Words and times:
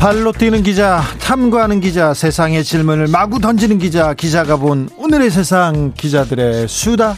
발로 0.00 0.30
뛰는 0.32 0.62
기자, 0.62 1.02
탐구하는 1.20 1.80
기자, 1.80 2.14
세상의 2.14 2.62
질문을 2.62 3.08
마구 3.08 3.40
던지는 3.40 3.78
기자, 3.78 4.14
기자가 4.14 4.56
본 4.56 4.88
오늘의 4.96 5.30
세상 5.30 5.92
기자들의 5.94 6.68
수다. 6.68 7.16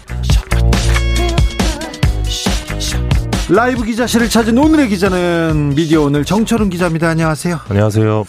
라이브 3.51 3.85
기자실을 3.85 4.29
찾은 4.31 4.57
오늘의 4.57 4.89
기자는 4.89 5.75
미디어 5.77 6.03
오늘 6.05 6.25
정철은 6.25 6.71
기자입니다. 6.71 7.09
안녕하세요. 7.09 7.61
안녕하세요. 7.69 8.25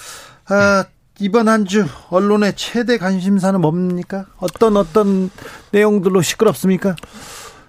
아, 0.49 0.83
이번 1.19 1.47
한 1.47 1.65
주 1.65 1.85
언론의 2.09 2.53
최대 2.55 2.97
관심사는 2.97 3.61
뭡니까? 3.61 4.25
어떤 4.39 4.75
어떤 4.75 5.29
내용들로 5.71 6.21
시끄럽습니까? 6.23 6.95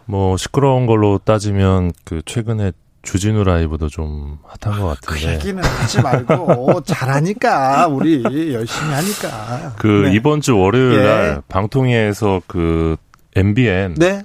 뭐 0.06 0.36
시끄러운 0.36 0.86
걸로 0.86 1.18
따지면 1.22 1.92
그 2.04 2.22
최근에 2.24 2.72
주진우 3.02 3.42
라이브도 3.44 3.88
좀 3.88 4.38
핫한 4.60 4.80
것그 4.80 5.06
같은데. 5.06 5.34
얘기는 5.34 5.62
하지 5.62 6.00
말고 6.02 6.82
잘하니까 6.82 7.88
우리 7.88 8.22
열심히 8.54 8.92
하니까. 8.92 9.74
그 9.78 10.06
네. 10.06 10.14
이번 10.14 10.40
주 10.40 10.56
월요일 10.56 11.00
예. 11.00 11.02
날 11.04 11.42
방통위에서 11.48 12.42
그 12.46 12.96
MBN 13.34 13.94
네, 13.94 14.22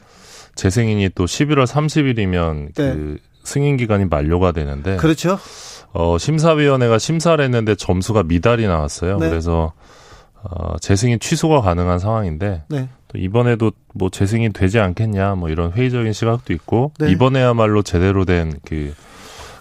재승인이 0.56 1.10
또 1.16 1.26
11월 1.26 1.66
30일이면 1.66 2.76
네. 2.76 2.94
그 2.94 3.18
승인 3.44 3.78
기간이 3.78 4.06
만료가 4.06 4.52
되는데 4.52 4.98
그렇죠. 4.98 5.40
어 5.94 6.18
심사위원회가 6.18 7.00
심사를 7.00 7.42
했는데 7.44 7.73
점수가 7.76 8.23
미달이 8.23 8.68
나왔어요. 8.68 9.18
네. 9.18 9.30
그래서 9.30 9.73
어 10.44 10.78
재승인 10.80 11.20
취소가 11.20 11.62
가능한 11.62 11.98
상황인데 11.98 12.64
네, 12.70 12.90
또 13.08 13.18
이번에도 13.18 13.72
뭐 13.94 14.10
재승인 14.10 14.52
되지 14.54 14.80
않겠냐 14.80 15.36
뭐 15.36 15.50
이런 15.50 15.72
회의적인 15.72 16.14
시각도 16.14 16.54
있고 16.54 16.92
네. 17.00 17.12
이번에야말로 17.12 17.82
제대로 17.82 18.26
된그 18.26 18.94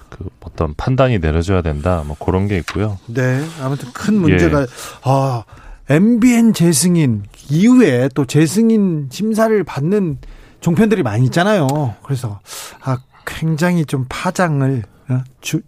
그 0.09 0.29
어떤 0.41 0.75
판단이 0.75 1.19
내려져야 1.19 1.63
된다 1.63 2.03
뭐 2.07 2.17
그런 2.19 2.49
게 2.49 2.57
있고요. 2.59 2.99
네. 3.07 3.45
아무튼 3.61 3.93
큰 3.93 4.15
예. 4.15 4.19
문제가 4.19 4.67
아 5.03 5.45
MBN 5.89 6.53
재승인 6.53 7.25
이후에 7.49 8.09
또 8.15 8.25
재승인 8.25 9.09
심사를 9.11 9.63
받는 9.63 10.19
종편들이 10.61 11.03
많이 11.03 11.25
있잖아요. 11.27 11.95
그래서 12.03 12.41
아 12.81 12.99
굉장히 13.25 13.85
좀 13.85 14.07
파장을 14.09 14.83
어, 15.09 15.25
주 15.41 15.61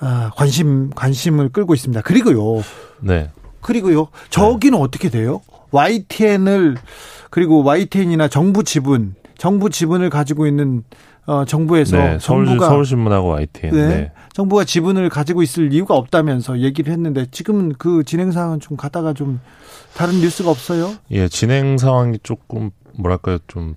아, 0.00 0.30
관심 0.34 0.90
관심을 0.90 1.50
끌고 1.50 1.74
있습니다. 1.74 2.02
그리고요. 2.02 2.62
네. 3.00 3.30
그리고요. 3.60 4.08
저기는 4.30 4.78
어떻게 4.78 5.10
돼요? 5.10 5.42
YTN을 5.70 6.76
그리고 7.30 7.62
YTN이나 7.64 8.28
정부 8.28 8.64
지분, 8.64 9.14
정부 9.38 9.70
지분을 9.70 10.10
가지고 10.10 10.46
있는 10.46 10.84
어 11.26 11.44
정부에서 11.44 11.96
네. 11.96 12.18
서울 12.20 12.46
정부가 12.46 12.68
서울신문하고 12.68 13.28
YTN. 13.28 13.74
네. 13.74 13.88
네. 13.88 14.12
정부가 14.32 14.64
지분을 14.64 15.08
가지고 15.10 15.42
있을 15.42 15.72
이유가 15.72 15.94
없다면서 15.94 16.60
얘기를 16.60 16.92
했는데 16.92 17.26
지금은 17.30 17.74
그 17.78 18.04
진행 18.04 18.32
상황은 18.32 18.60
좀 18.60 18.76
가다가 18.76 19.12
좀 19.12 19.40
다른 19.94 20.20
뉴스가 20.20 20.50
없어요. 20.50 20.94
예, 21.10 21.28
진행 21.28 21.78
상황이 21.78 22.18
조금 22.22 22.70
뭐랄까요 22.96 23.38
좀 23.48 23.74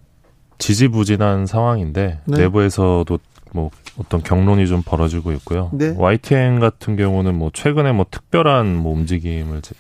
지지부진한 0.57 1.45
상황인데 1.45 2.21
네. 2.25 2.37
내부에서도 2.37 3.19
뭐 3.51 3.69
어떤 3.99 4.23
경론이 4.23 4.65
좀 4.67 4.81
벌어지고 4.83 5.31
있고요. 5.33 5.69
네. 5.73 5.93
YTN 5.97 6.59
같은 6.59 6.95
경우는 6.95 7.37
뭐 7.37 7.51
최근에 7.53 7.91
뭐 7.91 8.05
특별한 8.09 8.75
뭐 8.77 8.93
움직임을 8.93 9.61
제- 9.61 9.75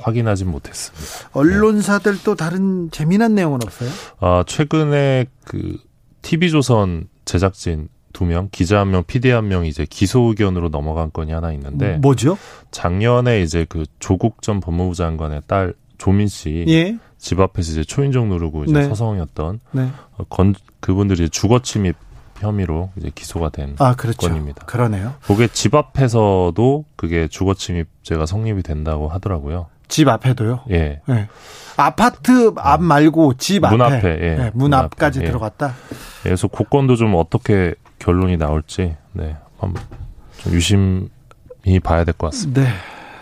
확인하진 0.00 0.50
못했습니다. 0.50 1.30
언론사들 1.32 2.22
또 2.24 2.34
다른 2.34 2.90
재미난 2.90 3.34
내용은 3.34 3.60
없어요? 3.62 3.90
아 4.20 4.44
최근에 4.46 5.26
그 5.44 5.78
TV조선 6.22 7.08
제작진 7.24 7.88
두 8.12 8.24
명, 8.24 8.48
기자 8.50 8.80
한 8.80 8.90
명, 8.90 9.04
PD 9.06 9.30
한명 9.30 9.64
이제 9.64 9.86
기소 9.88 10.22
의견으로 10.22 10.68
넘어간 10.68 11.10
건이 11.12 11.32
하나 11.32 11.52
있는데 11.52 11.98
뭐죠? 11.98 12.36
작년에 12.70 13.40
이제 13.42 13.64
그 13.68 13.84
조국 13.98 14.42
전 14.42 14.60
법무부 14.60 14.94
장관의 14.94 15.42
딸 15.46 15.74
조민 15.98 16.26
씨집 16.28 16.68
예. 16.68 16.98
앞에서 17.38 17.72
이제 17.72 17.84
초인종 17.84 18.28
누르고 18.28 18.64
이제 18.64 18.72
네. 18.72 18.84
서성였던 18.84 19.60
네. 19.72 19.88
어, 20.16 20.24
건 20.28 20.54
그분들이 20.80 21.28
주거 21.28 21.60
침입 21.60 21.94
혐의로 22.38 22.90
이제 22.96 23.10
기소가 23.14 23.50
된 23.50 23.76
아, 23.78 23.94
그렇죠. 23.94 24.28
건입니다. 24.28 24.64
그러네요. 24.64 25.14
그게 25.22 25.46
집 25.46 25.74
앞에서도 25.74 26.84
그게 26.96 27.28
주거 27.28 27.54
침입죄가 27.54 28.24
성립이 28.26 28.62
된다고 28.62 29.08
하더라고요. 29.08 29.66
집 29.90 30.08
앞에도요. 30.08 30.60
예. 30.70 31.00
네. 31.06 31.28
아파트 31.76 32.52
앞 32.56 32.82
말고 32.82 33.34
집 33.34 33.64
앞에. 33.64 33.76
문 33.76 33.84
앞에, 33.84 34.08
예. 34.22 34.34
네, 34.36 34.50
문문 34.54 34.72
앞까지 34.74 35.18
앞에, 35.18 35.26
예. 35.26 35.30
들어갔다. 35.30 35.74
그래서 36.22 36.48
그 36.48 36.64
건도 36.64 36.96
좀 36.96 37.14
어떻게 37.14 37.74
결론이 37.98 38.36
나올지 38.38 38.96
네. 39.12 39.36
한번 39.58 39.82
좀 40.38 40.52
유심히 40.54 41.08
봐야 41.82 42.04
될 42.04 42.14
것 42.14 42.30
같습니다. 42.30 42.62
네. 42.62 42.68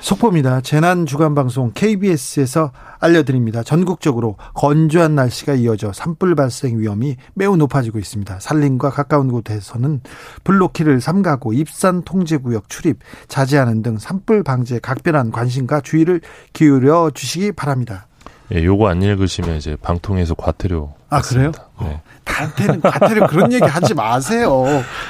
속보입니다. 0.01 0.61
재난 0.61 1.07
주간 1.07 1.35
방송 1.35 1.73
KBS에서 1.75 2.73
알려드립니다. 3.01 3.63
전국적으로 3.63 4.37
건조한 4.55 5.15
날씨가 5.15 5.55
이어져 5.55 5.93
산불 5.93 6.35
발생 6.35 6.79
위험이 6.79 7.17
매우 7.35 7.57
높아지고 7.57 7.99
있습니다. 7.99 8.39
산림과 8.41 8.91
가까운 8.91 9.31
곳에서는 9.31 10.01
블로키를 10.45 11.01
삼가고 11.01 11.53
입산 11.53 12.03
통제 12.03 12.37
구역 12.37 12.69
출입, 12.69 12.99
자제하는 13.27 13.83
등 13.83 13.99
산불 13.99 14.45
방지에 14.45 14.79
각별한 14.79 15.33
관심과 15.33 15.81
주의를 15.81 16.21
기울여 16.53 17.11
주시기 17.13 17.53
바랍니다. 17.53 18.07
예, 18.55 18.65
요거 18.65 18.89
안 18.89 19.03
읽으시면 19.03 19.57
이제 19.57 19.77
방통에서 19.81 20.35
과태료 20.35 20.95
아, 21.11 21.21
그래요? 21.21 21.53
받습니다. 21.53 21.69
네. 21.83 22.01
나한테는 22.25 22.81
과태료 22.81 23.27
그런 23.27 23.53
얘기 23.53 23.65
하지 23.65 23.95
마세요. 23.95 24.65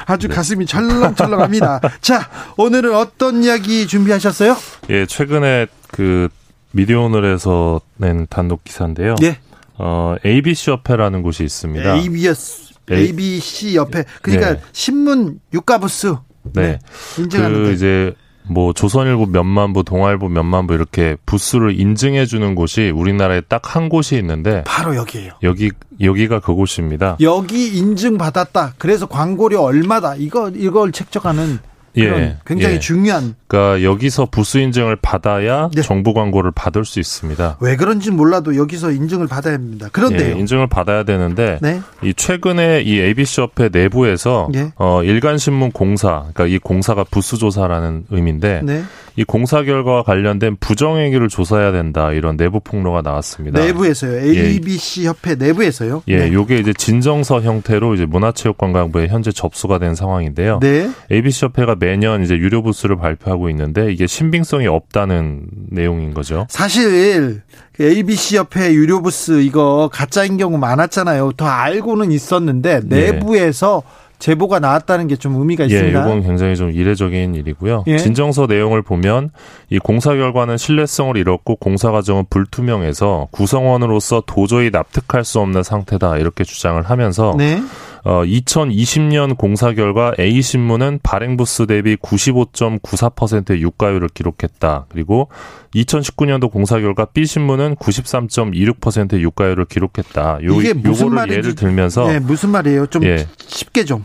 아주 0.06 0.28
가슴이 0.28 0.66
철렁철렁합니다. 0.66 1.80
자, 2.00 2.28
오늘은 2.56 2.94
어떤 2.94 3.44
이야기 3.44 3.86
준비하셨어요? 3.86 4.56
예, 4.90 5.06
최근에 5.06 5.66
그 5.90 6.28
미디어 6.72 7.02
오늘에서 7.02 7.80
낸 7.96 8.26
단독 8.28 8.64
기사인데요. 8.64 9.16
예. 9.22 9.38
어, 9.76 10.16
ABC 10.24 10.72
협회라는 10.72 11.22
곳이 11.22 11.44
있습니다. 11.44 11.96
ABS, 11.96 12.74
ABC 12.90 13.76
옆에 13.76 14.04
그러니까 14.22 14.54
네. 14.54 14.60
신문 14.72 15.40
유가부스 15.52 16.14
네. 16.54 16.78
인증하는 17.18 17.62
그 17.62 17.68
데. 17.68 17.72
이제 17.74 18.14
뭐 18.50 18.72
조선일보 18.72 19.26
몇만 19.26 19.72
부, 19.72 19.84
동아일보 19.84 20.28
몇만 20.28 20.66
부 20.66 20.74
이렇게 20.74 21.16
부수를 21.26 21.78
인증해 21.78 22.26
주는 22.26 22.54
곳이 22.54 22.90
우리나라에 22.90 23.42
딱 23.42 23.68
한 23.68 23.88
곳이 23.90 24.16
있는데 24.16 24.64
바로 24.64 24.96
여기에요. 24.96 25.32
여기 25.42 25.70
여기가 26.00 26.40
그곳입니다. 26.40 27.18
여기 27.20 27.76
인증 27.76 28.16
받았다. 28.16 28.74
그래서 28.78 29.06
광고료 29.06 29.60
얼마다. 29.62 30.14
이거 30.14 30.50
이걸 30.54 30.90
책정하는 30.92 31.58
예, 31.96 32.36
굉장히 32.46 32.76
예. 32.76 32.78
중요한 32.78 33.34
그러니까 33.46 33.82
여기서 33.82 34.26
부수 34.30 34.58
인증을 34.58 34.96
받아야 34.96 35.70
네. 35.74 35.82
정부 35.82 36.14
광고를 36.14 36.52
받을 36.52 36.84
수 36.84 37.00
있습니다. 37.00 37.56
왜 37.60 37.76
그런지 37.76 38.10
몰라도 38.10 38.56
여기서 38.56 38.92
인증을 38.92 39.26
받아야 39.26 39.54
합니다. 39.54 39.88
그런데요. 39.92 40.36
예, 40.36 40.38
인증을 40.38 40.66
받아야 40.68 41.04
되는데 41.04 41.58
네. 41.60 41.80
이 42.02 42.14
최근에 42.14 42.82
이 42.82 43.00
ABC 43.00 43.40
협회 43.40 43.68
내부에서 43.70 44.48
예. 44.54 44.72
어 44.76 45.02
일간신문 45.02 45.72
공사, 45.72 46.26
그러니까 46.32 46.46
이 46.46 46.58
공사가 46.58 47.04
부수 47.04 47.38
조사라는 47.38 48.04
의미인데 48.10 48.62
네. 48.64 48.84
이 49.18 49.24
공사 49.24 49.64
결과와 49.64 50.04
관련된 50.04 50.58
부정 50.60 50.96
행위를 50.96 51.26
조사해야 51.26 51.72
된다 51.72 52.12
이런 52.12 52.36
내부 52.36 52.60
폭로가 52.60 53.02
나왔습니다. 53.02 53.58
내부에서요. 53.58 54.16
ABC 54.16 55.06
협회 55.08 55.34
내부에서요. 55.34 56.04
예, 56.06 56.18
네. 56.18 56.32
요게 56.32 56.58
이제 56.58 56.72
진정서 56.72 57.40
형태로 57.40 57.94
이제 57.94 58.06
문화체육관광부에 58.06 59.08
현재 59.08 59.32
접수가 59.32 59.80
된 59.80 59.96
상황인데요. 59.96 60.60
네. 60.62 60.88
ABC 61.10 61.46
협회가 61.46 61.74
매년 61.74 62.22
이제 62.22 62.36
유료 62.36 62.62
부스를 62.62 62.96
발표하고 62.96 63.50
있는데 63.50 63.92
이게 63.92 64.06
신빙성이 64.06 64.68
없다는 64.68 65.46
내용인 65.68 66.14
거죠. 66.14 66.46
사실 66.48 67.42
그 67.72 67.82
ABC 67.82 68.36
협회 68.36 68.72
유료 68.72 69.02
부스 69.02 69.40
이거 69.40 69.90
가짜인 69.92 70.36
경우 70.36 70.58
많았잖아요. 70.58 71.32
더 71.32 71.44
알고는 71.44 72.12
있었는데 72.12 72.82
네. 72.84 73.10
내부에서 73.10 73.82
제보가 74.18 74.58
나왔다는 74.58 75.06
게 75.06 75.16
좀 75.18 75.34
의미가 75.36 75.64
예, 75.64 75.66
있습니다. 75.66 76.00
이건 76.06 76.22
굉장히 76.22 76.54
좀 76.56 76.70
이례적인 76.70 77.34
일이고요. 77.34 77.84
예. 77.88 77.98
진정서 77.98 78.46
내용을 78.46 78.82
보면 78.82 79.30
이 79.70 79.78
공사 79.78 80.14
결과는 80.14 80.56
신뢰성을 80.56 81.16
잃었고 81.16 81.56
공사 81.56 81.90
과정은 81.90 82.26
불투명해서 82.30 83.28
구성원으로서 83.30 84.22
도저히 84.26 84.70
납득할 84.70 85.24
수 85.24 85.40
없는 85.40 85.62
상태다 85.62 86.18
이렇게 86.18 86.44
주장을 86.44 86.80
하면서 86.82 87.34
네. 87.36 87.60
어, 88.04 88.24
2020년 88.24 89.36
공사 89.36 89.72
결과 89.72 90.12
A 90.18 90.40
신문은 90.40 91.00
발행 91.02 91.36
부수 91.36 91.66
대비 91.66 91.96
95.94%의 91.96 93.62
유가율을 93.62 94.08
기록했다. 94.08 94.86
그리고 94.88 95.28
2019년도 95.74 96.50
공사 96.50 96.80
결과 96.80 97.04
B 97.06 97.26
신문은 97.26 97.76
93.26%의 97.76 99.22
유가율을 99.22 99.66
기록했다. 99.66 100.38
요, 100.44 100.60
이게 100.60 100.72
무슨 100.72 101.14
말인지, 101.14 101.36
예를 101.36 101.54
들면서 101.54 102.08
네, 102.08 102.18
무슨 102.18 102.50
말이에요? 102.50 102.86
좀 102.86 103.04
예. 103.04 103.26
쉽게 103.38 103.84
좀. 103.84 104.04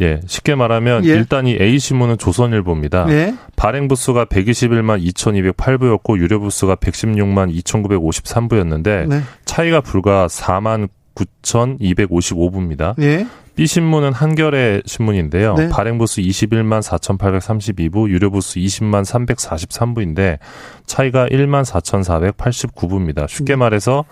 예, 0.00 0.20
쉽게 0.26 0.54
말하면 0.54 1.06
예. 1.06 1.10
일단 1.10 1.46
이 1.46 1.56
A 1.58 1.78
신문은 1.78 2.18
조선일보입니다. 2.18 3.06
네. 3.06 3.34
발행 3.56 3.88
부수가 3.88 4.26
121만 4.26 5.02
2,208부였고 5.02 6.18
유료 6.18 6.38
부수가 6.40 6.76
116만 6.76 7.54
2,953부였는데 7.62 9.08
네. 9.08 9.22
차이가 9.46 9.80
불과 9.80 10.26
4만 10.26 10.88
9,255부입니다. 11.16 12.94
네. 12.96 13.26
B 13.56 13.66
신문은 13.66 14.12
한겨레 14.12 14.82
신문인데요. 14.84 15.54
네. 15.54 15.68
발행 15.70 15.96
부수 15.96 16.20
21만 16.20 16.82
4,832부, 16.82 18.08
유료 18.10 18.30
부수 18.30 18.58
20만 18.58 19.02
343부인데 19.04 20.38
차이가 20.84 21.26
1만 21.26 21.64
4,489부입니다. 21.64 23.26
쉽게 23.28 23.54
음. 23.54 23.60
말해서 23.60 24.04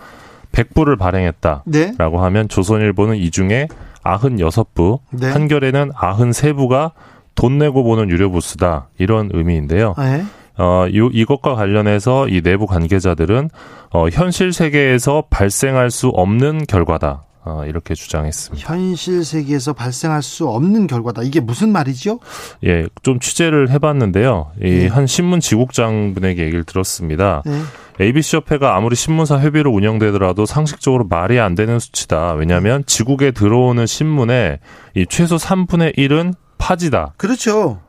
100부를 0.51 0.97
발행했다라고 0.97 1.63
네. 1.67 1.93
하면 1.97 2.49
조선일보는 2.49 3.17
이 3.17 3.29
중에 3.29 3.67
96부, 4.03 4.99
네. 5.11 5.31
한겨레는 5.31 5.91
93부가 5.91 6.91
돈 7.35 7.57
내고 7.57 7.83
보는 7.83 8.09
유료 8.09 8.31
부수다. 8.31 8.87
이런 8.97 9.29
의미인데요. 9.33 9.93
네. 9.97 10.23
어, 10.57 10.85
요, 10.95 11.07
이것과 11.07 11.55
관련해서 11.55 12.27
이 12.29 12.41
내부 12.41 12.67
관계자들은 12.67 13.49
어, 13.91 14.09
현실 14.09 14.53
세계에서 14.53 15.25
발생할 15.29 15.91
수 15.91 16.09
없는 16.09 16.65
결과다. 16.65 17.23
어, 17.47 17.63
이렇게 17.67 17.93
주장했습니다. 17.93 18.67
현실 18.67 19.23
세계에서 19.23 19.73
발생할 19.73 20.23
수 20.23 20.47
없는 20.47 20.87
결과다. 20.87 21.21
이게 21.21 21.39
무슨 21.39 21.71
말이죠? 21.71 22.19
예, 22.65 22.87
좀 23.03 23.19
취재를 23.19 23.69
해봤는데요. 23.69 24.51
이 24.63 24.69
네. 24.69 24.87
한 24.87 25.05
신문 25.05 25.39
지국장 25.39 26.15
분에게 26.15 26.43
얘기를 26.43 26.63
들었습니다. 26.63 27.43
네. 27.45 27.61
ABC 28.01 28.37
협회가 28.37 28.75
아무리 28.75 28.95
신문사 28.95 29.39
회비로 29.39 29.71
운영되더라도 29.71 30.47
상식적으로 30.47 31.05
말이 31.07 31.39
안 31.39 31.53
되는 31.53 31.77
수치다. 31.77 32.33
왜냐하면 32.33 32.83
지국에 32.87 33.29
들어오는 33.29 33.85
신문의 33.85 34.59
이 34.95 35.05
최소 35.07 35.35
3분의 35.35 35.95
1은 35.97 36.33
파지다. 36.57 37.13
그렇죠. 37.17 37.79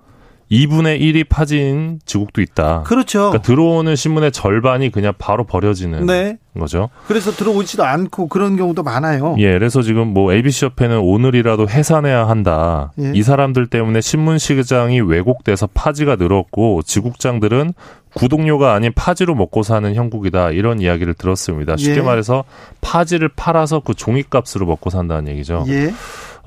2분의 0.50 1.00
1이 1.00 1.28
파진 1.28 1.98
지국도 2.04 2.40
있다. 2.40 2.82
그렇죠. 2.84 3.30
그러니까 3.30 3.42
들어오는 3.42 3.96
신문의 3.96 4.30
절반이 4.30 4.92
그냥 4.92 5.12
바로 5.18 5.44
버려지는 5.44 6.06
네. 6.06 6.38
거죠. 6.56 6.88
그래서 7.08 7.32
들어오지도 7.32 7.84
않고 7.84 8.28
그런 8.28 8.56
경우도 8.56 8.82
많아요. 8.82 9.34
예, 9.38 9.52
그래서 9.52 9.82
지금 9.82 10.08
뭐 10.08 10.32
ABC 10.32 10.66
협회는 10.66 10.98
오늘이라도 10.98 11.68
해산해야 11.68 12.28
한다. 12.28 12.92
예. 13.00 13.12
이 13.14 13.22
사람들 13.22 13.66
때문에 13.66 14.00
신문 14.00 14.38
시장이 14.38 15.00
왜곡돼서 15.00 15.68
파지가 15.74 16.16
늘었고 16.16 16.82
지국장들은 16.82 17.74
구독료가 18.14 18.72
아닌 18.72 18.92
파지로 18.94 19.34
먹고 19.34 19.62
사는 19.62 19.94
형국이다. 19.94 20.50
이런 20.52 20.80
이야기를 20.80 21.14
들었습니다. 21.14 21.76
쉽게 21.76 21.98
예. 21.98 22.02
말해서 22.02 22.44
파지를 22.80 23.28
팔아서 23.28 23.80
그 23.80 23.94
종이값으로 23.94 24.64
먹고 24.64 24.88
산다는 24.88 25.30
얘기죠. 25.32 25.64
예. 25.68 25.92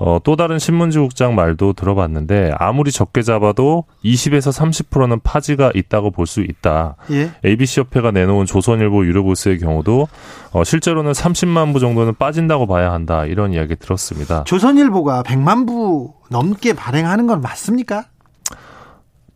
어, 0.02 0.18
또 0.24 0.34
다른 0.34 0.58
신문지 0.58 0.98
국장 0.98 1.34
말도 1.34 1.74
들어봤는데 1.74 2.52
아무리 2.58 2.90
적게 2.90 3.20
잡아도 3.20 3.84
20에서 4.02 4.50
30%는 4.50 5.20
파지가 5.22 5.72
있다고 5.74 6.10
볼 6.10 6.26
수 6.26 6.40
있다. 6.40 6.96
예. 7.10 7.30
ABC 7.44 7.80
협회가 7.80 8.10
내놓은 8.10 8.46
조선일보 8.46 9.04
유료부스의 9.04 9.58
경우도 9.58 10.08
어, 10.52 10.64
실제로는 10.64 11.12
30만 11.12 11.74
부 11.74 11.80
정도는 11.80 12.14
빠진다고 12.18 12.66
봐야 12.66 12.92
한다. 12.92 13.26
이런 13.26 13.52
이야기 13.52 13.76
들었습니다. 13.76 14.44
조선일보가 14.44 15.22
100만 15.22 15.66
부 15.66 16.14
넘게 16.30 16.72
발행하는 16.72 17.26
건 17.26 17.42
맞습니까? 17.42 18.04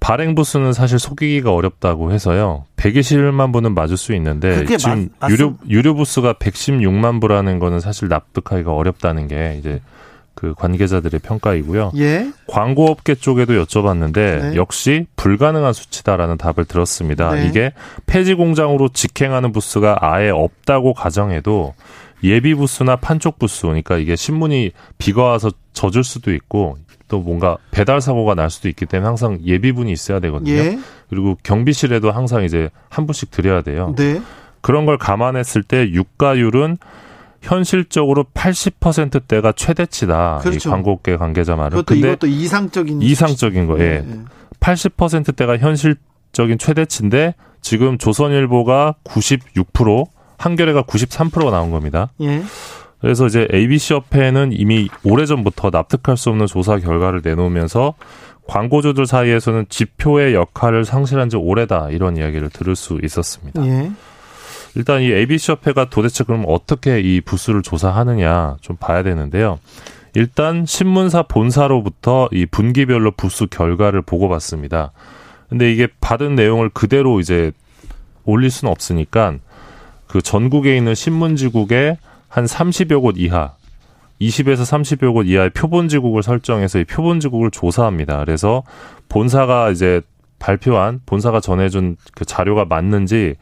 발행 0.00 0.34
부수는 0.34 0.72
사실 0.74 0.98
속이기가 0.98 1.52
어렵다고 1.52 2.12
해서요. 2.12 2.64
121만 2.76 3.52
부는 3.52 3.74
맞을 3.74 3.96
수 3.96 4.14
있는데 4.14 4.64
지금 4.76 5.08
맞- 5.18 5.30
유료 5.30 5.54
유료 5.68 5.94
부수가 5.94 6.34
116만 6.34 7.20
부라는 7.20 7.58
거는 7.58 7.80
사실 7.80 8.08
납득하기가 8.08 8.72
어렵다는 8.74 9.28
게 9.28 9.56
이제 9.58 9.80
그 10.44 10.54
관계자들의 10.54 11.20
평가이고요. 11.20 11.92
예. 11.96 12.30
광고업계 12.48 13.14
쪽에도 13.14 13.54
여쭤봤는데 13.64 14.14
네. 14.14 14.56
역시 14.56 15.06
불가능한 15.16 15.72
수치다라는 15.72 16.36
답을 16.36 16.66
들었습니다. 16.66 17.34
네. 17.34 17.46
이게 17.46 17.72
폐지 18.04 18.34
공장으로 18.34 18.90
직행하는 18.90 19.52
부스가 19.52 19.96
아예 20.00 20.28
없다고 20.28 20.92
가정해도 20.92 21.74
예비 22.22 22.54
부스나 22.54 22.96
판촉 22.96 23.38
부스, 23.38 23.62
그러니까 23.62 23.96
이게 23.96 24.16
신문이 24.16 24.72
비가 24.98 25.24
와서 25.24 25.50
젖을 25.72 26.04
수도 26.04 26.32
있고 26.34 26.76
또 27.08 27.20
뭔가 27.20 27.56
배달 27.70 28.00
사고가 28.00 28.34
날 28.34 28.50
수도 28.50 28.68
있기 28.68 28.86
때문에 28.86 29.06
항상 29.06 29.38
예비분이 29.42 29.90
있어야 29.92 30.20
되거든요. 30.20 30.52
예. 30.52 30.78
그리고 31.08 31.38
경비실에도 31.42 32.10
항상 32.10 32.44
이제 32.44 32.70
한 32.90 33.06
분씩 33.06 33.30
드려야 33.30 33.62
돼요. 33.62 33.94
네. 33.96 34.20
그런 34.60 34.86
걸 34.86 34.98
감안했을 34.98 35.62
때 35.62 35.90
유가율은 35.90 36.78
현실적으로 37.44 38.24
80%대가 38.34 39.52
최대치다. 39.52 40.38
그렇죠. 40.42 40.68
이 40.68 40.72
광고업계 40.72 41.16
관계자 41.16 41.54
말은. 41.56 41.70
그것도 41.78 41.94
이것도 41.94 42.26
이상적인 42.26 43.02
이상적인 43.02 43.66
거, 43.66 43.78
예. 43.80 44.04
80%대가 44.60 45.58
현실적인 45.58 46.58
최대치인데 46.58 47.34
지금 47.60 47.98
조선일보가 47.98 48.96
96%, 49.04 50.06
한겨레가 50.38 50.82
93%가 50.82 51.50
나온 51.50 51.70
겁니다. 51.70 52.10
예. 52.22 52.42
그래서 53.00 53.26
이제 53.26 53.46
ABC 53.52 53.94
협회는 53.94 54.50
이미 54.52 54.88
오래전부터 55.04 55.68
납득할 55.70 56.16
수 56.16 56.30
없는 56.30 56.46
조사 56.46 56.78
결과를 56.78 57.20
내놓으면서 57.22 57.94
광고주들 58.46 59.06
사이에서는 59.06 59.66
지표의 59.68 60.34
역할을 60.34 60.84
상실한 60.86 61.28
지 61.28 61.36
오래다 61.36 61.90
이런 61.90 62.16
이야기를 62.16 62.48
들을 62.50 62.74
수 62.74 62.98
있었습니다. 63.02 63.66
예. 63.66 63.90
일단 64.76 65.02
이 65.02 65.12
ABC 65.12 65.52
협회가 65.52 65.88
도대체 65.88 66.24
그럼 66.24 66.44
어떻게 66.48 67.00
이 67.00 67.20
부수를 67.20 67.62
조사하느냐 67.62 68.56
좀 68.60 68.76
봐야 68.76 69.02
되는데요. 69.02 69.58
일단 70.14 70.64
신문사 70.66 71.24
본사로부터 71.24 72.28
이 72.32 72.46
분기별로 72.46 73.12
부수 73.12 73.46
결과를 73.46 74.02
보고받습니다. 74.02 74.92
근데 75.48 75.70
이게 75.72 75.88
받은 76.00 76.34
내용을 76.34 76.70
그대로 76.70 77.20
이제 77.20 77.52
올릴 78.24 78.50
수는 78.50 78.70
없으니까 78.70 79.34
그 80.06 80.22
전국에 80.22 80.76
있는 80.76 80.94
신문지국에 80.94 81.98
한 82.28 82.44
30여 82.44 83.00
곳 83.00 83.16
이하 83.18 83.54
20에서 84.20 84.62
30여 84.62 85.12
곳 85.12 85.24
이하의 85.24 85.50
표본지국을 85.50 86.22
설정해서 86.22 86.78
이 86.78 86.84
표본지국을 86.84 87.50
조사합니다. 87.50 88.18
그래서 88.24 88.62
본사가 89.08 89.70
이제 89.70 90.00
발표한 90.38 91.00
본사가 91.06 91.40
전해준 91.40 91.96
그 92.14 92.24
자료가 92.24 92.64
맞는지 92.64 93.34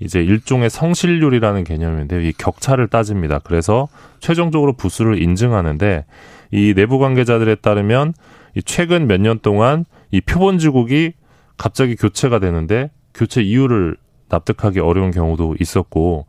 이제 0.00 0.22
일종의 0.22 0.70
성실률이라는 0.70 1.64
개념인데요. 1.64 2.20
이 2.20 2.32
격차를 2.32 2.88
따집니다. 2.88 3.38
그래서 3.38 3.88
최종적으로 4.20 4.74
부수를 4.74 5.22
인증하는데 5.22 6.04
이 6.52 6.74
내부 6.74 6.98
관계자들에 6.98 7.56
따르면 7.56 8.14
이 8.56 8.62
최근 8.62 9.06
몇 9.06 9.20
년 9.20 9.38
동안 9.40 9.84
이 10.10 10.20
표본지국이 10.20 11.12
갑자기 11.56 11.96
교체가 11.96 12.38
되는데 12.38 12.90
교체 13.14 13.42
이유를 13.42 13.96
납득하기 14.28 14.80
어려운 14.80 15.10
경우도 15.10 15.56
있었고 15.60 16.26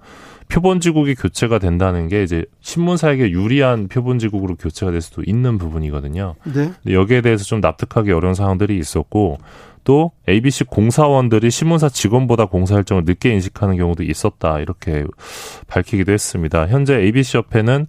표본지국이 0.47 1.15
교체가 1.15 1.57
된다는 1.57 2.07
게 2.07 2.21
이제 2.23 2.45
신문사에게 2.61 3.31
유리한 3.31 3.87
표본지국으로 3.87 4.55
교체가 4.57 4.91
될 4.91 5.01
수도 5.01 5.23
있는 5.25 5.57
부분이거든요. 5.57 6.35
네. 6.53 6.71
여기에 6.87 7.21
대해서 7.21 7.43
좀 7.43 7.61
납득하기 7.61 8.11
어려운 8.11 8.35
상황들이 8.35 8.77
있었고 8.77 9.39
또 9.85 10.11
ABC 10.27 10.65
공사원들이 10.65 11.49
신문사 11.49 11.87
직원보다 11.89 12.45
공사 12.45 12.75
일정을 12.75 13.03
늦게 13.05 13.31
인식하는 13.31 13.77
경우도 13.77 14.03
있었다 14.03 14.59
이렇게 14.59 15.05
밝히기도 15.67 16.11
했습니다. 16.11 16.67
현재 16.67 16.95
ABC 16.95 17.37
협회는 17.37 17.87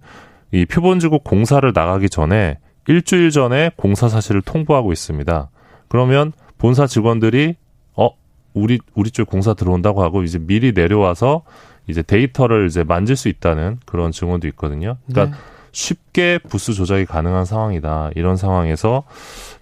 이 0.53 0.65
표본지국 0.65 1.25
공사를 1.25 1.69
나가기 1.73 2.09
전에 2.09 2.59
일주일 2.87 3.31
전에 3.31 3.71
공사 3.75 4.07
사실을 4.07 4.41
통보하고 4.41 4.93
있습니다. 4.93 5.49
그러면 5.89 6.31
본사 6.57 6.87
직원들이 6.87 7.55
어 7.95 8.09
우리 8.53 8.79
우리 8.93 9.11
쪽 9.11 9.27
공사 9.27 9.53
들어온다고 9.53 10.03
하고 10.03 10.23
이제 10.23 10.39
미리 10.39 10.73
내려와서 10.73 11.43
이제 11.87 12.03
데이터를 12.03 12.67
이제 12.67 12.83
만질 12.83 13.15
수 13.15 13.27
있다는 13.27 13.79
그런 13.85 14.11
증언도 14.11 14.47
있거든요. 14.49 14.97
그러니까 15.07 15.35
네. 15.35 15.43
쉽게 15.77 16.39
부수 16.39 16.73
조작이 16.73 17.05
가능한 17.05 17.45
상황이다. 17.45 18.09
이런 18.15 18.35
상황에서 18.35 19.03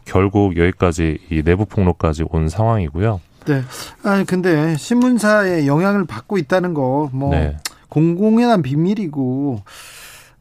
결국 0.05 0.55
여기까지 0.55 1.17
이 1.29 1.43
내부 1.43 1.65
폭로까지 1.65 2.23
온 2.29 2.47
상황이고요. 2.47 3.19
네. 3.47 3.61
아니 4.01 4.25
근데 4.25 4.77
신문사에 4.77 5.67
영향을 5.67 6.05
받고 6.05 6.37
있다는 6.37 6.73
거뭐 6.73 7.31
네. 7.31 7.57
공공연한 7.89 8.61
비밀이고 8.61 9.61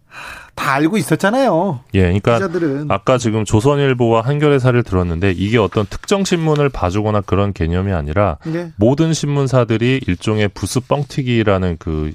하, 0.07 0.49
다 0.54 0.75
알고 0.75 0.97
있었잖아요. 0.97 1.81
예, 1.95 2.02
그러니까 2.02 2.35
기자들은 2.35 2.87
아까 2.88 3.19
지금 3.19 3.45
조선일보와 3.45 4.21
한겨레 4.21 4.61
사를 4.61 4.85
들었는데 4.85 5.33
이게 5.33 5.59
어떤 5.59 5.87
특정 5.87 6.25
신문을 6.25 6.69
봐주거나 6.69 7.23
그런 7.23 7.52
개념이 7.52 7.93
아니라 7.93 8.38
네. 8.47 8.71
모든 8.76 9.12
신문사들이 9.12 10.02
일종의 10.07 10.49
부수 10.54 10.81
뻥튀기라는 10.83 11.78
그 11.81 12.12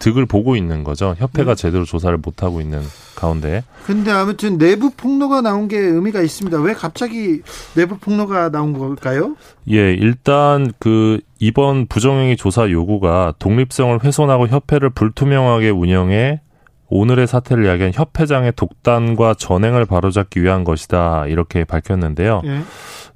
득을 0.00 0.26
보고 0.26 0.56
있는 0.56 0.82
거죠. 0.82 1.14
협회가 1.16 1.52
음. 1.52 1.56
제대로 1.56 1.84
조사를 1.84 2.16
못 2.18 2.42
하고 2.42 2.60
있는 2.60 2.80
가운데. 3.14 3.62
근데 3.84 4.10
아무튼 4.10 4.58
내부 4.58 4.90
폭로가 4.90 5.42
나온 5.42 5.68
게 5.68 5.78
의미가 5.78 6.22
있습니다. 6.22 6.58
왜 6.60 6.72
갑자기 6.72 7.42
내부 7.74 7.98
폭로가 7.98 8.50
나온 8.50 8.72
걸까요? 8.72 9.36
예, 9.70 9.94
일단 9.94 10.72
그 10.78 11.20
이번 11.38 11.86
부정행위 11.86 12.36
조사 12.36 12.68
요구가 12.68 13.34
독립성을 13.38 14.02
훼손하고 14.02 14.48
협회를 14.48 14.90
불투명하게 14.90 15.70
운영해 15.70 16.40
오늘의 16.88 17.28
사태를 17.28 17.66
이야기한 17.66 17.92
협회장의 17.94 18.54
독단과 18.56 19.34
전행을 19.34 19.84
바로잡기 19.84 20.42
위한 20.42 20.64
것이다 20.64 21.26
이렇게 21.28 21.62
밝혔는데요. 21.64 22.42
예. 22.44 22.60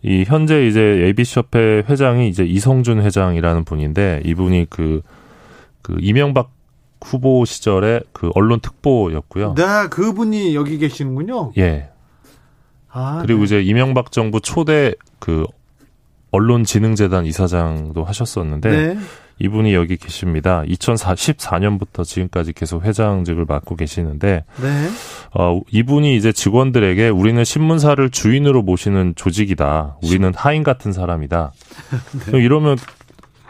이 0.02 0.24
현재 0.24 0.66
이제 0.66 0.80
ABC 0.80 1.38
협회 1.40 1.82
회장이 1.88 2.28
이제 2.28 2.44
이성준 2.44 3.02
회장이라는 3.02 3.64
분인데 3.64 4.20
이분이 4.24 4.66
그그 4.70 5.02
그 5.82 5.96
이명박 6.00 6.53
후보 7.04 7.44
시절에 7.44 8.00
그 8.12 8.30
언론 8.34 8.61
특보였고요. 8.61 9.54
네, 9.54 9.88
그분이 9.90 10.54
여기 10.54 10.78
계시는군요. 10.78 11.52
예. 11.58 11.90
아, 12.90 13.18
그리고 13.20 13.40
네. 13.40 13.44
이제 13.44 13.62
이명박 13.62 14.11
정부 14.11 14.40
초대 14.40 14.94
그 15.18 15.44
언론진흥재단 16.30 17.26
이사장도 17.26 18.04
하셨었는데 18.04 18.70
네. 18.70 18.99
이분이 19.38 19.75
여기 19.75 19.96
계십니다. 19.96 20.62
2014년부터 20.66 22.04
지금까지 22.04 22.52
계속 22.52 22.84
회장직을 22.84 23.44
맡고 23.46 23.76
계시는데 23.76 24.44
네. 24.62 24.88
어, 25.34 25.61
이분이 25.70 26.16
이제 26.16 26.32
직원들에게 26.32 27.08
우리는 27.11 27.44
신문사를 27.44 28.11
주인으로 28.11 28.62
모시는 28.62 29.14
조직이다. 29.16 29.99
우리는 30.02 30.32
하인 30.34 30.62
같은 30.62 30.92
사람이다. 30.92 31.52
네. 32.32 32.38
이러면 32.38 32.78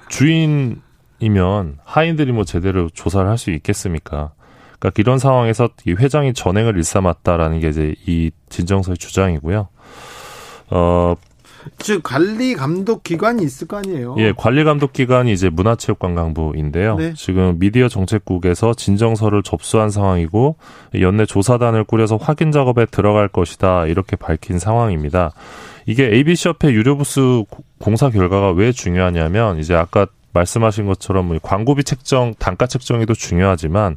주인 0.08 0.80
이면 1.21 1.78
하인들이 1.85 2.33
뭐 2.33 2.44
제대로 2.44 2.88
조사를 2.90 3.28
할 3.28 3.38
수 3.38 3.50
있겠습니까? 3.50 4.33
그러니까 4.78 5.00
이런 5.00 5.18
상황에서 5.18 5.68
이 5.87 5.92
회장이 5.92 6.35
전행을 6.35 6.76
일삼았다라는 6.76 7.61
게 7.61 7.68
이제 7.68 7.94
이 8.06 8.30
진정서의 8.50 8.99
주장이고요. 8.99 9.68
어, 10.71 11.14
즉 11.78 12.02
관리 12.02 12.54
감독 12.54 13.02
기관이 13.02 13.42
있을 13.42 13.66
거 13.66 13.78
아니에요. 13.78 14.16
예, 14.18 14.33
관리 14.37 14.64
감독 14.64 14.92
기관이 14.92 15.33
이제 15.33 15.49
문화체육관광부인데요. 15.49 16.97
네. 16.97 17.14
지금 17.16 17.59
미디어 17.59 17.88
정책국에서 17.88 18.75
진정서를 18.75 19.42
접수한 19.42 19.88
상황이고 19.88 20.56
연내 21.00 21.25
조사단을 21.25 21.85
꾸려서 21.85 22.16
확인 22.16 22.52
작업에 22.52 22.85
들어갈 22.85 23.28
것이다 23.28 23.87
이렇게 23.87 24.16
밝힌 24.16 24.59
상황입니다. 24.59 25.33
이게 25.87 26.04
ABC 26.04 26.49
협회 26.50 26.71
유료 26.73 26.97
부스 26.99 27.44
공사 27.78 28.11
결과가 28.11 28.50
왜 28.52 28.73
중요하냐면 28.73 29.59
이제 29.59 29.75
아까 29.75 30.06
말씀하신 30.34 30.86
것처럼 30.86 31.28
뭐 31.28 31.38
광고비 31.42 31.84
책정, 31.84 32.34
단가 32.38 32.66
책정에도 32.66 33.14
중요하지만 33.14 33.96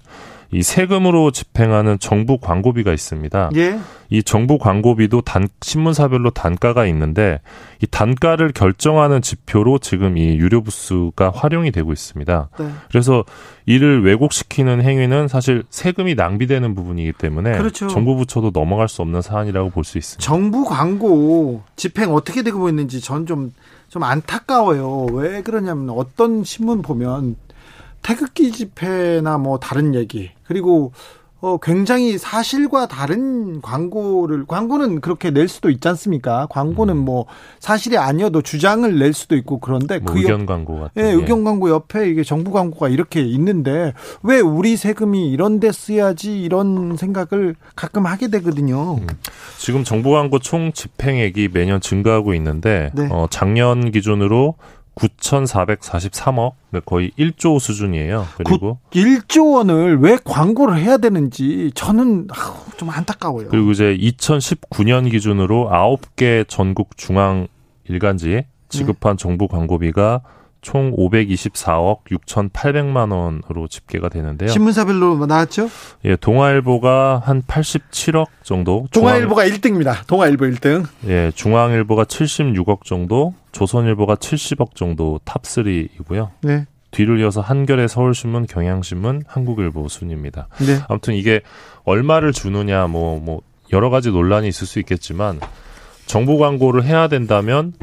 이 0.51 0.63
세금으로 0.63 1.31
집행하는 1.31 1.99
정부 1.99 2.37
광고비가 2.37 2.93
있습니다. 2.93 3.49
예. 3.57 3.79
이 4.09 4.23
정부 4.23 4.57
광고비도 4.57 5.21
단 5.21 5.49
신문사별로 5.61 6.29
단가가 6.29 6.85
있는데 6.85 7.41
이 7.81 7.87
단가를 7.87 8.53
결정하는 8.53 9.21
지표로 9.21 9.79
지금 9.79 10.17
이 10.17 10.37
유료 10.37 10.61
부스가 10.61 11.31
활용이 11.35 11.71
되고 11.71 11.91
있습니다. 11.91 12.49
네. 12.57 12.69
그래서 12.89 13.25
이를 13.65 14.05
왜곡시키는 14.05 14.81
행위는 14.81 15.27
사실 15.27 15.63
세금이 15.69 16.15
낭비되는 16.15 16.73
부분이기 16.73 17.11
때문에 17.13 17.57
그렇죠. 17.57 17.87
정부 17.89 18.15
부처도 18.15 18.51
넘어갈 18.51 18.87
수 18.87 19.01
없는 19.01 19.21
사안이라고 19.21 19.71
볼 19.71 19.83
수 19.83 19.97
있습니다. 19.97 20.23
정부 20.23 20.63
광고 20.63 21.61
집행 21.75 22.13
어떻게 22.13 22.43
되고 22.43 22.69
있는지 22.69 23.01
전 23.01 23.25
좀좀 23.25 24.03
안타까워요. 24.03 25.07
왜 25.11 25.41
그러냐면 25.41 25.89
어떤 25.89 26.43
신문 26.45 26.81
보면 26.81 27.35
태극기 28.07 28.53
집회나 28.53 29.37
뭐 29.37 29.59
다른 29.59 29.93
얘기 29.93 30.31
그리고 30.45 30.93
어, 31.39 31.57
굉장히 31.57 32.17
사실과 32.17 32.87
다른 32.87 33.61
광고를, 33.61 34.45
광고는 34.47 35.01
그렇게 35.01 35.29
낼 35.29 35.47
수도 35.47 35.69
있지 35.69 35.87
않습니까? 35.87 36.47
광고는 36.49 36.95
음. 36.95 37.05
뭐 37.05 37.25
사실이 37.59 37.95
아니어도 37.97 38.41
주장을 38.41 38.97
낼 38.97 39.13
수도 39.13 39.35
있고 39.35 39.59
그런데 39.59 39.99
뭐 39.99 40.13
그 40.13 40.19
의견 40.19 40.41
옆, 40.41 40.45
광고 40.47 40.79
같은. 40.79 41.03
예, 41.03 41.11
의견 41.11 41.43
광고 41.43 41.69
옆에 41.69 42.09
이게 42.09 42.23
정부 42.23 42.51
광고가 42.51 42.89
이렇게 42.89 43.21
있는데 43.21 43.93
왜 44.23 44.39
우리 44.39 44.77
세금이 44.77 45.29
이런 45.29 45.59
데 45.59 45.71
쓰야지 45.71 46.41
이런 46.41 46.97
생각을 46.97 47.55
가끔 47.75 48.07
하게 48.07 48.29
되거든요. 48.29 48.95
음. 48.95 49.07
지금 49.59 49.83
정부 49.83 50.11
광고 50.13 50.39
총 50.39 50.71
집행액이 50.71 51.49
매년 51.53 51.79
증가하고 51.81 52.33
있는데 52.33 52.89
네. 52.95 53.09
어, 53.11 53.27
작년 53.29 53.91
기준으로 53.91 54.55
9,443억, 54.97 56.53
거의 56.85 57.11
1조 57.17 57.59
수준이에요. 57.59 58.27
그리고 58.43 58.79
1조 58.91 59.53
원을 59.53 59.99
왜 59.99 60.17
광고를 60.23 60.77
해야 60.79 60.97
되는지 60.97 61.71
저는 61.75 62.27
좀 62.77 62.89
안타까워요. 62.89 63.49
그리고 63.49 63.71
이제 63.71 63.95
2019년 63.97 65.09
기준으로 65.09 65.69
9개 65.71 66.47
전국 66.47 66.97
중앙 66.97 67.47
일간지에 67.87 68.47
지급한 68.69 69.17
네. 69.17 69.21
정부 69.21 69.47
광고비가 69.47 70.21
총 70.61 70.95
524억 70.95 72.05
6,800만 72.05 73.11
원으로 73.11 73.67
집계가 73.67 74.09
되는데요. 74.09 74.49
신문사별로 74.49 75.25
나왔죠? 75.25 75.69
예, 76.05 76.15
동아일보가 76.15 77.21
한 77.23 77.41
87억 77.41 78.27
정도. 78.43 78.87
동아일보가 78.91 79.45
중앙... 79.45 79.59
1등입니다. 79.59 80.07
동아일보 80.07 80.45
1등. 80.45 80.85
예, 81.07 81.31
중앙일보가 81.35 82.05
76억 82.05 82.83
정도, 82.83 83.33
조선일보가 83.51 84.15
70억 84.15 84.75
정도 84.75 85.19
top3이고요. 85.25 86.29
네. 86.41 86.65
뒤를 86.91 87.19
이어서 87.19 87.41
한겨레 87.41 87.87
서울신문, 87.87 88.47
경향신문, 88.47 89.23
한국일보 89.27 89.87
순입니다. 89.89 90.47
네. 90.59 90.79
아무튼 90.87 91.15
이게 91.15 91.41
얼마를 91.83 92.31
주느냐 92.31 92.87
뭐 92.87 93.19
뭐 93.19 93.41
여러 93.73 93.89
가지 93.89 94.11
논란이 94.11 94.47
있을 94.47 94.67
수 94.67 94.79
있겠지만 94.79 95.39
정보 96.05 96.37
광고를 96.37 96.83
해야 96.85 97.07
된다면 97.07 97.73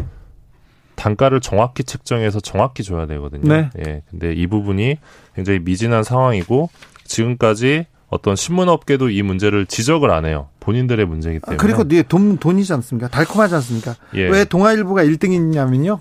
단가를 1.04 1.40
정확히 1.40 1.84
책정해서 1.84 2.40
정확히 2.40 2.82
줘야 2.82 3.06
되거든요. 3.06 3.42
네. 3.46 3.68
예. 3.78 4.02
근데 4.10 4.32
이 4.32 4.46
부분이 4.46 4.96
굉장히 5.34 5.58
미진한 5.58 6.02
상황이고 6.02 6.70
지금까지 7.04 7.84
어떤 8.08 8.36
신문업계도 8.36 9.10
이 9.10 9.20
문제를 9.20 9.66
지적을 9.66 10.10
안 10.10 10.24
해요. 10.24 10.48
본인들의 10.60 11.04
문제이기 11.04 11.40
때문에. 11.40 11.56
아, 11.56 11.58
그리고 11.58 11.86
네, 11.86 12.02
돈, 12.02 12.38
돈이지 12.38 12.72
않습니까? 12.72 13.08
달콤하지 13.08 13.54
않습니까? 13.56 13.96
예. 14.14 14.28
왜 14.30 14.46
동아일보가 14.46 15.04
1등이냐면요. 15.04 16.00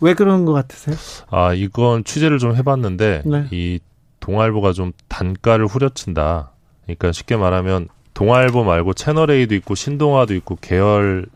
왜 0.00 0.14
그러는 0.14 0.44
것 0.44 0.52
같으세요? 0.52 0.94
아, 1.28 1.54
이건 1.54 2.04
취재를 2.04 2.38
좀 2.38 2.54
해봤는데, 2.54 3.22
네. 3.24 3.46
이 3.50 3.80
동아일보가 4.20 4.72
좀 4.74 4.92
단가를 5.08 5.66
후려친다. 5.66 6.52
그러니까 6.84 7.10
쉽게 7.10 7.36
말하면 7.36 7.88
동아일보 8.12 8.62
말고 8.62 8.94
채널A도 8.94 9.56
있고 9.56 9.74
신동아도 9.74 10.34
있고 10.34 10.56
계열 10.60 11.26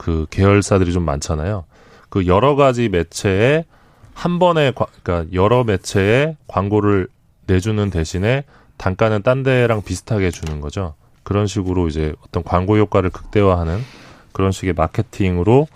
그 0.00 0.24
계열사들이 0.30 0.94
좀 0.94 1.04
많잖아요. 1.04 1.64
그 2.08 2.26
여러 2.26 2.56
가지 2.56 2.88
매체에 2.88 3.66
한 4.14 4.38
번에 4.38 4.72
그러니까 4.72 5.30
여러 5.34 5.62
매체에 5.62 6.38
광고를 6.46 7.08
내주는 7.46 7.90
대신에 7.90 8.44
단가는 8.78 9.22
딴 9.22 9.42
데랑 9.42 9.82
비슷하게 9.82 10.30
주는 10.30 10.62
거죠. 10.62 10.94
그런 11.22 11.46
식으로 11.46 11.86
이제 11.88 12.14
어떤 12.26 12.42
광고 12.42 12.78
효과를 12.78 13.10
극대화하는 13.10 13.78
그런 14.32 14.52
식의 14.52 14.72
마케팅으로 14.72 15.68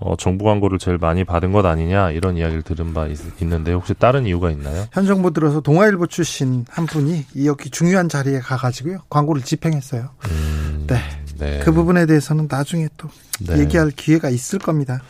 어, 0.00 0.16
정부 0.16 0.46
광고를 0.46 0.80
제일 0.80 0.98
많이 0.98 1.22
받은 1.22 1.52
것 1.52 1.64
아니냐 1.64 2.10
이런 2.10 2.36
이야기를 2.36 2.62
들은 2.62 2.92
바 2.92 3.06
있, 3.06 3.18
는데 3.40 3.72
혹시 3.72 3.94
다른 3.94 4.26
이유가 4.26 4.50
있나요? 4.50 4.86
현 4.92 5.06
정부 5.06 5.32
들어서 5.32 5.60
동아일보 5.60 6.08
출신 6.08 6.64
한 6.68 6.86
분이 6.86 7.26
여기 7.44 7.70
중요한 7.70 8.08
자리에 8.08 8.40
가가지고요 8.40 9.02
광고를 9.08 9.42
집행했어요. 9.42 10.08
음, 10.28 10.86
네. 10.88 11.19
네. 11.40 11.60
그 11.64 11.72
부분에 11.72 12.06
대해서는 12.06 12.46
나중에 12.48 12.88
또 12.96 13.08
네. 13.40 13.58
얘기할 13.58 13.90
기회가 13.90 14.28
있을 14.28 14.58
겁니다. 14.58 15.00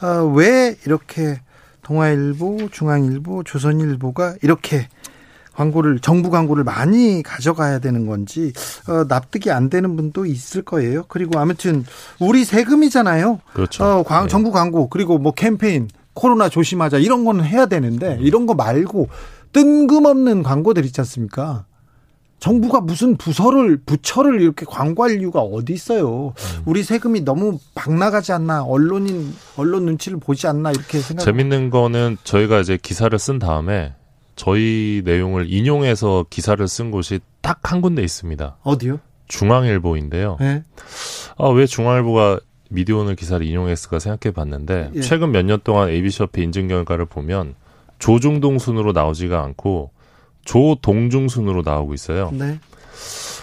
어, 0.00 0.24
왜 0.34 0.76
이렇게 0.86 1.40
동아일보, 1.82 2.68
중앙일보, 2.70 3.42
조선일보가 3.42 4.36
이렇게 4.42 4.88
광고를 5.54 5.98
정부 5.98 6.30
광고를 6.30 6.64
많이 6.64 7.22
가져가야 7.22 7.80
되는 7.80 8.06
건지 8.06 8.52
어, 8.88 9.04
납득이 9.06 9.50
안 9.50 9.68
되는 9.68 9.96
분도 9.96 10.24
있을 10.24 10.62
거예요. 10.62 11.04
그리고 11.08 11.38
아무튼 11.38 11.84
우리 12.18 12.44
세금이잖아요. 12.44 13.40
그렇죠. 13.52 13.84
어, 13.84 14.02
광, 14.02 14.24
네. 14.24 14.28
정부 14.28 14.50
광고 14.50 14.88
그리고 14.88 15.18
뭐 15.18 15.32
캠페인 15.32 15.88
코로나 16.14 16.48
조심하자 16.48 16.98
이런 16.98 17.24
거는 17.24 17.44
해야 17.44 17.66
되는데 17.66 18.18
이런 18.20 18.46
거 18.46 18.54
말고 18.54 19.08
뜬금없는 19.52 20.42
광고들 20.42 20.84
있지 20.84 21.00
않습니까? 21.00 21.64
정부가 22.42 22.80
무슨 22.80 23.16
부서를 23.16 23.76
부처를 23.86 24.40
이렇게 24.40 24.66
광고할 24.66 25.20
이유가 25.20 25.38
어디 25.42 25.72
있어요? 25.74 26.34
음. 26.36 26.62
우리 26.66 26.82
세금이 26.82 27.20
너무 27.20 27.60
박 27.76 27.94
나가지 27.94 28.32
않나? 28.32 28.64
언론인 28.64 29.32
언론 29.56 29.84
눈치를 29.86 30.18
보지 30.18 30.48
않나 30.48 30.72
이렇게 30.72 30.98
생각. 30.98 31.22
재밌는 31.22 31.70
거는 31.70 32.16
저희가 32.24 32.58
이제 32.58 32.76
기사를 32.82 33.16
쓴 33.16 33.38
다음에 33.38 33.94
저희 34.34 35.02
내용을 35.04 35.52
인용해서 35.52 36.26
기사를 36.30 36.66
쓴 36.66 36.90
곳이 36.90 37.20
딱 37.42 37.60
한 37.62 37.80
군데 37.80 38.02
있습니다. 38.02 38.56
어디요? 38.64 38.98
중앙일보인데요. 39.28 40.36
네. 40.40 40.64
아, 41.38 41.46
왜 41.48 41.64
중앙일보가 41.66 42.40
미디어오늘 42.70 43.14
기사를 43.14 43.46
인용했을까 43.46 44.00
생각해 44.00 44.34
봤는데 44.34 44.90
예. 44.96 45.00
최근 45.00 45.30
몇 45.30 45.44
년 45.46 45.60
동안 45.62 45.90
ABC 45.90 46.24
협회 46.24 46.42
인증 46.42 46.66
결과를 46.66 47.04
보면 47.06 47.54
조중동 48.00 48.58
순으로 48.58 48.90
나오지가 48.90 49.44
않고 49.44 49.90
조동중 50.44 51.28
순으로 51.28 51.62
나오고 51.64 51.94
있어요. 51.94 52.30
네. 52.32 52.58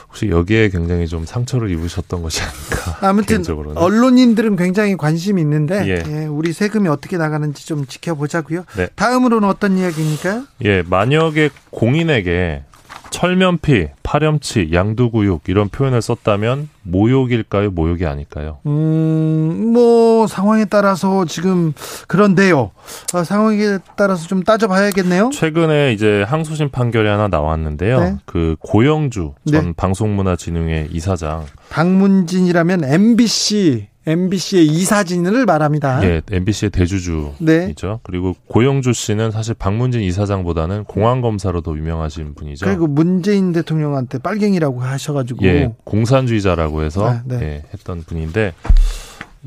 혹시 0.09 0.29
여기에 0.29 0.69
굉장히 0.69 1.07
좀 1.07 1.25
상처를 1.25 1.69
입으셨던 1.69 2.23
것이 2.23 2.41
아닌가. 2.41 2.97
아무튼 3.07 3.37
개인적으로는. 3.37 3.77
언론인들은 3.77 4.55
굉장히 4.55 4.97
관심이 4.97 5.39
있는데 5.41 5.87
예. 5.87 6.03
예, 6.07 6.25
우리 6.25 6.51
세금이 6.51 6.89
어떻게 6.89 7.17
나가는지 7.17 7.65
좀 7.65 7.85
지켜보자고요. 7.85 8.63
네. 8.75 8.87
다음으로는 8.95 9.47
어떤 9.47 9.77
이야기입니까? 9.77 10.45
예, 10.65 10.81
만약에 10.81 11.51
공인에게 11.69 12.63
철면피, 13.11 13.89
파렴치, 14.03 14.69
양두구육 14.73 15.43
이런 15.47 15.69
표현을 15.69 16.01
썼다면 16.01 16.69
모욕일까요? 16.83 17.71
모욕이 17.71 18.05
아닐까요? 18.05 18.57
음, 18.65 19.71
뭐 19.73 20.27
상황에 20.27 20.65
따라서 20.65 21.25
지금 21.25 21.73
그런데요. 22.07 22.71
아, 23.13 23.23
상황에 23.23 23.79
따라서 23.95 24.27
좀 24.27 24.43
따져봐야겠네요. 24.43 25.29
최근에 25.33 25.93
이제 25.93 26.23
항소심 26.23 26.69
판결이 26.69 27.07
하나 27.07 27.27
나왔는데요. 27.27 27.99
네. 27.99 28.15
그 28.25 28.55
고영주 28.59 29.33
전 29.51 29.65
네. 29.65 29.73
방송문화진흥회 29.75 30.87
이사장 30.91 31.45
박문진이라면 31.69 32.83
MBC 32.85 33.88
MBC의 34.07 34.65
이사진을 34.65 35.45
말합니다. 35.45 36.03
예, 36.03 36.21
MBC의 36.31 36.71
대주주이죠. 36.71 37.35
네. 37.39 37.73
그리고 38.03 38.35
고영주 38.47 38.93
씨는 38.93 39.31
사실 39.31 39.53
박문진 39.53 40.01
이사장보다는 40.01 40.85
공안 40.85 41.21
검사로 41.21 41.61
더 41.61 41.75
유명하신 41.75 42.33
분이죠. 42.33 42.65
그리고 42.65 42.87
문재인 42.87 43.51
대통령한테 43.51 44.17
빨갱이라고 44.19 44.81
하셔가지고 44.81 45.45
예, 45.45 45.73
공산주의자라고 45.83 46.83
해서 46.83 47.07
아, 47.07 47.21
네. 47.25 47.39
예, 47.41 47.63
했던 47.73 48.03
분인데 48.03 48.53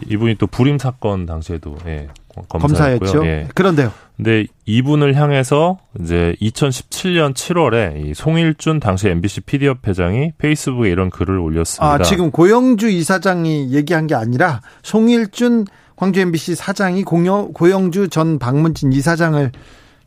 이분이 0.07 0.37
또 0.37 0.47
불임 0.47 0.79
사건 0.79 1.27
당시에도 1.27 1.77
예, 1.87 2.09
검사였죠. 2.49 3.27
예. 3.27 3.49
그런데요. 3.55 3.93
근데 4.23 4.47
이분을 4.67 5.17
향해서 5.17 5.79
이제 6.01 6.37
2017년 6.41 7.35
7월에 7.35 8.07
이 8.07 8.15
송일준 8.15 8.79
당시 8.79 9.09
MBC 9.09 9.41
PD협 9.41 9.87
회장이 9.87 10.35
페이스북에 10.39 10.91
이런 10.91 11.11
글을 11.11 11.39
올렸습니다. 11.39 11.95
아, 11.95 11.99
지금 11.99 12.31
고영주 12.31 12.89
이사장이 12.89 13.73
얘기한 13.73 14.07
게 14.07 14.15
아니라 14.15 14.61
송일준 14.85 15.67
광주 15.97 16.21
MBC 16.21 16.55
사장이 16.55 17.03
공영, 17.03 17.53
고영주 17.53 18.11
전 18.11 18.39
박문진 18.39 18.93
이사장을 18.93 19.51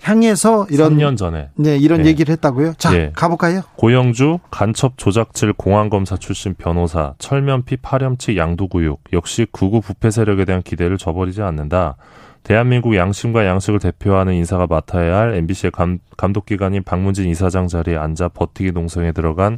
향해서 0.02 0.68
이런 0.70 0.96
3년 0.96 1.18
전에 1.18 1.50
네 1.56 1.78
이런 1.78 2.04
네. 2.04 2.10
얘기를 2.10 2.32
했다고요. 2.32 2.76
자 2.78 2.92
네. 2.92 3.12
가볼까요? 3.14 3.64
고영주 3.76 4.40
간첩 4.50 4.98
조작질 4.98 5.52
공안검사 5.54 6.16
출신 6.16 6.54
변호사 6.54 7.16
철면피 7.18 7.78
파렴치 7.78 8.38
양두구육 8.38 9.02
역시 9.12 9.46
구구 9.52 9.82
부패 9.82 10.10
세력에 10.10 10.46
대한 10.46 10.62
기대를 10.62 10.98
저버리지 10.98 11.42
않는다. 11.42 11.98
대한민국 12.46 12.96
양심과 12.96 13.48
양식을 13.48 13.80
대표하는 13.80 14.36
인사가 14.36 14.68
맡아야 14.68 15.18
할 15.18 15.34
MBC의 15.34 15.72
감, 15.72 15.98
감독기관인 16.16 16.84
박문진 16.84 17.28
이사장 17.28 17.68
자리에 17.68 17.98
앉아 17.98 18.30
버티기 18.30 18.72
농성에 18.72 19.14
들어간 19.14 19.58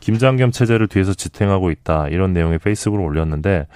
김장겸 0.00 0.50
체제를 0.50 0.88
뒤에서 0.88 1.12
지탱하고 1.12 1.70
있다. 1.70 2.08
이런 2.08 2.32
내용의 2.32 2.58
페이스북을 2.58 3.04
올렸는데 3.04 3.66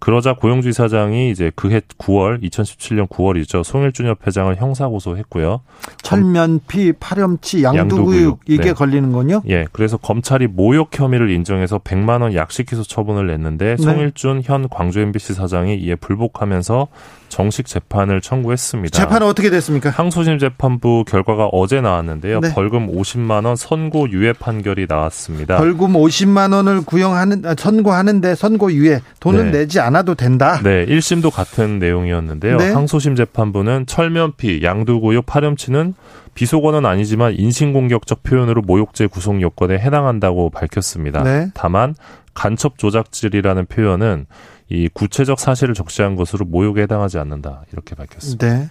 그러자 0.00 0.34
고영주 0.34 0.68
이사장이 0.70 1.30
이제 1.30 1.50
그해 1.54 1.80
9월 1.98 2.42
2017년 2.42 3.08
9월이죠. 3.08 3.64
송일준 3.64 4.06
협 4.06 4.26
회장을 4.26 4.54
형사 4.56 4.86
고소했고요. 4.86 5.60
철면피, 6.02 6.92
파렴치, 6.92 7.64
양두구육 7.64 8.40
이게 8.46 8.62
네. 8.62 8.72
걸리는 8.72 9.10
건요? 9.12 9.42
예. 9.48 9.66
그래서 9.72 9.96
검찰이 9.96 10.46
모욕 10.46 10.96
혐의를 10.96 11.30
인정해서 11.30 11.78
100만 11.78 12.22
원 12.22 12.34
약식 12.34 12.66
기소 12.66 12.84
처분을 12.84 13.26
냈는데 13.26 13.76
네. 13.76 13.82
송일준 13.82 14.42
현 14.44 14.68
광주 14.68 15.00
MBC 15.00 15.34
사장이 15.34 15.76
이에 15.76 15.96
불복하면서 15.96 16.88
정식 17.28 17.66
재판을 17.66 18.20
청구했습니다. 18.20 18.96
재판은 18.96 19.26
어떻게 19.26 19.50
됐습니까? 19.50 19.90
항소심 19.90 20.38
재판부 20.38 21.04
결과가 21.06 21.46
어제 21.52 21.80
나왔는데요. 21.80 22.40
네. 22.40 22.52
벌금 22.54 22.88
50만 22.88 23.46
원 23.46 23.56
선고 23.56 24.10
유예 24.10 24.32
판결이 24.34 24.86
나왔습니다. 24.88 25.58
벌금 25.58 25.92
50만 25.92 26.52
원을 26.54 26.82
구형하는 26.82 27.44
아, 27.46 27.54
선고하는데 27.56 28.34
선고 28.34 28.72
유예 28.72 29.00
돈은 29.20 29.50
네. 29.50 29.58
내지 29.60 29.80
않아도 29.80 30.14
된다. 30.14 30.60
네, 30.62 30.86
1심도 30.86 31.30
같은 31.32 31.78
내용이었는데요. 31.78 32.56
네. 32.56 32.70
항소심 32.72 33.16
재판부는 33.16 33.86
철면피, 33.86 34.62
양두구육, 34.62 35.26
파렴치는 35.26 35.94
비속어는 36.38 36.86
아니지만 36.86 37.34
인신공격적 37.36 38.22
표현으로 38.22 38.62
모욕죄 38.62 39.08
구성 39.08 39.42
요건에 39.42 39.76
해당한다고 39.76 40.50
밝혔습니다. 40.50 41.24
네. 41.24 41.48
다만 41.52 41.96
간첩 42.32 42.78
조작질이라는 42.78 43.66
표현은 43.66 44.26
이 44.68 44.88
구체적 44.94 45.40
사실을 45.40 45.74
적시한 45.74 46.14
것으로 46.14 46.46
모욕에 46.46 46.82
해당하지 46.82 47.18
않는다 47.18 47.64
이렇게 47.72 47.96
밝혔습니다. 47.96 48.46
네. 48.46 48.70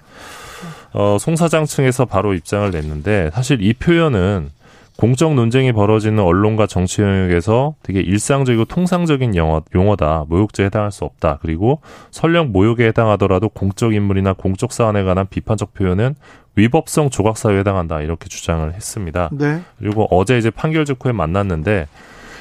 어, 0.93 1.17
송 1.19 1.35
사장 1.35 1.65
측에서 1.65 2.05
바로 2.05 2.33
입장을 2.33 2.71
냈는데 2.71 3.31
사실 3.33 3.61
이 3.61 3.73
표현은 3.73 4.49
공적 4.97 5.35
논쟁이 5.35 5.71
벌어지는 5.71 6.23
언론과 6.23 6.65
정치 6.65 7.03
영역에서 7.03 7.75
되게 7.83 8.01
일상적이고 8.01 8.65
통상적인 8.65 9.35
용어, 9.35 9.61
용어다. 9.75 10.25
모욕죄에 10.27 10.65
해당할 10.65 10.91
수 10.91 11.05
없다. 11.05 11.37
그리고 11.41 11.81
설령 12.09 12.51
모욕에 12.51 12.87
해당하더라도 12.87 13.47
공적 13.49 13.93
인물이나 13.93 14.33
공적 14.33 14.73
사안에 14.73 15.03
관한 15.03 15.27
비판적 15.29 15.75
표현은 15.75 16.15
위법성 16.55 17.11
조각 17.11 17.37
사유에 17.37 17.59
해당한다. 17.59 18.01
이렇게 18.01 18.27
주장을 18.27 18.73
했습니다. 18.73 19.29
네. 19.31 19.61
그리고 19.77 20.07
어제 20.09 20.39
이제 20.39 20.49
판결 20.49 20.83
직후에 20.85 21.11
만났는데 21.11 21.87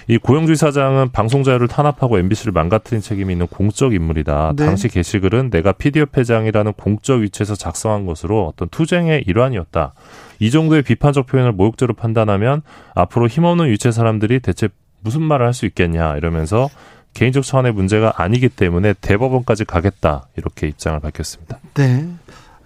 이 0.09 0.19
고영주 0.19 0.55
사장은 0.55 1.11
방송 1.11 1.43
자유를 1.43 1.69
탄압하고 1.69 2.19
MBC를 2.19 2.53
망가뜨린 2.53 3.03
책임이 3.03 3.33
있는 3.33 3.47
공적 3.49 3.93
인물이다. 3.93 4.55
네. 4.57 4.65
당시 4.65 4.89
게시글은 4.89 5.51
내가 5.51 5.73
피디협 5.73 6.17
회장이라는 6.17 6.73
공적 6.75 7.21
위치에서 7.21 7.55
작성한 7.55 8.07
것으로 8.07 8.47
어떤 8.47 8.69
투쟁의 8.69 9.25
일환이었다. 9.27 9.93
이 10.39 10.51
정도의 10.51 10.83
비판적 10.83 11.27
표현을 11.27 11.53
모욕죄로 11.53 11.95
판단하면 11.95 12.63
앞으로 12.95 13.27
힘없는 13.29 13.69
유체 13.69 13.91
사람들이 13.93 14.41
대체 14.41 14.69
무슨 15.01 15.23
말을 15.23 15.47
할 15.47 15.53
수 15.55 15.67
있겠냐 15.67 16.17
이러면서 16.17 16.69
개인적 17.15 17.45
차원의 17.45 17.73
문제가 17.73 18.13
아니기 18.17 18.49
때문에 18.49 18.95
대법원까지 19.01 19.65
가겠다 19.65 20.29
이렇게 20.37 20.69
입장을 20.69 20.99
밝혔습니다. 21.01 21.59
네. 21.75 22.07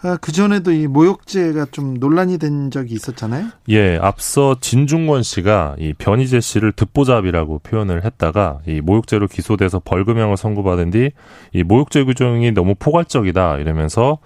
아, 0.02 0.16
그 0.18 0.32
전에도 0.32 0.72
이 0.72 0.86
모욕죄가 0.86 1.66
좀 1.72 1.92
논란이 2.00 2.38
된 2.38 2.70
적이 2.70 2.94
있었잖아요. 2.94 3.48
예, 3.68 3.98
앞서 4.00 4.56
진중권 4.58 5.22
씨가 5.22 5.76
이 5.78 5.92
변희재 5.92 6.40
씨를 6.40 6.72
듣보잡이라고 6.72 7.58
표현을 7.58 8.02
했다가 8.06 8.60
이 8.66 8.80
모욕죄로 8.80 9.28
기소돼서 9.28 9.78
벌금형을 9.84 10.38
선고받은 10.38 10.90
뒤 10.90 11.10
이 11.52 11.62
모욕죄 11.62 12.04
규정이 12.04 12.52
너무 12.52 12.74
포괄적이다 12.78 13.58
이러면서 13.58 14.18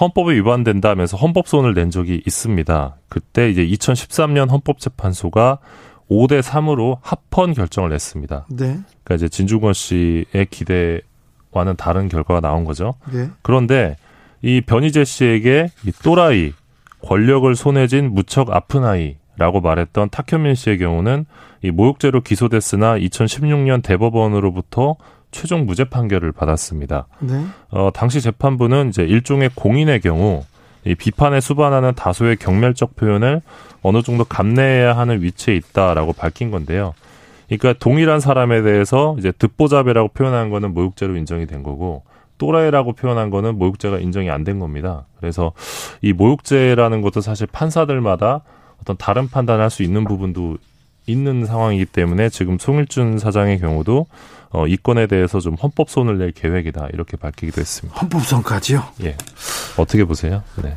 헌법에 0.00 0.34
위반된다면서 0.34 1.16
헌법소원을 1.16 1.74
낸 1.74 1.90
적이 1.90 2.22
있습니다. 2.26 2.96
그때 3.08 3.50
이제 3.50 3.66
2013년 3.66 4.50
헌법재판소가 4.50 5.58
5대 6.10 6.40
3으로 6.40 6.98
합헌 7.02 7.54
결정을 7.54 7.90
냈습니다. 7.90 8.46
네. 8.50 8.78
그러니까 9.04 9.14
이제 9.14 9.28
진중권 9.28 9.72
씨의 9.72 10.46
기대와는 10.50 11.76
다른 11.76 12.08
결과가 12.08 12.40
나온 12.40 12.64
거죠. 12.64 12.94
네. 13.12 13.28
그런데 13.42 13.96
이 14.40 14.60
변희재 14.60 15.04
씨에게 15.04 15.70
이 15.84 15.92
또라이, 16.02 16.52
권력을 17.02 17.54
손에 17.54 17.86
쥔 17.86 18.12
무척 18.14 18.50
아픈 18.50 18.84
아이라고 18.84 19.60
말했던 19.60 20.10
탁현민 20.10 20.54
씨의 20.54 20.78
경우는 20.78 21.26
이 21.62 21.70
모욕죄로 21.70 22.22
기소됐으나 22.22 22.96
2016년 22.98 23.82
대법원으로부터 23.82 24.96
최종 25.30 25.66
무죄 25.66 25.84
판결을 25.84 26.32
받았습니다. 26.32 27.06
네. 27.20 27.44
어, 27.70 27.90
당시 27.92 28.20
재판부는 28.20 28.88
이제 28.88 29.02
일종의 29.02 29.50
공인의 29.54 30.00
경우 30.00 30.44
이 30.84 30.94
비판에 30.94 31.40
수반하는 31.40 31.94
다소의 31.94 32.36
경멸적 32.36 32.96
표현을 32.96 33.42
어느 33.82 34.02
정도 34.02 34.24
감내해야 34.24 34.96
하는 34.96 35.22
위치에 35.22 35.54
있다라고 35.56 36.12
밝힌 36.14 36.50
건데요. 36.50 36.94
그러니까 37.48 37.74
동일한 37.78 38.20
사람에 38.20 38.62
대해서 38.62 39.16
이제 39.18 39.32
듣보잡이라고 39.32 40.08
표현한 40.08 40.50
거는 40.50 40.74
모욕죄로 40.74 41.16
인정이 41.16 41.46
된 41.46 41.62
거고 41.62 42.02
또라이라고 42.38 42.92
표현한 42.92 43.30
거는 43.30 43.58
모욕죄가 43.58 43.98
인정이 43.98 44.30
안 44.30 44.44
된 44.44 44.58
겁니다. 44.60 45.06
그래서 45.18 45.52
이 46.02 46.12
모욕죄라는 46.12 47.02
것도 47.02 47.20
사실 47.20 47.46
판사들마다 47.48 48.42
어떤 48.80 48.96
다른 48.96 49.28
판단을 49.28 49.62
할 49.62 49.70
수 49.70 49.82
있는 49.82 50.04
부분도 50.04 50.56
있는 51.06 51.46
상황이기 51.46 51.86
때문에 51.86 52.28
지금 52.28 52.58
송일준 52.58 53.18
사장의 53.18 53.58
경우도 53.60 54.06
어, 54.50 54.66
이 54.66 54.76
건에 54.76 55.06
대해서 55.06 55.40
좀 55.40 55.54
헌법손을 55.54 56.18
낼 56.18 56.32
계획이다 56.32 56.88
이렇게 56.92 57.16
밝히기도 57.16 57.60
했습니다. 57.60 58.00
헌법손까지요? 58.00 58.82
예. 59.04 59.16
어떻게 59.76 60.04
보세요? 60.04 60.42
네. 60.62 60.76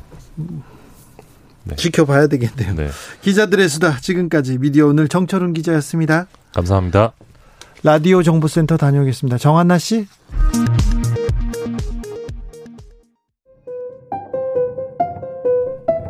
네. 1.64 1.76
지켜봐야 1.76 2.28
되겠네요. 2.28 2.76
네. 2.76 2.90
기자들의 3.22 3.70
수다 3.70 4.00
지금까지 4.00 4.58
미디어 4.58 4.88
오늘 4.88 5.08
정철훈 5.08 5.54
기자였습니다. 5.54 6.28
감사합니다. 6.54 7.14
라디오 7.84 8.22
정보센터 8.24 8.78
다녀오겠습니다. 8.78 9.38
정한나 9.38 9.78
씨. 9.78 10.08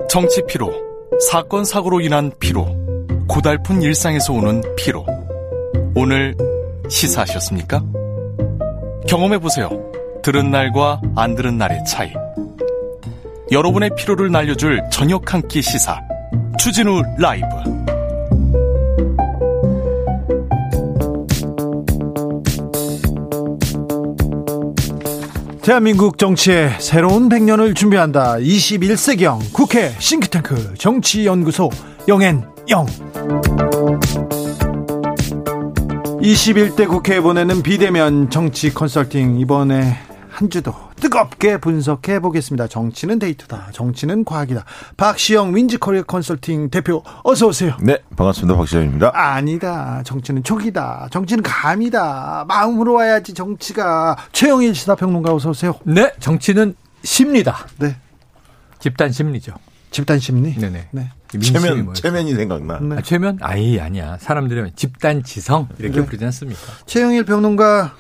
정치 0.10 0.42
피로, 0.46 0.74
사건 1.30 1.64
사고로 1.64 2.02
인한 2.02 2.32
피로, 2.40 2.76
고달픈 3.30 3.82
일상에서 3.82 4.34
오는 4.34 4.62
피로. 4.76 5.06
오늘 5.96 6.36
시사하셨습니까? 6.92 7.82
경험해 9.08 9.40
보세요. 9.40 9.70
들은 10.22 10.52
날과 10.52 11.02
안 11.16 11.36
들은 11.36 11.58
날의 11.58 11.84
차이. 11.86 12.12
여러분의 13.52 13.92
피로를 13.98 14.32
날려줄 14.32 14.82
저녁 14.92 15.34
한 15.34 15.42
끼 15.48 15.62
시사 15.62 16.00
추진우 16.58 17.02
라이브 17.18 17.46
대한민국 25.62 26.18
정치의 26.18 26.72
새로운 26.80 27.30
100년을 27.30 27.76
준비한다. 27.76 28.38
21세기형 28.38 29.54
국회 29.54 29.94
싱크탱크 30.00 30.74
정치연구소 30.78 31.70
영앤영. 32.08 32.88
21대 36.22 36.88
국회에 36.88 37.20
보내는 37.20 37.64
비대면 37.64 38.30
정치 38.30 38.72
컨설팅 38.72 39.40
이번에 39.40 39.98
한 40.30 40.50
주도 40.50 40.74
뜨겁게 40.98 41.58
분석해 41.58 42.20
보겠습니다. 42.20 42.68
정치는 42.68 43.18
데이터다. 43.18 43.70
정치는 43.74 44.24
과학이다. 44.24 44.64
박시영 44.98 45.56
윈지코리아 45.56 46.04
컨설팅 46.04 46.70
대표 46.70 47.04
어서 47.24 47.48
오세요. 47.48 47.76
네, 47.82 47.98
반갑습니다. 48.16 48.56
박시영입니다. 48.56 49.12
아니다. 49.14 50.04
정치는 50.06 50.44
촉이다. 50.44 51.10
정치는 51.12 51.42
감이다. 51.44 52.46
마음으로 52.48 52.94
와야지 52.94 53.34
정치가. 53.34 54.16
최영일 54.32 54.76
시사평론가 54.76 55.34
어서 55.34 55.50
오세요. 55.50 55.74
네, 55.84 56.14
정치는 56.20 56.76
심리다. 57.04 57.68
네. 57.80 57.96
집단 58.80 59.12
심리죠. 59.12 59.54
집단 59.90 60.20
심리. 60.20 60.56
네네. 60.56 60.88
네. 60.92 61.12
체면, 61.40 61.94
체면이 61.94 62.34
생각나. 62.36 62.80
네. 62.82 62.96
아, 62.98 63.02
최면? 63.02 63.38
아이, 63.42 63.80
아니야. 63.80 64.18
사람들이 64.20 64.72
집단 64.76 65.24
지성 65.24 65.68
이렇게 65.80 66.00
네. 66.02 66.06
부르지 66.06 66.26
않습니까? 66.26 66.60
최영일 66.86 67.24
평론가 67.26 67.96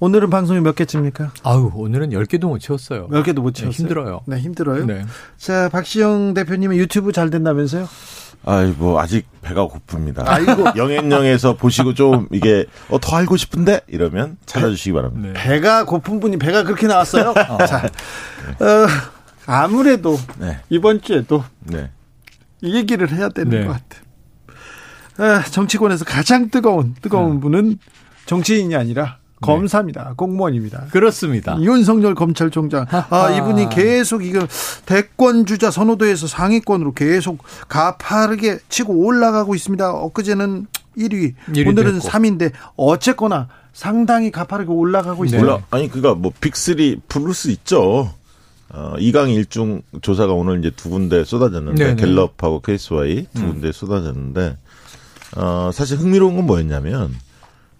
오늘은 0.00 0.28
방송이 0.28 0.60
몇 0.60 0.74
개쯤입니까? 0.74 1.32
아유, 1.44 1.70
오늘은 1.74 2.10
10개도 2.10 2.46
못 2.46 2.58
채웠어요. 2.58 3.08
몇 3.08 3.22
개도 3.22 3.42
못 3.42 3.54
네, 3.54 3.62
채웠어요. 3.62 3.78
힘들어요. 3.78 4.20
네, 4.26 4.38
힘들어요. 4.38 4.84
네. 4.84 5.04
자, 5.38 5.68
박시영 5.70 6.34
대표님은 6.34 6.76
유튜브 6.76 7.10
잘 7.12 7.30
된다면서요? 7.30 7.88
아이, 8.44 8.74
뭐, 8.76 9.00
아직 9.00 9.26
배가 9.40 9.66
고픕니다. 9.66 10.24
아이고. 10.26 10.64
영앤영에서 10.76 11.56
보시고 11.56 11.94
좀 11.94 12.28
이게, 12.32 12.66
어, 12.90 13.00
더 13.00 13.16
알고 13.16 13.38
싶은데? 13.38 13.80
이러면 13.86 14.36
찾아주시기 14.44 14.92
바랍니다. 14.92 15.28
네. 15.28 15.32
배가 15.32 15.84
고픈 15.86 16.20
분이 16.20 16.36
배가 16.36 16.64
그렇게 16.64 16.86
나왔어요? 16.86 17.32
자, 17.66 17.86
어, 18.60 18.86
아무래도 19.46 20.18
네. 20.38 20.58
이번 20.68 21.00
주에도 21.00 21.44
네. 21.60 21.90
이 22.64 22.74
얘기를 22.74 23.10
해야 23.12 23.28
되는 23.28 23.50
네. 23.50 23.66
것 23.66 23.72
같아요. 23.74 24.04
아, 25.18 25.44
정치권에서 25.44 26.04
가장 26.04 26.50
뜨거운 26.50 26.94
뜨거운 27.00 27.38
분은 27.40 27.78
정치인이 28.26 28.74
아니라 28.74 29.18
검사입니다. 29.42 30.14
공무원입니다. 30.16 30.86
그렇습니다. 30.90 31.58
윤석열 31.60 32.14
검찰총장. 32.14 32.86
아. 32.90 33.30
이분이 33.30 33.68
계속 33.68 34.24
이거 34.24 34.46
대권 34.86 35.44
주자 35.44 35.70
선호도에서 35.70 36.26
상위권으로 36.26 36.94
계속 36.94 37.42
가파르게 37.68 38.60
치고 38.70 38.94
올라가고 38.94 39.54
있습니다. 39.54 39.92
엊그제는 39.92 40.66
1위, 40.96 41.34
1위 41.50 41.68
오늘은 41.68 42.00
됐고. 42.00 42.08
3위인데 42.08 42.52
어쨌거나 42.76 43.48
상당히 43.74 44.30
가파르게 44.30 44.70
올라가고 44.70 45.26
있어요. 45.26 45.40
네. 45.40 45.44
몰라. 45.46 45.62
아니, 45.70 45.90
그니까 45.90 46.14
뭐, 46.14 46.32
빅3 46.40 47.00
부를 47.08 47.34
수 47.34 47.50
있죠. 47.50 48.14
어, 48.74 48.96
2강 48.98 49.28
1중 49.44 49.82
조사가 50.02 50.32
오늘 50.32 50.58
이제 50.58 50.70
두 50.70 50.90
군데 50.90 51.24
쏟아졌는데, 51.24 51.84
네네. 51.84 51.96
갤럽하고 51.96 52.60
KSY 52.60 53.28
두 53.32 53.46
군데 53.46 53.70
쏟아졌는데, 53.70 54.58
어, 55.36 55.70
사실 55.72 55.96
흥미로운 55.98 56.34
건 56.34 56.46
뭐였냐면, 56.46 57.14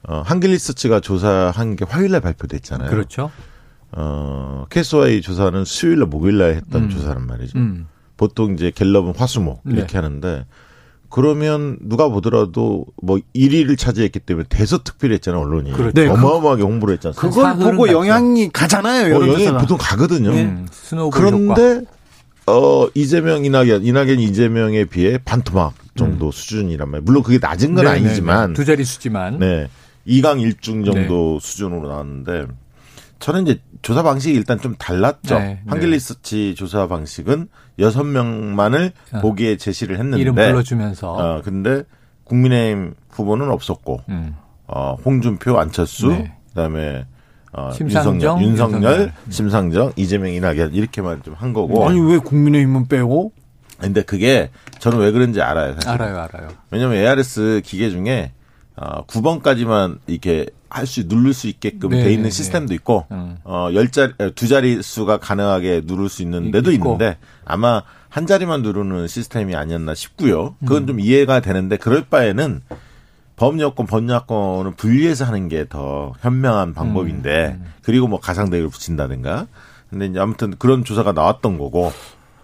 어, 0.07 0.22
한길리서치가 0.24 1.00
조사한 1.00 1.74
게 1.74 1.85
화요일날 1.85 2.20
발표됐잖아요. 2.20 2.90
그렇죠. 2.90 3.33
어, 3.90 4.66
KSY 4.70 5.20
조사는 5.20 5.64
수요일날 5.64 6.07
목요일날 6.09 6.54
했던 6.54 6.85
음. 6.85 6.90
조사란 6.90 7.26
말이죠. 7.26 7.59
음. 7.59 7.88
보통 8.16 8.54
이제 8.54 8.70
갤럽은 8.72 9.14
화수목 9.16 9.62
이렇게 9.66 9.94
네. 9.94 9.98
하는데 9.98 10.46
그러면 11.14 11.79
누가 11.81 12.09
보더라도 12.09 12.87
뭐 13.00 13.20
1위를 13.37 13.79
차지했기 13.79 14.18
때문에 14.18 14.46
대서특필했잖아요 14.48 15.40
언론이 15.42 15.70
그렇죠. 15.70 15.92
네, 15.94 16.09
어마어마하게 16.09 16.64
홍보를 16.64 16.98
않습니까? 17.05 17.55
그걸 17.55 17.77
보고. 17.77 17.88
영향이 17.88 18.48
가잖아요. 18.48 19.14
어, 19.14 19.20
영향이. 19.29 19.59
보통 19.59 19.79
가거든요. 19.81 20.31
음, 20.31 20.66
효과. 20.90 21.16
그런데 21.16 21.83
어 22.48 22.88
이재명 22.94 23.44
이낙연 23.44 23.85
이낙연 23.85 24.18
이재명에 24.18 24.87
비해 24.87 25.18
반토막 25.24 25.74
정도 25.96 26.33
수준이란 26.33 26.90
말이에요. 26.90 27.05
물론 27.05 27.22
그게 27.22 27.38
낮은 27.40 27.77
건 27.77 27.87
음. 27.87 27.92
네네네. 27.92 28.09
아니지만 28.09 28.53
두 28.55 28.64
자리 28.64 28.83
수지만. 28.85 29.38
네. 29.38 29.68
2강 30.09 30.42
1중 30.42 30.79
네. 30.79 30.92
정도 30.92 31.38
수준으로 31.38 31.87
나왔는데 31.87 32.46
저는 33.20 33.46
이제 33.46 33.61
조사 33.83 34.03
방식이 34.03 34.37
일단 34.37 34.61
좀 34.61 34.74
달랐죠. 34.74 35.38
네, 35.38 35.62
한길리서치 35.68 36.57
조사 36.57 36.88
방식은 36.88 37.46
6명만을 37.79 38.93
어. 39.13 39.21
보기에 39.21 39.57
제시를 39.57 39.99
했는데 39.99 40.21
이름 40.21 40.35
불러주면서. 40.35 41.13
어, 41.13 41.43
근데 41.43 41.83
국민의힘 42.25 42.95
후보는 43.11 43.51
없었고 43.51 44.01
음. 44.09 44.37
어, 44.67 44.97
홍준표, 45.05 45.59
안철수, 45.59 46.09
네. 46.09 46.33
그다음에 46.51 47.07
어, 47.53 47.71
심상정, 47.73 48.15
윤석열, 48.43 48.43
윤석열, 48.43 48.83
윤석열. 48.83 49.01
음. 49.27 49.31
심상정, 49.31 49.93
이재명, 49.97 50.31
이낙연 50.33 50.73
이렇게만 50.75 51.23
좀 51.23 51.35
한 51.35 51.53
거고. 51.53 51.87
아니 51.89 52.01
왜 52.01 52.19
국민의힘은 52.19 52.89
빼고? 52.89 53.33
근데 53.79 54.03
그게 54.03 54.51
저는 54.79 54.99
왜 54.99 55.11
그런지 55.11 55.43
알아요. 55.43 55.75
사실. 55.75 55.89
알아요, 55.91 56.17
알아요. 56.19 56.49
왜냐면 56.71 56.97
ARS 56.97 57.61
기계 57.65 57.91
중에 57.91 58.33
어, 58.77 59.05
9번까지만 59.07 59.99
이렇게 60.07 60.47
할 60.75 60.87
수 60.87 61.05
누를 61.07 61.33
수 61.33 61.47
있게끔 61.47 61.91
네, 61.91 62.03
돼 62.03 62.11
있는 62.11 62.25
네, 62.25 62.31
시스템도 62.31 62.75
있고 62.75 63.07
음. 63.13 63.37
어, 63.45 63.69
열 63.73 63.91
자리 63.91 64.13
두 64.35 64.49
자리 64.49 64.83
수가 64.83 65.19
가능하게 65.19 65.83
누를 65.85 66.09
수 66.09 66.23
있는 66.23 66.51
데도 66.51 66.73
있고. 66.73 66.95
있는데 66.95 67.17
아마 67.45 67.83
한 68.09 68.27
자리만 68.27 68.63
누르는 68.63 69.07
시스템이 69.07 69.55
아니었나 69.55 69.95
싶고요. 69.95 70.57
음. 70.59 70.67
그건 70.67 70.87
좀 70.87 70.99
이해가 71.01 71.41
되는데 71.41 71.77
그럴 71.77 72.05
바에는 72.05 72.63
범여권, 73.37 73.87
번여권을 73.87 74.73
분리해서 74.77 75.25
하는 75.25 75.49
게 75.49 75.65
더 75.69 76.13
현명한 76.21 76.75
방법인데 76.75 77.57
음. 77.61 77.73
그리고 77.83 78.07
뭐 78.09 78.21
가상대를 78.21 78.69
붙인다든가. 78.69 79.47
근데 79.91 80.07
이제 80.07 80.19
아무튼 80.19 80.55
그런 80.59 80.85
조사가 80.85 81.13
나왔던 81.13 81.57
거고 81.59 81.93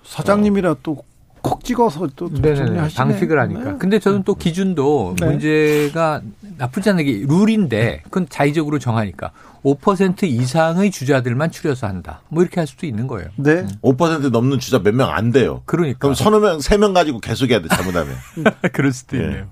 사장님이라 0.05 0.77
또콕 0.83 1.63
찍어서 1.65 2.09
또 2.17 2.29
네네네. 2.29 2.55
정리하시네. 2.57 2.97
방식을 2.97 3.39
하니까. 3.41 3.65
네. 3.73 3.77
근데 3.79 3.99
저는 3.99 4.23
또 4.25 4.35
기준도 4.35 5.17
네. 5.21 5.27
문제가 5.27 6.21
나쁘지 6.61 6.91
않은 6.91 7.05
게 7.05 7.25
룰인데 7.27 8.03
그건 8.05 8.27
자의적으로 8.29 8.79
정하니까 8.79 9.31
5% 9.65 10.25
이상의 10.25 10.91
주자들만 10.91 11.51
추려서 11.51 11.87
한다. 11.87 12.21
뭐 12.29 12.43
이렇게 12.43 12.61
할 12.61 12.67
수도 12.67 12.87
있는 12.87 13.07
거예요. 13.07 13.29
네. 13.37 13.67
5% 13.83 14.31
넘는 14.31 14.59
주자 14.59 14.79
몇 14.79 14.93
명 14.95 15.09
안 15.11 15.33
돼요. 15.33 15.63
그러니까. 15.65 15.99
그럼 16.01 16.15
서너 16.15 16.39
명, 16.41 16.61
세 16.61 16.77
명 16.77 16.93
가지고 16.93 17.19
계속 17.21 17.49
해야 17.51 17.61
돼, 17.63 17.69
잘못하면. 17.69 18.15
그럴 18.73 18.93
수도 18.93 19.17
예. 19.17 19.23
있네요. 19.23 19.47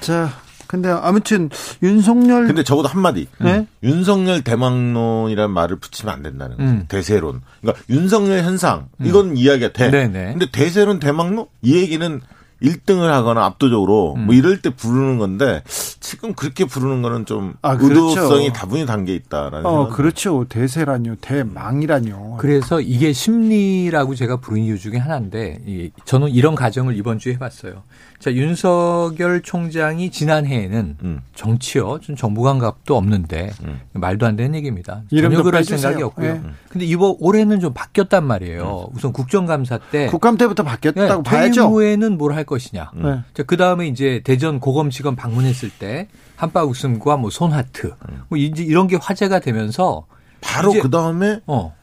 자, 0.00 0.30
근데 0.66 0.90
아무튼 0.90 1.48
윤석열 1.82 2.46
근데 2.46 2.62
적어도 2.62 2.88
한마디. 2.88 3.26
네? 3.40 3.66
윤석열 3.82 4.42
대망론이라는 4.42 5.50
말을 5.50 5.76
붙이면 5.76 6.12
안 6.14 6.22
된다는 6.22 6.56
거죠. 6.58 6.68
음. 6.68 6.84
대세론. 6.88 7.40
그러니까 7.62 7.82
윤석열 7.88 8.40
현상 8.42 8.88
이건 9.02 9.36
이야기가 9.38 9.72
돼. 9.72 9.90
네네. 9.90 10.32
근데 10.32 10.46
대세론 10.50 10.98
대망론 11.00 11.46
이 11.62 11.76
얘기는 11.76 12.20
1등을 12.64 13.06
하거나 13.08 13.44
압도적으로 13.44 14.14
음. 14.16 14.26
뭐 14.26 14.34
이럴 14.34 14.60
때 14.60 14.70
부르는 14.70 15.18
건데 15.18 15.62
지금 16.00 16.34
그렇게 16.34 16.64
부르는 16.64 17.02
거는 17.02 17.26
좀 17.26 17.54
아, 17.62 17.76
그렇죠. 17.76 18.10
의도성이 18.10 18.52
다분히 18.52 18.86
담겨 18.86 19.12
있다라는 19.12 19.66
어, 19.66 19.88
그렇죠. 19.88 20.46
대세라뇨. 20.48 21.16
대망이라뇨. 21.20 22.36
그래서 22.38 22.80
이게 22.80 23.12
심리라고 23.12 24.14
제가 24.14 24.38
부른 24.38 24.62
이유 24.62 24.78
중에 24.78 24.96
하나인데 24.96 25.62
이, 25.66 25.90
저는 26.04 26.30
이런 26.30 26.54
가정을 26.54 26.96
이번 26.96 27.18
주에 27.18 27.34
해봤어요. 27.34 27.82
자 28.18 28.32
윤석열 28.32 29.42
총장이 29.42 30.10
지난해에는 30.10 30.96
음. 31.02 31.20
정치요, 31.34 31.98
좀 32.00 32.16
정부 32.16 32.42
감각도 32.42 32.96
없는데 32.96 33.50
음. 33.64 33.80
말도 33.92 34.24
안 34.24 34.34
되는 34.36 34.54
얘기입니다. 34.54 35.02
이름도 35.10 35.36
전혀 35.36 35.42
그럴 35.44 35.60
빼주세요. 35.60 35.78
생각이 35.78 36.02
없고요. 36.04 36.32
네. 36.34 36.40
근데 36.70 36.86
이번 36.86 37.16
올해는 37.20 37.60
좀 37.60 37.74
바뀌었단 37.74 38.24
말이에요. 38.24 38.88
우선 38.94 39.12
국정감사 39.12 39.78
때 39.90 40.06
국감 40.06 40.38
때부터 40.38 40.62
바뀌었다고 40.62 41.22
네, 41.22 41.30
봐야죠. 41.30 41.68
후에는 41.68 42.16
뭘 42.16 42.32
할 42.34 42.44
것이냐. 42.44 42.90
네. 42.94 43.20
그 43.46 43.56
다음에 43.58 43.86
이제 43.88 44.22
대전 44.24 44.58
고검지검 44.58 45.16
방문했을 45.16 45.68
때 45.78 46.08
한바구음과 46.36 47.16
뭐 47.18 47.28
손하트 47.30 47.94
뭐 48.28 48.38
이제 48.38 48.62
이런 48.64 48.86
게 48.88 48.96
화제가 49.00 49.40
되면서 49.40 50.06
바로 50.40 50.70
이제- 50.70 50.80
그 50.80 50.90
다음에 50.90 51.40
어 51.46 51.74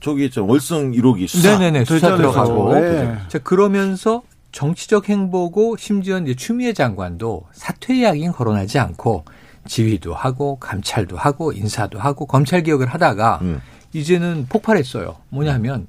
저기 0.00 0.24
있죠 0.26 0.46
월성 0.46 0.92
1호기 0.92 1.26
수사. 1.28 1.58
네네네 1.58 1.84
수사. 1.84 2.16
들어가고 2.16 2.72
네. 2.74 3.16
자 3.28 3.38
그러면서 3.40 4.22
정치적 4.52 5.08
행보고 5.08 5.76
심지어 5.76 6.18
이제 6.18 6.34
추미애 6.34 6.72
장관도 6.72 7.46
사퇴 7.52 7.96
이야기는 7.96 8.32
거론하지 8.32 8.78
않고 8.78 9.24
지휘도 9.66 10.14
하고 10.14 10.56
감찰도 10.56 11.16
하고 11.16 11.52
인사도 11.52 11.98
하고 11.98 12.26
검찰 12.26 12.62
개혁을 12.62 12.86
하다가 12.86 13.38
음. 13.42 13.60
이제는 13.92 14.46
폭발했어요. 14.48 15.16
뭐냐면 15.30 15.86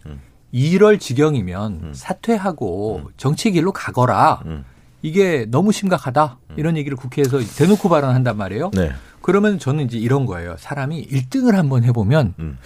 이럴 0.51 0.99
지경이면 0.99 1.93
사퇴하고 1.93 3.11
정치 3.17 3.51
길로 3.51 3.71
가거라. 3.71 4.41
음. 4.45 4.65
이게 5.01 5.45
너무 5.49 5.71
심각하다. 5.71 6.37
이런 6.55 6.77
얘기를 6.77 6.95
국회에서 6.95 7.39
대놓고 7.57 7.89
발언한단 7.89 8.37
말이에요. 8.37 8.71
네. 8.73 8.91
그러면 9.21 9.59
저는 9.59 9.85
이제 9.85 9.97
이런 9.97 10.25
거예요. 10.25 10.55
사람이 10.59 11.07
1등을 11.07 11.53
한번 11.53 11.83
해보면 11.83 12.35
음. 12.39 12.57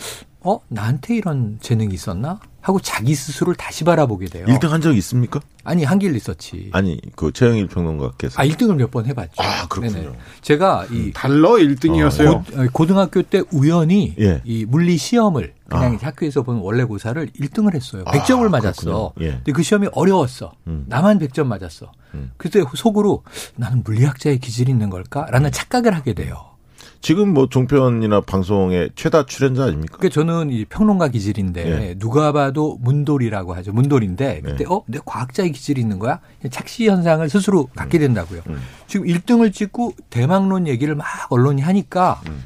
어 0.41 0.59
나한테 0.67 1.15
이런 1.15 1.57
재능이 1.61 1.93
있었나 1.93 2.39
하고 2.67 2.81
자기 2.81 3.15
스스로를 3.15 3.55
다시 3.55 3.85
바라보게 3.85 4.25
돼요. 4.25 4.45
1등 4.47 4.67
한 4.67 4.81
적 4.81 4.93
있습니까? 4.97 5.39
아니 5.63 5.85
한길 5.85 6.11
리서치. 6.11 6.69
아니 6.73 6.99
그 7.15 7.31
최영일 7.31 7.67
평론가께서 7.67 8.41
아 8.41 8.45
1등을 8.45 8.75
몇 8.75 8.91
번 8.91 9.05
해봤죠. 9.05 9.31
아, 9.41 9.67
그렇군요. 9.69 10.09
음. 10.09 10.15
제가 10.41 10.85
이 10.91 11.11
달러 11.13 11.51
1등이었어요. 11.51 12.43
고, 12.45 12.67
고등학교 12.73 13.21
때 13.21 13.41
우연히 13.53 14.15
예. 14.19 14.41
이 14.43 14.65
물리 14.65 14.97
시험을 14.97 15.53
그냥 15.69 15.97
아. 16.01 16.07
학교에서 16.07 16.43
본 16.43 16.57
원래 16.57 16.83
고사를 16.83 17.25
1등을 17.27 17.73
했어요. 17.73 18.03
아, 18.05 18.11
100점을 18.11 18.47
맞았어. 18.49 18.81
그렇군요. 18.81 19.11
예. 19.21 19.31
근데 19.37 19.51
그 19.53 19.63
시험이 19.63 19.87
어려웠어. 19.93 20.51
음. 20.67 20.83
나만 20.87 21.19
100점 21.19 21.45
맞았어. 21.45 21.91
음. 22.15 22.31
그때 22.37 22.61
속으로 22.75 23.23
나는 23.55 23.81
물리학자의 23.85 24.39
기질이 24.39 24.71
있는 24.71 24.89
걸까라는 24.89 25.51
착각을 25.53 25.93
하게 25.95 26.13
돼요. 26.13 26.46
지금 27.07 27.33
뭐 27.33 27.47
종편이나 27.47 28.19
방송의 28.19 28.89
최다 28.95 29.27
출연자 29.27 29.63
아닙니까? 29.63 29.95
그러니까 29.97 30.13
저는 30.13 30.49
이 30.49 30.65
평론가 30.65 31.07
기질인데 31.07 31.65
예. 31.65 31.95
누가 31.97 32.33
봐도 32.33 32.77
문돌이라고 32.81 33.53
하죠. 33.55 33.71
문돌인데 33.71 34.41
그때 34.43 34.65
예. 34.65 34.73
어, 34.73 34.83
내 34.87 34.99
과학자의 35.05 35.53
기질이 35.53 35.79
있는 35.79 35.99
거야? 35.99 36.19
착시 36.51 36.89
현상을 36.89 37.29
스스로 37.29 37.67
갖게 37.73 37.97
된다고요. 37.97 38.41
음. 38.49 38.59
지금 38.87 39.07
1등을 39.07 39.53
찍고 39.53 39.93
대망론 40.09 40.67
얘기를 40.67 40.95
막 40.95 41.07
언론이 41.29 41.61
하니까 41.61 42.19
음. 42.27 42.43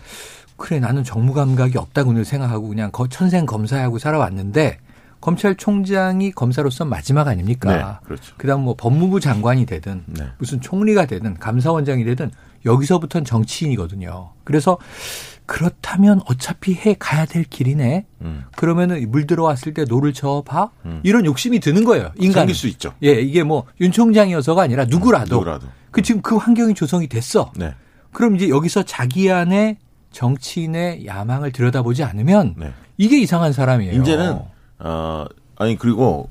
그래 0.58 0.80
나는 0.80 1.04
정무 1.04 1.34
감각이 1.34 1.80
없다고 1.80 2.14
늘 2.14 2.24
생각하고 2.24 2.68
그냥 2.68 2.92
거- 2.92 3.08
천생 3.08 3.48
검사하고 3.48 3.98
살아왔는데 3.98 4.78
검찰총장이 5.22 6.34
검사로서 6.34 6.86
마지막 6.86 7.28
아닙니까? 7.28 7.76
네, 7.76 8.06
그렇죠. 8.06 8.36
그다음 8.38 8.62
뭐 8.62 8.76
법무부 8.78 9.22
장관이 9.22 9.66
되든 9.66 10.04
네. 10.06 10.26
무슨 10.38 10.62
총리가 10.62 11.08
되든 11.08 11.40
감사원장이 11.40 12.04
되든 12.04 12.30
여기서부터는 12.66 13.26
정치인이거든요. 13.26 14.32
그래서 14.44 14.78
그렇다면 15.46 16.22
어차피 16.28 16.76
해 16.76 16.96
가야 16.98 17.26
될 17.26 17.44
길이네. 17.44 18.06
음. 18.22 18.46
그러면은 18.56 19.10
물 19.12 19.28
들어왔을 19.28 19.74
때 19.74 19.84
노를 19.86 20.14
저어봐. 20.14 20.70
음. 20.86 21.02
이런 21.04 21.26
욕심이 21.26 21.60
드는 21.60 21.84
거예요. 21.84 22.12
인간. 22.18 22.42
생길 22.42 22.56
수 22.56 22.68
있죠. 22.68 22.94
예, 23.04 23.12
이게 23.20 23.44
뭐 23.44 23.66
윤 23.82 23.92
총장이어서가 23.92 24.62
아니라 24.62 24.86
누구라도. 24.86 25.36
누구라도. 25.38 25.68
그 25.92 26.02
지금 26.02 26.22
그 26.22 26.38
환경이 26.38 26.74
조성이 26.74 27.08
됐어. 27.08 27.52
네. 27.58 27.74
그럼 28.14 28.36
이제 28.36 28.48
여기서 28.50 28.84
자기 28.84 29.30
안에 29.32 29.78
정치인의 30.12 31.06
야망을 31.06 31.52
들여다보지 31.52 32.04
않으면 32.04 32.56
네. 32.58 32.74
이게 32.98 33.20
이상한 33.20 33.52
사람이에요. 33.54 34.00
이제는 34.02 34.40
어 34.80 35.26
아니 35.58 35.76
그리고 35.78 36.30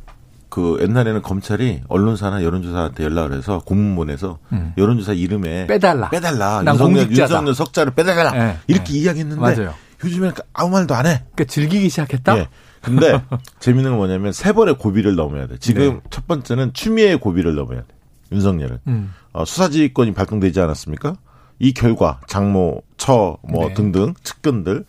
그 0.50 0.78
옛날에는 0.82 1.22
검찰이 1.22 1.82
언론사나 1.88 2.42
여론조사한테 2.42 3.04
연락을 3.04 3.36
해서 3.38 3.62
공문 3.64 3.94
보내서 3.96 4.38
음. 4.52 4.74
여론조사 4.76 5.12
이름에 5.12 5.66
빼달라. 5.66 6.10
빼달라 6.10 6.62
난 6.62 6.74
윤석열, 6.74 7.04
공직자다. 7.04 7.34
윤석열 7.34 7.54
석자를 7.54 7.94
빼달라 7.94 8.32
네, 8.32 8.58
이렇게 8.66 8.92
네. 8.92 8.98
이야기했는데 8.98 9.40
맞아요. 9.40 9.74
요즘에는 10.04 10.34
아무 10.52 10.70
말도 10.70 10.94
안 10.94 11.06
해. 11.06 11.22
그러니까 11.34 11.44
즐기기 11.44 11.88
시작했다. 11.88 12.36
예. 12.38 12.48
근데 12.82 13.22
재밌는 13.60 13.90
건 13.92 13.98
뭐냐면 13.98 14.32
세 14.32 14.52
번의 14.52 14.76
고비를 14.78 15.14
넘어야 15.14 15.46
돼. 15.46 15.56
지금 15.58 15.82
네. 15.94 16.00
첫 16.10 16.26
번째는 16.26 16.72
추미애의 16.72 17.20
고비를 17.20 17.54
넘어야 17.54 17.80
돼. 17.80 17.86
윤석열은 18.32 18.78
음. 18.88 19.14
어, 19.32 19.44
수사지휘권이 19.44 20.14
발동되지 20.14 20.60
않았습니까? 20.60 21.14
이 21.58 21.72
결과 21.72 22.20
장모, 22.26 22.82
처, 22.96 23.36
뭐 23.42 23.68
네. 23.68 23.74
등등 23.74 24.14
측근들 24.22 24.84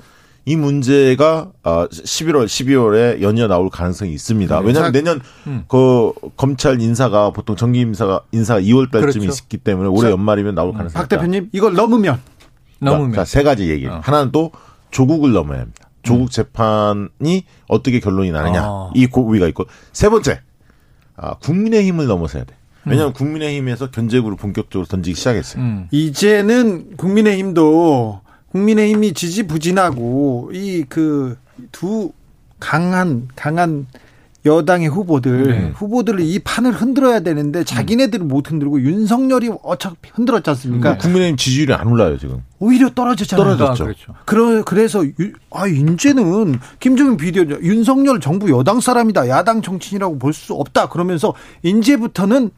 이 0.46 0.56
문제가 0.56 1.52
어, 1.64 1.88
11월, 1.88 2.46
12월에 2.46 3.22
연이어 3.22 3.48
나올 3.48 3.70
가능성이 3.70 4.14
있습니다. 4.14 4.60
네. 4.60 4.66
왜냐하면 4.66 4.92
자, 4.94 5.00
내년 5.00 5.22
음. 5.48 5.66
그 5.68 6.14
검찰 6.36 6.82
인사가 6.82 7.32
보통 7.32 7.56
정기 7.56 7.80
인사가 7.80 8.22
인사가 8.32 8.60
2월 8.60 8.92
달쯤에 8.92 9.26
그렇죠. 9.26 9.44
있기 9.44 9.58
때문에 9.58 9.90
올해 9.90 10.04
자, 10.04 10.12
연말이면 10.12 10.56
나올 10.56 10.74
가능성이 10.74 10.94
박 10.94 11.06
있다. 11.06 11.18
대표님 11.18 11.50
이걸 11.52 11.74
넘으면 11.74 12.20
넘으면 12.80 13.14
자, 13.14 13.26
세 13.26 13.44
가지 13.44 13.70
얘기. 13.70 13.86
어. 13.86 14.02
하나는 14.04 14.32
또 14.32 14.52
조국을 14.90 15.32
넘어야 15.32 15.60
합니다. 15.62 15.90
조국 16.04 16.32
재판이 16.32 17.46
어떻게 17.68 18.00
결론이 18.00 18.32
나느냐. 18.32 18.64
어. 18.66 18.92
이 18.96 19.06
고비가 19.06 19.48
있고. 19.48 19.66
세 19.94 20.10
번째, 20.10 20.42
아, 21.16 21.36
국민의힘을 21.36 22.08
넘어서야 22.08 22.44
돼. 22.44 22.56
왜냐하면 22.86 23.14
국민의힘에서 23.14 23.92
견제구를 23.92 24.38
본격적으로 24.38 24.88
던지기 24.88 25.16
시작했어요. 25.16 25.62
음. 25.62 25.88
이제는 25.92 26.98
국민의힘도 26.98 28.21
국민의힘이 28.52 29.14
지지부진하고 29.14 30.52
이 30.54 30.84
그 30.90 31.38
두 31.72 32.12
강한 32.60 33.28
강한 33.36 33.86
여당의 34.48 34.88
후보들 34.88 35.48
네. 35.48 35.72
후보들을 35.76 36.22
이 36.22 36.40
판을 36.40 36.72
흔들어야 36.72 37.20
되는데 37.20 37.64
자기네들은 37.64 38.28
못 38.28 38.50
흔들고 38.50 38.82
윤석열이 38.82 39.52
어차피 39.62 40.10
흔들었지 40.12 40.50
않습니까? 40.50 40.98
국민의힘 40.98 41.38
지지율이 41.38 41.72
안 41.76 41.86
올라요, 41.88 42.18
지금. 42.18 42.42
오히려 42.58 42.90
떨어졌잖아요. 42.90 43.58
떨어졌죠. 43.58 43.84
그렇죠. 43.84 44.14
그러, 44.26 44.64
그래서 44.64 45.06
유- 45.06 45.34
아 45.52 45.68
이제는 45.68 46.58
김종인 46.80 47.18
비대위 47.18 47.48
윤석열 47.62 48.20
정부 48.20 48.50
여당 48.50 48.80
사람이다 48.80 49.28
야당 49.30 49.62
정치인이라고 49.62 50.18
볼 50.18 50.34
수 50.34 50.54
없다 50.56 50.90
그러면서 50.90 51.36
이제부터는 51.62 52.50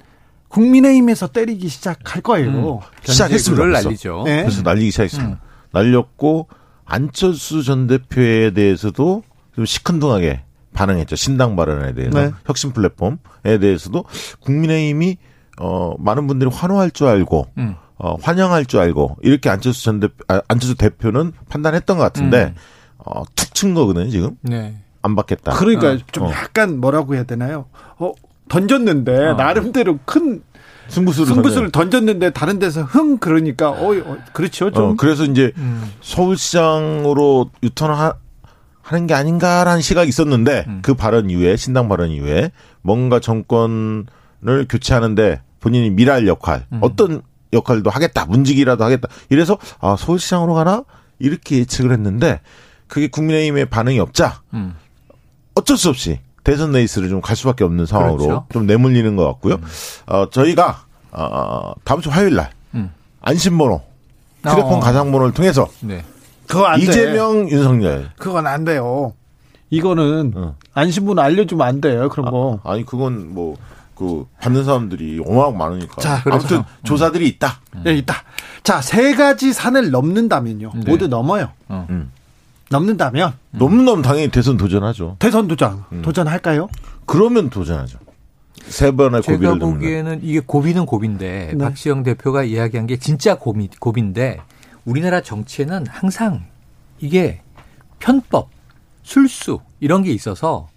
국민의힘에서 0.47 1.27
때리기 1.27 1.67
시작할 1.67 2.21
거예요. 2.21 2.79
시작했습니다. 3.03 3.63
견제구를 3.63 3.71
벌써. 3.73 3.87
날리죠. 3.89 4.23
네. 4.25 4.43
그래서 4.43 4.61
날리기 4.61 4.91
시작했습니다. 4.91 5.33
음. 5.33 5.52
날렸고, 5.73 6.47
안철수 6.85 7.63
전 7.63 7.87
대표에 7.87 8.51
대해서도 8.51 9.23
좀 9.55 9.65
시큰둥하게 9.65 10.43
반응했죠. 10.73 11.15
신당 11.17 11.55
발언에 11.55 11.93
대해서. 11.93 12.17
네. 12.19 12.31
혁신 12.45 12.71
플랫폼에 12.71 13.17
대해서도 13.59 14.05
국민의힘이 14.39 15.17
어, 15.59 15.93
많은 15.99 16.25
분들이 16.25 16.49
환호할 16.49 16.89
줄 16.91 17.07
알고, 17.07 17.47
음. 17.57 17.75
어, 17.97 18.15
환영할 18.21 18.65
줄 18.65 18.79
알고, 18.79 19.17
이렇게 19.21 19.49
안철수 19.49 19.83
전 19.83 19.99
대표, 19.99 20.15
아, 20.27 20.41
안철수 20.47 20.75
대표는 20.75 21.33
판단했던 21.49 21.97
것 21.97 22.03
같은데, 22.03 22.45
음. 22.45 22.55
어, 22.97 23.23
툭 23.35 23.53
친 23.53 23.75
거거든요, 23.75 24.09
지금. 24.09 24.35
네. 24.41 24.75
안 25.03 25.15
받겠다. 25.15 25.51
그러니까 25.53 25.91
어. 25.91 25.97
좀 26.11 26.23
어. 26.23 26.31
약간 26.31 26.79
뭐라고 26.79 27.13
해야 27.13 27.23
되나요? 27.23 27.65
어 27.99 28.13
던졌는데 28.49 29.27
어. 29.27 29.33
나름대로 29.35 29.99
큰 30.05 30.41
승부수를. 30.87 31.33
승부수를 31.33 31.71
던졌는데 31.71 32.31
다른 32.31 32.59
데서 32.59 32.83
흥 32.83 33.17
그러니까 33.17 33.69
어, 33.69 33.93
어 33.93 34.17
그렇죠. 34.33 34.71
좀 34.71 34.83
어, 34.83 34.95
그래서 34.95 35.23
이제 35.25 35.51
음. 35.57 35.91
서울시장으로 36.01 37.49
유턴하, 37.63 38.15
하는 38.83 39.07
게 39.07 39.13
아닌가라는 39.13 39.81
시각이 39.81 40.09
있었는데, 40.09 40.65
음. 40.67 40.79
그 40.83 40.93
발언 40.93 41.29
이후에, 41.29 41.55
신당 41.55 41.87
발언 41.87 42.11
이후에, 42.11 42.51
뭔가 42.81 43.19
정권을 43.19 44.05
교체하는데 44.69 45.41
본인이 45.61 45.89
미랄 45.89 46.27
역할, 46.27 46.67
음. 46.73 46.79
어떤 46.81 47.21
역할도 47.53 47.89
하겠다, 47.89 48.25
문직이라도 48.25 48.83
하겠다. 48.83 49.07
이래서, 49.29 49.57
아, 49.79 49.95
서울시장으로 49.97 50.53
가나? 50.53 50.83
이렇게 51.17 51.59
예측을 51.59 51.93
했는데, 51.93 52.41
그게 52.87 53.07
국민의힘의 53.07 53.67
반응이 53.67 53.99
없자, 53.99 54.41
음. 54.53 54.75
어쩔 55.55 55.77
수 55.77 55.89
없이 55.89 56.19
대선 56.43 56.71
레이스를 56.71 57.09
좀 57.09 57.21
갈 57.21 57.35
수밖에 57.35 57.63
없는 57.63 57.85
상황으로 57.85 58.17
그렇죠. 58.17 58.45
좀 58.51 58.65
내몰리는 58.65 59.15
것 59.15 59.25
같고요. 59.27 59.57
어, 60.07 60.29
저희가, 60.29 60.83
어, 61.11 61.73
다음 61.83 62.01
주 62.01 62.09
화요일 62.09 62.35
날, 62.35 62.51
음. 62.73 62.91
안심번호, 63.21 63.81
휴대폰 64.45 64.73
어. 64.73 64.79
가상번호를 64.79 65.33
통해서 65.33 65.67
네. 65.79 66.03
그거 66.47 66.65
안 66.65 66.79
돼. 66.79 66.83
이재명, 66.85 67.49
윤석열. 67.49 68.11
그건 68.17 68.45
안 68.47 68.65
돼요. 68.65 69.13
이거는 69.69 70.33
어. 70.35 70.55
안심분 70.73 71.17
알려주면 71.17 71.65
안 71.67 71.81
돼요. 71.81 72.09
그런 72.09 72.29
거. 72.29 72.59
아니 72.63 72.85
그건 72.85 73.33
뭐 73.33 73.55
그 73.95 74.25
받는 74.41 74.63
사람들이 74.63 75.19
워낙 75.23 75.55
많으니까. 75.55 76.01
자, 76.01 76.21
그렇죠. 76.23 76.55
아무튼 76.55 76.63
조사들이 76.83 77.27
있다. 77.27 77.59
네, 77.83 77.93
있다. 77.97 78.23
자, 78.63 78.81
세 78.81 79.13
가지 79.15 79.53
산을 79.53 79.91
넘는다면요. 79.91 80.71
네. 80.75 80.89
모두 80.89 81.07
넘어요. 81.07 81.49
어. 81.69 81.85
음. 81.89 82.11
넘는다면 82.73 83.33
넘넘 83.51 84.01
당연히 84.01 84.29
대선 84.29 84.57
도전하죠. 84.57 85.17
대선 85.19 85.47
도전 85.47 85.83
도전할까요? 86.01 86.69
그러면 87.05 87.49
도전하죠. 87.51 87.99
세 88.65 88.91
번의 88.91 89.21
제가 89.21 89.35
고비를 89.37 89.59
넘는. 89.59 89.73
보기에는 89.75 90.19
이게 90.23 90.39
고비는 90.39 90.85
고비인데 90.85 91.51
네. 91.53 91.57
박시영 91.57 92.03
대표가 92.03 92.43
이야기한 92.43 92.87
게 92.87 92.97
진짜 92.97 93.35
고비, 93.35 93.69
고비인데 93.79 94.39
우리나라 94.85 95.21
정치에는 95.21 95.85
항상 95.87 96.45
이게 96.99 97.41
편법, 97.99 98.49
술수 99.03 99.59
이런 99.79 100.01
게 100.01 100.11
있어서 100.11 100.69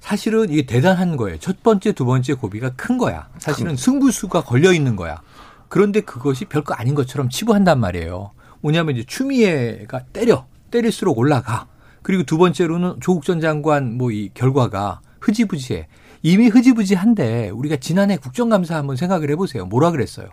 사실은 0.00 0.50
이게 0.50 0.66
대단한 0.66 1.16
거예요. 1.16 1.38
첫 1.38 1.62
번째, 1.62 1.92
두 1.92 2.04
번째 2.04 2.34
고비가 2.34 2.70
큰 2.76 2.98
거야. 2.98 3.28
사실은 3.38 3.76
승부수가 3.76 4.42
걸려 4.42 4.72
있는 4.72 4.96
거야. 4.96 5.22
그런데 5.68 6.00
그것이 6.00 6.46
별거 6.46 6.74
아닌 6.74 6.94
것처럼 6.94 7.28
치부한단 7.28 7.78
말이에요. 7.80 8.32
뭐냐면 8.60 8.96
이제 8.96 9.04
추미애가 9.06 10.04
때려 10.12 10.46
때릴수록 10.78 11.16
올라가. 11.18 11.66
그리고 12.02 12.24
두 12.24 12.36
번째로는 12.36 12.96
조국 13.00 13.24
전 13.24 13.40
장관 13.40 13.96
뭐 13.96 14.10
이 14.10 14.30
결과가 14.34 15.00
흐지부지해. 15.20 15.86
이미 16.22 16.48
흐지부지한데 16.48 17.50
우리가 17.50 17.76
지난해 17.76 18.16
국정감사 18.16 18.76
한번 18.76 18.96
생각을 18.96 19.30
해보세요. 19.30 19.66
뭐라 19.66 19.90
그랬어요? 19.92 20.28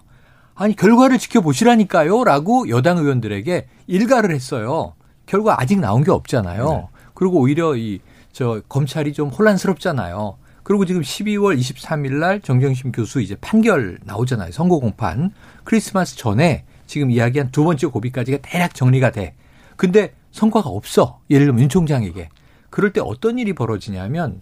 아니 0.56 0.76
결과를 0.76 1.18
지켜보시라니까요라고 1.20 2.70
여당 2.70 2.98
의원들에게 2.98 3.68
일가를 3.88 4.34
했어요. 4.34 4.96
결과 5.26 5.62
아직 5.62 5.80
나온 5.80 6.04
게 6.04 6.12
없잖아요. 6.12 6.90
그리고 7.14 7.40
오히려 7.40 7.76
이 7.76 8.00
저 8.34 8.62
검찰이 8.70 9.12
좀 9.14 9.28
혼란스럽잖아요. 9.30 10.38
그리고 10.64 10.86
지금 10.86 11.02
12월 11.02 11.60
23일 11.60 12.14
날 12.14 12.40
정경심 12.40 12.92
교수 12.92 13.20
이제 13.22 13.36
판결 13.42 14.00
나오잖아요. 14.06 14.52
선고 14.52 14.80
공판. 14.80 15.32
크리스마스 15.64 16.16
전에 16.16 16.64
지금 16.88 17.12
이야기한 17.12 17.52
두 17.52 17.64
번째 17.64 17.88
고비까지가 17.88 18.38
대략 18.42 18.74
정리가 18.74 19.12
돼. 19.12 19.36
근데 19.76 20.14
성과가 20.32 20.70
없어. 20.70 21.20
예를 21.30 21.48
들면 21.48 21.64
윤 21.64 21.70
총장에게. 21.70 22.30
그럴 22.70 22.94
때 22.94 23.02
어떤 23.02 23.38
일이 23.38 23.54
벌어지냐면 23.54 24.42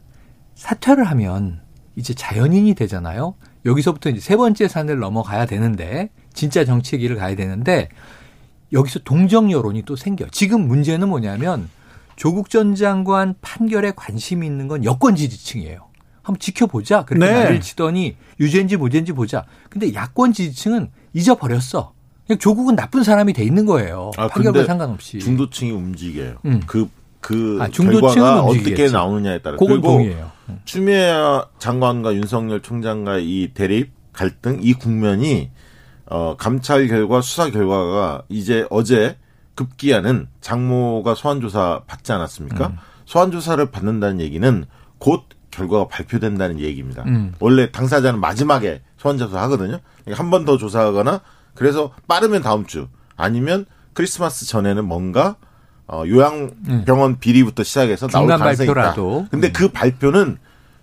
사퇴를 0.56 1.04
하면 1.06 1.62
이제 1.96 2.14
자연인이 2.14 2.76
되잖아요. 2.76 3.36
여기서부터 3.66 4.10
이제 4.10 4.20
세 4.20 4.38
번째 4.38 4.68
산을 4.68 5.00
넘어가야 5.00 5.46
되는데 5.46 6.10
진짜 6.34 6.64
정치의 6.64 7.02
길을 7.02 7.16
가야 7.18 7.36
되는데 7.36 7.90
여기서 8.72 9.00
동정 9.00 9.52
여론이 9.52 9.84
또 9.84 9.96
생겨. 9.96 10.28
지금 10.32 10.68
문제는 10.68 11.10
뭐냐면 11.10 11.70
조국 12.16 12.50
전 12.50 12.76
장관 12.76 13.34
판결에 13.42 13.94
관심이 13.96 14.46
있는 14.46 14.68
건 14.68 14.84
여권 14.86 15.16
지지층이에요. 15.16 15.88
한번 16.22 16.40
지켜보자. 16.40 17.06
그렇게 17.06 17.26
네. 17.26 17.34
난리를 17.34 17.62
치더니 17.62 18.16
유죄인지 18.40 18.78
무죄인지 18.78 19.14
보자. 19.14 19.46
근데 19.70 19.94
야권 19.94 20.34
지지층은 20.34 20.92
잊어버렸어. 21.14 21.94
조국은 22.38 22.76
나쁜 22.76 23.04
사람이 23.04 23.34
돼 23.34 23.44
있는 23.44 23.66
거예요. 23.66 24.12
아, 24.18 24.28
판결과 24.28 24.66
상관없이. 24.66 25.20
중도층이 25.20 25.72
움직여요. 25.72 26.36
음. 26.46 26.62
그, 26.68 26.88
그 27.22 27.58
아, 27.62 27.68
중도층은 27.68 28.14
결과가 28.14 28.42
움직이겠지. 28.44 28.82
어떻게 28.84 28.92
나오느냐에 28.96 29.40
따라. 29.42 29.58
그건 29.58 29.68
그리고 29.82 29.88
동의해요. 29.90 30.32
음. 30.50 30.60
추미애 30.66 31.14
장관과 31.60 32.14
윤석열 32.16 32.62
총장과 32.62 33.18
이 33.20 33.50
대립 33.54 33.92
갈등 34.14 34.60
이 34.62 34.74
국면이 34.74 35.50
어 36.06 36.36
감찰 36.38 36.88
결과 36.88 37.22
수사 37.22 37.50
결과가 37.50 38.24
이제 38.30 38.66
어제 38.70 39.18
급기야는 39.56 40.28
장모가 40.42 41.16
소환 41.16 41.42
조사 41.42 41.82
받지 41.88 42.12
않았습니까? 42.12 42.68
음. 42.68 42.78
소환 43.06 43.32
조사를 43.32 43.64
받는다는 43.72 44.20
얘기는 44.22 44.66
곧 44.98 45.24
결과가 45.52 45.88
발표된다는 45.88 46.60
얘기입니다. 46.60 47.04
음. 47.08 47.34
원래 47.40 47.70
당사자는 47.72 48.20
마지막에 48.20 48.82
소환 48.98 49.18
조사 49.18 49.42
하거든요. 49.44 49.80
그러니까 50.04 50.24
한 50.24 50.30
번 50.32 50.46
더 50.46 50.58
조사하거나 50.58 51.22
그래서 51.56 51.92
빠르면 52.08 52.42
다음 52.42 52.66
주 52.66 52.88
아니면 53.16 53.66
크리스마스 53.94 54.46
전에는 54.46 54.86
뭔가 54.86 55.36
어, 55.88 56.04
요양병원 56.06 57.20
비리부터 57.20 57.64
시작해서 57.64 58.08
나올 58.08 58.26
음. 58.26 58.38
가능성이 58.38 58.68
발표라도. 58.68 59.22
있다. 59.22 59.30
근데 59.32 59.52
그 59.52 59.70
발표는 59.70 60.38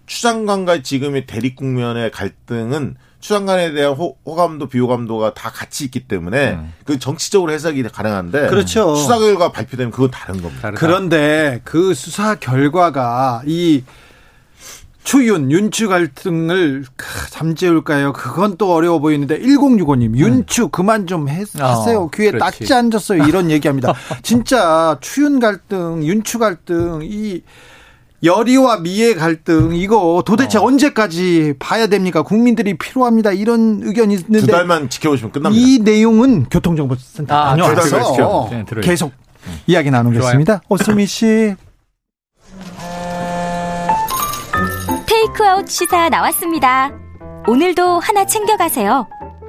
추장관과 0.07 0.83
지금의 0.83 1.27
대립 1.27 1.57
국면의 1.57 2.11
갈등은 2.11 2.97
추장관에 3.21 3.73
대한 3.73 3.95
호, 3.95 4.17
호감도 4.27 4.69
비호감도가 4.69 5.35
다 5.35 5.51
같이 5.51 5.85
있기 5.85 6.07
때문에 6.07 6.53
음. 6.53 6.73
그 6.85 6.99
정치적으로 6.99 7.53
해석이 7.53 7.83
가능한데 7.85 8.49
그렇죠. 8.49 8.95
수사 8.95 9.19
결과 9.19 9.51
발표되면 9.51 9.91
그건 9.91 10.11
다른 10.11 10.43
겁니다. 10.43 10.63
다르다. 10.63 10.81
그런데 10.81 11.61
그 11.65 11.95
수사 11.95 12.35
결과가 12.35 13.43
이 13.47 13.83
추윤 15.07 15.53
윤추 15.53 15.89
갈등을 15.89 16.85
크, 16.97 17.31
잠재울까요? 17.31 18.13
그건 18.13 18.57
또 18.57 18.75
어려워 18.75 18.99
보이는데 18.99 19.39
1065님 19.39 20.17
윤추 20.17 20.69
그만 20.69 21.07
좀 21.07 21.29
해, 21.29 21.45
하세요. 21.57 22.01
어, 22.01 22.11
귀에 22.13 22.33
그렇지. 22.33 22.59
딱지 22.59 22.75
앉았어요. 22.75 23.23
이런 23.23 23.49
얘기합니다. 23.53 23.95
진짜 24.23 24.99
추윤 25.01 25.39
갈등, 25.39 26.03
윤추 26.03 26.41
갈등 26.41 27.03
이 27.05 27.43
열의와 28.25 28.81
미의 28.81 29.15
갈등 29.15 29.77
이거 29.77 30.25
도대체 30.27 30.59
어. 30.59 30.63
언제까지 30.65 31.55
봐야 31.61 31.87
됩니까? 31.87 32.23
국민들이 32.23 32.77
필요합니다. 32.77 33.31
이런 33.31 33.83
의견이 33.85 34.17
두 34.17 34.23
있는데 34.27 34.51
달만 34.51 34.91
지켜보시면 34.91 35.31
끝납니다. 35.31 35.65
이 35.65 35.79
내용은 35.79 36.47
교통정보센터 36.49 37.33
아, 37.33 37.51
다녀와서 37.51 37.97
그렇죠. 37.97 38.49
네. 38.51 38.65
계속 38.83 39.13
이야기 39.69 39.93
나누겠습니다. 39.93 40.63
오수미 40.69 41.07
씨. 41.07 41.55
테이크아웃 45.27 45.69
시사 45.69 46.09
나왔습니다. 46.09 46.91
오늘도 47.49 47.99
하나 48.01 48.25
챙겨가세요. 48.27 49.09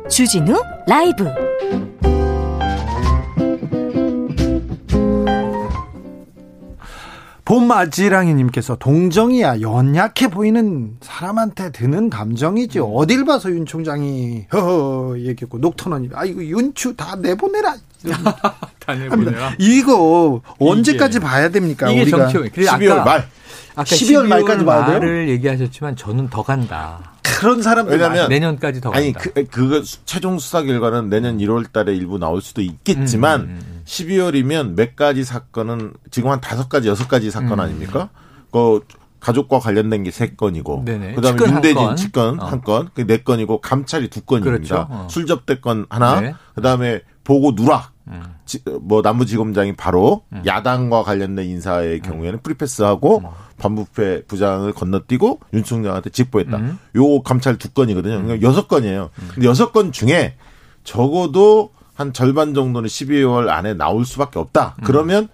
주진우 0.10 0.60
라이브. 0.88 1.26
봄아지랑이님께서 7.46 8.76
동정이야 8.78 9.62
연약해 9.62 10.28
보이는 10.30 10.98
사람한테 11.02 11.72
드는 11.72 12.10
감정이지 12.10 12.80
어딜 12.80 13.26
봐서 13.26 13.50
윤 13.52 13.66
총장이 13.66 14.48
허허 14.52 15.20
얘기했고 15.20 15.60
녹턴원이 15.60 16.10
아이고 16.13 16.44
윤추 16.44 16.96
다 16.96 17.16
내보내라 17.16 17.76
이런 18.04 19.12
합니다. 19.12 19.56
이거 19.60 20.42
언제까지 20.60 21.20
봐야 21.20 21.50
됩니까 21.50 21.90
이게 21.90 22.02
우리가 22.02 22.28
정치. 22.30 22.50
그래서 22.50 22.76
12월 22.78 22.92
아까, 22.92 23.04
말. 23.04 23.30
아까 23.78 23.84
12월 23.84 24.24
12월 24.24 24.28
말까지 24.28 24.66
봐야 24.66 24.86
돼요? 24.86 25.00
말을 25.00 25.30
얘기하셨지만 25.30 25.96
저는 25.96 26.30
더 26.30 26.44
간다. 26.44 27.13
그런 27.22 27.62
사람들 27.62 27.94
왜냐면 27.98 28.30
내년까지 28.30 28.82
더 28.82 28.90
아니 28.92 29.13
간다. 29.13 29.30
그, 29.34 29.46
그 29.46 29.84
최종 30.06 30.40
수사 30.40 30.63
결과는 30.63 31.10
내년 31.10 31.38
1월 31.38 31.72
달에 31.72 31.96
일부 31.96 32.18
나올 32.18 32.42
수도 32.42 32.62
있겠지만 32.62 33.42
음, 33.42 33.60
음, 33.62 33.82
12월이면 33.86 34.76
몇 34.76 34.96
가지 34.96 35.24
사건은 35.24 35.94
지금 36.10 36.32
한 36.32 36.42
다섯 36.42 36.68
가지 36.68 36.88
여섯 36.88 37.08
가지 37.08 37.30
사건 37.30 37.54
음. 37.54 37.60
아닙니까? 37.60 38.10
그 38.52 38.82
가족과 39.20 39.60
관련된 39.60 40.04
게 40.04 40.12
세 40.12 40.30
건이고 40.36 40.84
네네. 40.86 41.13
그다음에 41.13 41.38
윤대진 41.46 41.78
어. 42.40 42.46
한 42.46 42.62
건, 42.62 42.90
그네 42.96 43.18
건이고 43.24 43.62
감찰이 43.62 44.10
두 44.10 44.22
건입니다. 44.22 44.58
그렇죠. 44.58 44.88
어. 44.90 45.08
술 45.10 45.26
접대 45.28 45.60
건 45.60 45.86
하나, 45.90 46.22
네. 46.22 46.34
그다음에 46.56 47.02
보고 47.24 47.54
누락 47.54 47.92
음. 47.92 47.97
지- 48.46 48.63
뭐 48.82 49.02
남부지검장이 49.02 49.76
바로 49.76 50.24
야당과 50.46 51.04
관련된 51.04 51.46
인사의 51.48 52.02
경우에는 52.02 52.39
프리패스하고 52.41 53.24
반부패 53.58 54.24
부장을 54.28 54.72
건너뛰고 54.74 55.39
윤 55.54 55.63
총장한테 55.63 56.10
직보했다. 56.12 56.58
음. 56.58 56.78
요 56.96 57.22
감찰 57.24 57.58
두 57.58 57.70
건이거든요. 57.72 58.22
그러니까 58.24 58.48
여섯 58.48 58.67
건이에요. 58.67 59.10
근데 59.34 59.48
여섯 59.48 59.72
건 59.74 59.91
중에 59.91 60.36
적어도 60.84 61.72
한 61.96 62.13
절반 62.13 62.54
정도는 62.54 62.88
12월 62.88 63.50
안에 63.50 63.74
나올 63.74 64.06
수밖에 64.06 64.39
없다. 64.39 64.76
음. 64.80 64.84
그러면 64.86 65.28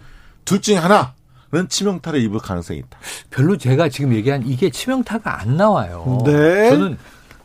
둘 0.46 0.62
중에 0.62 0.76
하나 0.78 1.14
는 1.52 1.70
치명타를 1.70 2.20
입을 2.22 2.40
가능성이 2.40 2.80
있다. 2.80 2.98
별로 3.30 3.58
제가 3.58 3.88
지금 3.88 4.12
얘기한 4.16 4.42
이게 4.48 4.72
치명타가 4.72 5.40
안 5.40 5.56
나와요. 5.56 6.24
네. 6.26 6.72
저는 6.72 6.98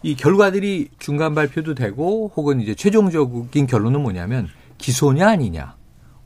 이 0.02 0.16
결과들이 0.16 0.88
중간 0.98 1.34
발표도 1.34 1.74
되고 1.74 2.32
혹은 2.34 2.62
이제 2.62 2.74
최종적인 2.74 3.66
결론은 3.66 4.00
뭐냐면 4.00 4.48
기소냐 4.78 5.28
아니냐 5.28 5.76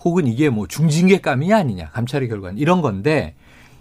혹은 0.05 0.27
이게 0.27 0.51
뭐 0.51 0.67
중징계감이냐 0.67 1.57
아니냐 1.57 1.91
감찰의 1.91 2.29
결과는 2.29 2.59
이런 2.59 2.81
건데 2.83 3.35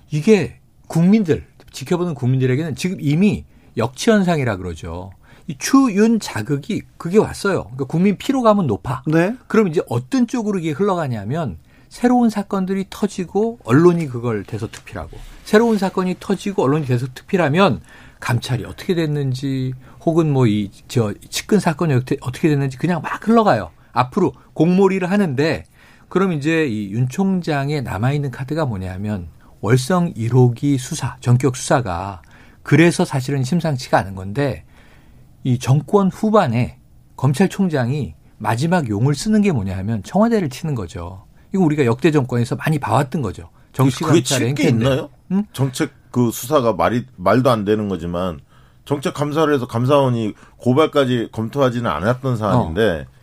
이게 0.10 0.60
국민들 0.88 1.46
지켜보는 1.72 2.16
국민들에게는 2.16 2.76
지금 2.76 2.98
이미 3.00 3.46
역치현상이라 3.78 4.58
그러죠. 4.58 5.12
이 5.48 5.56
추윤 5.58 6.20
자극이 6.20 6.84
그게 6.98 7.18
왔어요. 7.18 7.64
그러니까 7.64 7.86
국민 7.86 8.18
피로감은 8.18 8.68
높아. 8.68 9.04
네. 9.08 9.36
그럼 9.48 9.68
이제 9.70 9.82
어떤 9.90 10.28
쪽으로 10.28 10.60
이게 10.60 10.72
흘러가냐면 10.72 11.58
새로운 11.90 12.30
사건들이 12.30 12.86
터지고 12.90 13.60
언론이 13.64 14.08
그걸 14.08 14.44
대서특필하고 14.44 15.18
새로운 15.44 15.78
사건이 15.78 16.18
터지고 16.20 16.64
언론이 16.64 16.86
대서특필하면 16.86 17.82
감찰이 18.20 18.66
어떻게 18.66 18.94
됐는지 18.96 19.74
혹은 20.06 20.32
뭐 20.32 20.46
이 20.48 20.70
저 20.88 21.14
측근 21.30 21.60
사건이 21.60 21.94
어떻게, 21.94 22.18
어떻게 22.22 22.50
됐는지 22.50 22.78
그냥 22.78 23.02
막 23.02 23.28
흘러가요. 23.28 23.72
앞으로 23.94 24.34
공몰이를 24.54 25.10
하는데 25.12 25.64
그럼 26.10 26.34
이제 26.34 26.66
이 26.68 26.92
윤 26.92 27.08
총장의 27.08 27.84
남아있는 27.84 28.32
카드가 28.32 28.66
뭐냐면 28.66 29.28
월성 29.62 30.14
1호기 30.14 30.78
수사, 30.78 31.16
전격 31.20 31.56
수사가 31.56 32.22
그래서 32.64 33.06
사실은 33.06 33.44
심상치가 33.44 33.98
않은 34.00 34.16
건데 34.16 34.66
이 35.44 35.58
정권 35.60 36.10
후반에 36.10 36.78
검찰총장이 37.16 38.16
마지막 38.38 38.90
용을 38.90 39.14
쓰는 39.16 39.42
게 39.42 39.52
뭐냐 39.52 39.78
하면 39.78 40.04
청와대를 40.04 40.50
치는 40.50 40.76
거죠. 40.76 41.26
이거 41.54 41.64
우리가 41.64 41.86
역대 41.86 42.12
정권에서 42.12 42.56
많이 42.56 42.80
봐왔던 42.80 43.22
거죠. 43.22 43.50
정치 43.74 44.04
칠게 44.24 44.48
행태인데. 44.48 44.86
있나요? 44.86 45.10
응? 45.32 45.46
정책 45.54 45.92
그 46.12 46.30
수사가 46.32 46.74
말이 46.74 47.06
말도 47.16 47.50
안 47.50 47.64
되는 47.64 47.88
거지만 47.88 48.40
정책 48.86 49.14
감사를 49.14 49.54
해서 49.54 49.68
감사원이 49.68 50.34
고발까지 50.58 51.30
검토하지는 51.32 51.90
않았던 51.90 52.36
사안인데 52.38 53.06
어. 53.08 53.21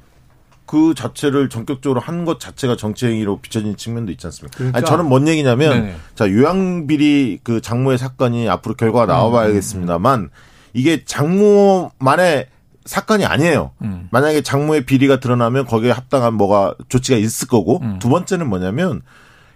그 0.69 0.95
자체를 0.95 1.49
전격적으로 1.49 1.99
한 2.01 2.25
것 2.25 2.39
자체가 2.39 2.77
정치 2.77 3.07
행위로 3.07 3.39
비춰진 3.41 3.75
측면도 3.77 4.13
있지 4.13 4.27
않습니까? 4.27 4.57
그러니까- 4.59 4.77
아니 4.79 4.87
저는 4.87 5.07
뭔 5.09 5.27
얘기냐면 5.27 5.71
네네. 5.81 5.97
자 6.15 6.31
요양비리 6.31 7.41
그 7.43 7.61
장모의 7.61 7.97
사건이 7.99 8.49
앞으로 8.51 8.75
결과가 8.75 9.05
음, 9.07 9.09
나와봐야겠습니다만 9.09 10.31
이게 10.75 11.05
장모만의 11.05 12.47
사건이 12.85 13.25
아니에요. 13.25 13.73
음. 13.83 14.09
만약에 14.11 14.41
장모의 14.43 14.85
비리가 14.87 15.21
드러나면 15.21 15.67
거기에 15.67 15.91
합당한 15.91 16.35
뭐가 16.35 16.75
조치가 16.89 17.19
있을 17.19 17.49
거고 17.49 17.81
음. 17.83 17.99
두 17.99 18.09
번째는 18.09 18.49
뭐냐면 18.49 19.03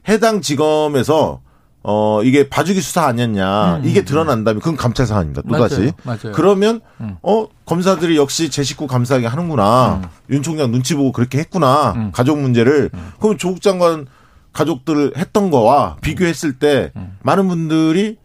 해당 0.09 0.41
지검에서 0.41 1.41
어 1.85 2.23
이게 2.23 2.49
봐주기 2.49 2.81
수사 2.81 3.07
아니었냐 3.07 3.81
이게 3.85 4.03
드러난다면 4.03 4.61
그건 4.61 4.77
감찰 4.77 5.07
사안입니다. 5.07 5.43
또 5.43 5.49
음, 5.49 5.51
맞아요. 5.53 5.69
다시 5.69 5.93
맞아요. 6.05 6.33
그러면 6.35 6.81
음. 7.01 7.17
어 7.23 7.47
검사들이 7.67 8.17
역시 8.17 8.51
제 8.51 8.63
식구 8.63 8.87
감사하게 8.87 9.27
하는구나 9.27 10.11
윤 10.31 10.43
총장 10.43 10.71
눈치 10.71 10.95
보고 10.95 11.11
그렇게 11.11 11.39
했구나 11.39 11.93
음. 11.97 12.13
가족 12.13 12.39
문제를 12.41 12.91
그럼 13.19 13.37
조국 13.37 13.61
장관 13.61 14.07
가족들 14.53 15.15
했던 15.17 15.51
거와 15.51 15.97
비교했을 16.01 16.59
때 16.59 16.93
음. 16.97 17.17
많은 17.23 17.49
분들이 17.49 18.17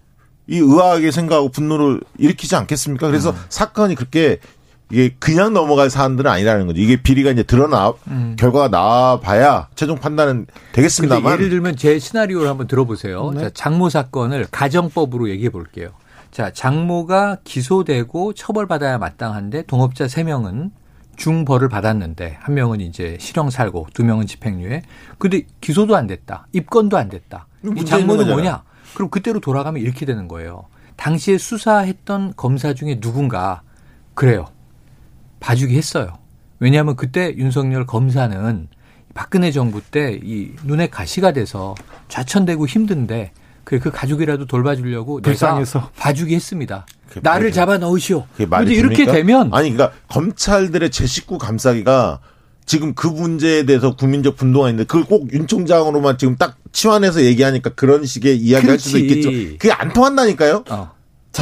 이 0.49 0.57
의아하게 0.57 1.11
생각하고 1.11 1.49
분노를 1.49 1.99
일으키지 2.17 2.55
않겠습니까? 2.55 3.07
그래서 3.07 3.31
음. 3.31 3.35
사건이 3.49 3.95
그렇게 3.95 4.39
이게 4.91 5.15
그냥 5.19 5.53
넘어갈 5.53 5.89
사안들은 5.89 6.29
아니라는 6.29 6.67
거죠. 6.67 6.79
이게 6.79 7.01
비리가 7.01 7.31
이제 7.31 7.43
드러나 7.43 7.93
결과가 8.37 8.69
나와봐야 8.69 9.67
최종 9.75 9.97
판단은 9.97 10.35
음. 10.35 10.45
되겠습니다만 10.71 11.33
예를 11.33 11.49
들면 11.49 11.75
제 11.75 11.99
시나리오를 11.99 12.47
한번 12.47 12.67
들어보세요. 12.67 13.31
네. 13.31 13.41
자, 13.41 13.49
장모 13.53 13.89
사건을 13.89 14.47
가정법으로 14.51 15.29
얘기해 15.29 15.49
볼게요. 15.49 15.89
자, 16.31 16.51
장모가 16.53 17.39
기소되고 17.43 18.33
처벌받아야 18.33 18.97
마땅한데 18.97 19.63
동업자 19.63 20.05
3명은 20.05 20.71
중벌을 21.17 21.67
받았는데 21.67 22.37
한 22.39 22.53
명은 22.53 22.79
이제 22.79 23.17
실형 23.19 23.49
살고 23.49 23.87
두 23.93 24.05
명은 24.05 24.27
집행유예. 24.27 24.83
근데 25.17 25.41
기소도 25.61 25.95
안 25.95 26.07
됐다. 26.07 26.47
입건도 26.53 26.95
안 26.97 27.09
됐다. 27.09 27.47
이 27.75 27.83
장모는 27.83 28.27
뭐냐? 28.27 28.63
그럼 28.93 29.09
그때로 29.09 29.39
돌아가면 29.39 29.81
이렇게 29.81 30.05
되는 30.05 30.27
거예요. 30.27 30.65
당시에 30.95 31.37
수사했던 31.37 32.33
검사 32.37 32.73
중에 32.73 32.99
누군가 32.99 33.61
그래요. 34.13 34.45
봐주기 35.39 35.75
했어요. 35.77 36.17
왜냐하면 36.59 36.95
그때 36.95 37.33
윤석열 37.37 37.85
검사는 37.85 38.67
박근혜 39.13 39.51
정부 39.51 39.81
때 39.81 40.19
이 40.23 40.51
눈에 40.63 40.87
가시가 40.87 41.33
돼서 41.33 41.75
좌천되고 42.07 42.67
힘든데 42.67 43.31
그래 43.63 43.79
그 43.79 43.91
가족이라도 43.91 44.45
돌봐주려고 44.45 45.21
불쌍해서. 45.21 45.79
내가 45.79 45.91
봐주기 45.97 46.35
했습니다. 46.35 46.85
그게 47.07 47.21
나를 47.23 47.51
잡아 47.51 47.77
넣으시오. 47.77 48.25
근데 48.37 48.73
이렇게? 48.73 49.05
되면 49.05 49.49
아니 49.53 49.71
그러니까 49.71 49.97
검찰들의 50.09 50.89
제 50.91 51.05
식구 51.05 51.37
감싸기가 51.37 52.19
지금 52.65 52.93
그 52.95 53.07
문제에 53.07 53.65
대해서 53.65 53.95
국민적 53.95 54.35
분노가 54.35 54.69
있는데 54.69 54.85
그걸 54.85 55.05
꼭 55.05 55.31
윤 55.33 55.47
총장으로만 55.47 56.17
지금 56.17 56.35
딱 56.35 56.57
치환해서 56.71 57.23
얘기하니까 57.23 57.71
그런 57.75 58.05
식의 58.05 58.37
이야기할 58.37 58.77
수도. 58.79 58.97
있겠죠. 58.97 59.29
그게 59.57 59.71
안 59.71 59.93
통한다니까요. 59.93 60.63
어. 60.69 60.91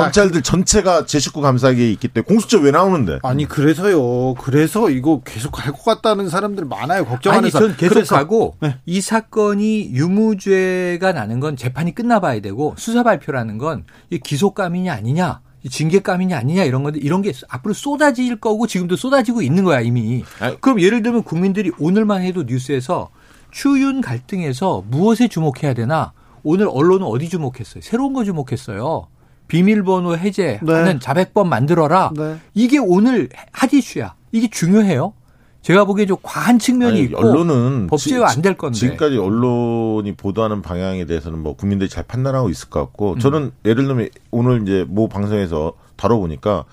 검찰들 0.03 0.41
전체가 0.41 1.05
제 1.05 1.19
식구 1.19 1.41
감싸기에 1.41 1.89
있기 1.91 2.07
때문에 2.09 2.25
공수처 2.27 2.59
왜 2.59 2.71
나오는데? 2.71 3.19
아니 3.23 3.45
그래서요. 3.45 4.33
그래서 4.35 4.89
이거 4.89 5.21
계속 5.23 5.51
갈 5.51 5.71
것 5.73 5.83
같다는 5.83 6.29
사람들 6.29 6.65
많아요. 6.65 7.05
걱정하는 7.05 7.45
아니, 7.45 7.51
사람. 7.51 7.69
전 7.69 7.77
계속 7.77 7.93
그래서 7.95 8.15
가고 8.15 8.55
네. 8.61 8.77
이 8.85 9.01
사건이 9.01 9.91
유무죄가 9.93 11.13
나는 11.13 11.39
건 11.39 11.55
재판이 11.57 11.93
끝나봐야 11.95 12.39
되고 12.41 12.75
수사 12.77 13.03
발표라는 13.03 13.57
건 13.57 13.85
이 14.11 14.19
기소감이냐 14.19 14.93
아니냐, 14.93 15.41
이 15.63 15.69
징계감이냐 15.69 16.37
아니냐 16.37 16.63
이런 16.63 16.83
건데 16.83 16.99
이런 17.01 17.21
게 17.21 17.31
앞으로 17.49 17.73
쏟아질 17.73 18.35
거고 18.39 18.67
지금도 18.67 18.95
쏟아지고 18.95 19.41
있는 19.41 19.63
거야 19.63 19.81
이미. 19.81 20.23
아니. 20.39 20.59
그럼 20.61 20.79
예를 20.81 21.01
들면 21.01 21.23
국민들이 21.23 21.71
오늘만 21.79 22.21
해도 22.21 22.43
뉴스에서 22.43 23.09
추윤 23.51 24.01
갈등에서 24.01 24.83
무엇에 24.89 25.27
주목해야 25.27 25.73
되나? 25.73 26.11
오늘 26.43 26.67
언론은 26.69 27.05
어디 27.07 27.29
주목했어요? 27.29 27.81
새로운 27.81 28.13
거 28.13 28.23
주목했어요. 28.23 29.07
비밀번호 29.47 30.17
해제하는 30.17 30.83
네. 30.85 30.99
자백법 30.99 31.47
만들어라. 31.47 32.11
네. 32.15 32.37
이게 32.53 32.77
오늘 32.77 33.29
핫 33.51 33.71
이슈야. 33.73 34.15
이게 34.31 34.49
중요해요. 34.49 35.13
제가 35.61 35.85
보기에 35.85 36.05
좀 36.05 36.17
과한 36.21 36.59
측면이 36.59 36.91
아니, 36.91 37.01
있고 37.05 37.17
언론은 37.17 37.87
법제화 37.87 38.27
지- 38.27 38.35
안될 38.37 38.55
건데. 38.55 38.77
지금까지 38.77 39.17
언론이 39.17 40.11
보도하는 40.15 40.61
방향에 40.61 41.05
대해서는 41.05 41.39
뭐 41.39 41.55
국민들이 41.55 41.89
잘 41.89 42.03
판단하고 42.03 42.49
있을 42.49 42.69
것 42.69 42.81
음. 42.81 42.85
같고 42.85 43.17
저는 43.19 43.51
예를 43.65 43.87
들면 43.87 44.09
오늘 44.31 44.61
이제 44.61 44.85
모 44.87 45.07
방송에서 45.07 45.73
다뤄보니까 45.95 46.65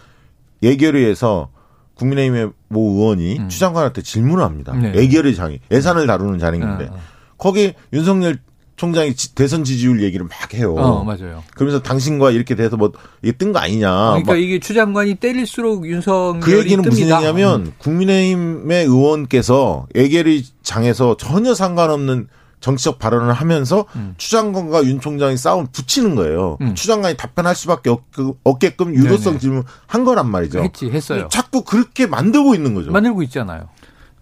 예결위에서 0.63 1.49
국민의힘의 1.95 2.51
모 2.69 2.81
의원이 2.93 3.49
추 3.49 3.59
장관한테 3.61 4.03
질문을 4.03 4.45
합니다. 4.45 4.73
음. 4.73 4.83
네. 4.83 4.95
예결위 4.95 5.35
장이 5.35 5.61
예산을 5.71 6.07
다루는 6.07 6.39
자리인데 6.39 6.85
어, 6.87 6.95
어. 6.95 6.99
거기 7.39 7.75
윤석열 7.93 8.39
총장이 8.77 9.15
지- 9.15 9.35
대선 9.35 9.65
지지율 9.65 10.03
얘기를 10.03 10.27
막 10.27 10.55
해요. 10.55 10.75
어, 10.77 11.05
맞아요. 11.05 11.43
그러면서 11.55 11.83
당신과 11.83 12.31
이렇게 12.33 12.55
돼서 12.57 12.77
뭐 12.77 12.93
이게 13.23 13.33
뜬 13.33 13.53
거 13.53 13.59
아니냐. 13.61 13.89
그러니까 13.91 14.33
막 14.33 14.39
이게 14.41 14.59
추 14.59 14.75
장관이 14.75 15.17
때릴수록 15.17 15.87
윤석열이 15.87 16.41
그 16.41 16.59
얘기는 16.59 16.83
무슨 16.83 17.07
뜹니다. 17.07 17.15
얘기냐면 17.17 17.73
국민의힘의 17.79 18.85
의원께서 18.87 19.87
예결위 19.95 20.45
장에서 20.63 21.17
전혀 21.17 21.55
상관없는 21.55 22.29
정치적 22.61 22.99
발언을 23.01 23.33
하면서 23.33 23.87
추 24.19 24.31
장관과 24.31 24.85
윤 24.85 25.01
총장이 25.01 25.37
싸움 25.37 25.67
붙이는 25.73 26.15
거예요. 26.15 26.59
음. 26.61 26.75
추 26.77 26.87
장관이 26.87 27.17
답변할 27.17 27.57
수밖에 27.57 27.91
없- 27.91 28.03
없게끔 28.45 28.95
유도성. 28.95 29.39
질문 29.41 29.65
한 29.87 30.05
거란 30.05 30.31
말이죠. 30.31 30.61
했지 30.63 30.89
했어요. 30.89 31.29
자꾸 31.31 31.63
그렇게 31.65 32.07
만들고 32.07 32.55
있는 32.55 32.75
거죠. 32.75 32.93
만들고 32.93 33.23
있잖아요. 33.25 33.69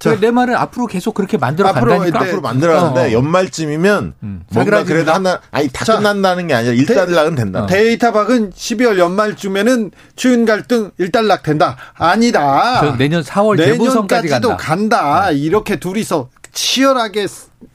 자. 0.00 0.08
그러니까 0.10 0.26
내 0.26 0.30
말은 0.32 0.56
앞으로 0.56 0.86
계속 0.86 1.12
그렇게 1.12 1.36
만들어 1.36 1.68
앞으로 1.68 1.92
간다니까. 1.92 2.18
이제 2.18 2.28
앞으로 2.28 2.40
만들어가는데 2.40 3.00
어. 3.00 3.12
연말쯤이면 3.12 4.14
음. 4.22 4.42
뭔가. 4.50 4.82
그래도 4.82 5.12
하나 5.12 5.40
아니 5.50 5.68
다 5.68 5.84
자. 5.84 5.96
끝난다는 5.98 6.46
게 6.46 6.54
아니라 6.54 6.72
일단락은 6.72 7.34
된다. 7.34 7.64
어. 7.64 7.66
데이터 7.66 8.10
박은 8.10 8.50
12월 8.50 8.98
연말쯤에는 8.98 9.90
추윤 10.16 10.46
갈등 10.46 10.90
일단락 10.96 11.42
된다. 11.42 11.76
아니다. 11.94 12.80
저 12.80 12.96
내년 12.96 13.22
4월 13.22 13.58
재보선까지 13.58 14.22
내년까지도 14.28 14.56
간다. 14.56 15.00
간다. 15.02 15.30
이렇게 15.32 15.76
둘이서 15.76 16.30
치열하게 16.52 17.26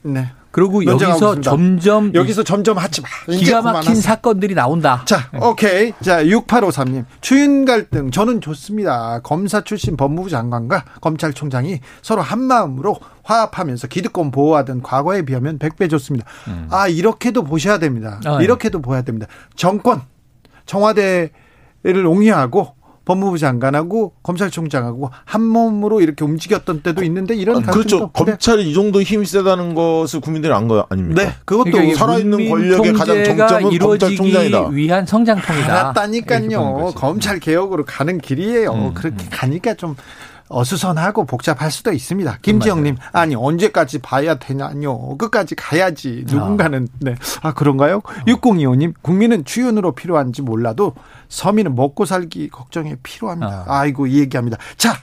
네. 0.02 0.32
그리고 0.56 0.82
여기서 0.86 1.10
있습니다. 1.10 1.50
점점 1.50 2.14
여기서 2.14 2.42
점점 2.42 2.78
하지 2.78 3.02
마. 3.02 3.08
기가 3.26 3.60
막힌 3.60 3.80
그만하세요. 3.82 4.00
사건들이 4.00 4.54
나온다. 4.54 5.02
자, 5.04 5.30
오케이. 5.38 5.92
자, 6.00 6.24
6853님. 6.24 7.04
추윤 7.20 7.66
갈등 7.66 8.10
저는 8.10 8.40
좋습니다. 8.40 9.20
검사 9.22 9.60
출신 9.60 9.98
법무부 9.98 10.30
장관과 10.30 10.86
검찰총장이 11.02 11.80
서로 12.00 12.22
한 12.22 12.40
마음으로 12.40 12.96
화합하면서 13.22 13.88
기득권 13.88 14.30
보호하던 14.30 14.80
과거에 14.80 15.26
비하면 15.26 15.58
100배 15.58 15.90
좋습니다. 15.90 16.24
아, 16.70 16.88
이렇게도 16.88 17.44
보셔야 17.44 17.76
됩니다. 17.78 18.18
아, 18.24 18.38
예. 18.40 18.44
이렇게도 18.44 18.80
보셔야 18.80 19.02
됩니다. 19.02 19.26
정권 19.56 20.00
청와대를 20.64 21.30
옹이하고 22.06 22.74
법무부 23.06 23.38
장관하고 23.38 24.12
검찰총장하고 24.22 25.10
한 25.24 25.42
몸으로 25.42 26.00
이렇게 26.02 26.24
움직였던 26.24 26.82
때도 26.82 27.02
있는데 27.04 27.34
이런 27.34 27.66
아, 27.66 27.70
그렇죠. 27.70 28.08
검찰이 28.08 28.68
이 28.68 28.74
정도 28.74 29.00
힘이 29.00 29.24
세다는 29.24 29.74
것을 29.74 30.20
국민들이 30.20 30.52
안 30.52 30.66
거 30.66 30.84
아닙니까? 30.90 31.22
네, 31.22 31.32
그것도 31.44 31.70
그러니까 31.70 31.96
살아있는 31.98 32.48
권력의 32.48 32.92
가장 32.92 33.24
정점은 33.24 33.78
검찰총장이다. 33.78 34.68
위한 34.70 35.06
성장통이다. 35.06 35.72
알았다니까요. 35.72 36.92
검찰 36.96 37.38
개혁으로 37.38 37.84
가는 37.84 38.18
길이에요. 38.18 38.72
음, 38.72 38.94
그렇게 38.94 39.24
가니까 39.30 39.74
좀 39.74 39.94
어수선하고 40.48 41.24
복잡할 41.26 41.70
수도 41.70 41.92
있습니다. 41.92 42.38
김지영님, 42.42 42.96
아니 43.12 43.34
언제까지 43.34 43.98
봐야 43.98 44.36
되냐뇨. 44.36 45.16
끝까지 45.16 45.54
가야지. 45.54 46.24
누군가는 46.28 46.88
네. 47.00 47.14
아 47.42 47.52
그런가요? 47.52 48.00
6025님, 48.26 48.94
국민은 49.02 49.44
추윤으로 49.44 49.92
필요한지 49.92 50.42
몰라도 50.42 50.94
서민은 51.28 51.74
먹고 51.74 52.04
살기 52.04 52.48
걱정에 52.50 52.96
필요합니다. 53.02 53.64
아. 53.66 53.80
아이고 53.80 54.06
이 54.06 54.20
얘기합니다. 54.20 54.58
자, 54.76 54.94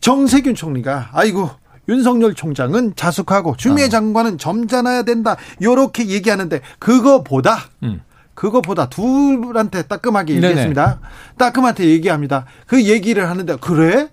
정세균 0.00 0.54
총리가 0.54 1.10
아이고. 1.12 1.50
윤석열 1.90 2.34
총장은 2.34 2.96
자숙하고 2.96 3.56
추미애 3.56 3.86
아. 3.86 3.88
장관은 3.88 4.36
점잖아야 4.36 5.04
된다. 5.04 5.36
요렇게 5.62 6.08
얘기하는데 6.08 6.60
그거보다 6.78 7.60
음. 7.82 8.02
그것보다 8.34 8.90
둘한테 8.90 9.82
따끔하게 9.82 10.34
네네. 10.34 10.46
얘기했습니다. 10.48 11.00
따끔한테 11.38 11.86
얘기합니다. 11.86 12.44
그 12.66 12.84
얘기를 12.84 13.28
하는데 13.28 13.56
그래? 13.56 14.10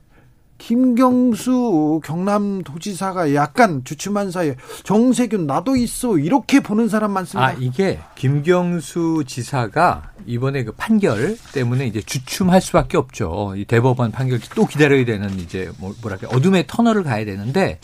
김경수 0.57 2.01
경남도지사가 2.03 3.33
약간 3.33 3.83
주춤한 3.83 4.31
사이에 4.31 4.55
정세균 4.83 5.45
나도 5.47 5.75
있어 5.75 6.17
이렇게 6.17 6.59
보는 6.59 6.87
사람 6.89 7.11
많습니다. 7.11 7.47
아, 7.47 7.53
이게 7.59 7.99
김경수 8.15 9.23
지사가 9.27 10.11
이번에 10.25 10.63
그 10.63 10.71
판결 10.71 11.37
때문에 11.53 11.85
이제 11.87 12.01
주춤할 12.01 12.61
수밖에 12.61 12.97
없죠. 12.97 13.53
이 13.57 13.65
대법원 13.65 14.11
판결 14.11 14.39
또 14.55 14.65
기다려야 14.65 15.05
되는 15.05 15.29
이제 15.39 15.71
뭐- 15.79 15.93
뭐랄까 16.01 16.27
어둠의 16.29 16.65
터널을 16.67 17.03
가야 17.03 17.25
되는데 17.25 17.79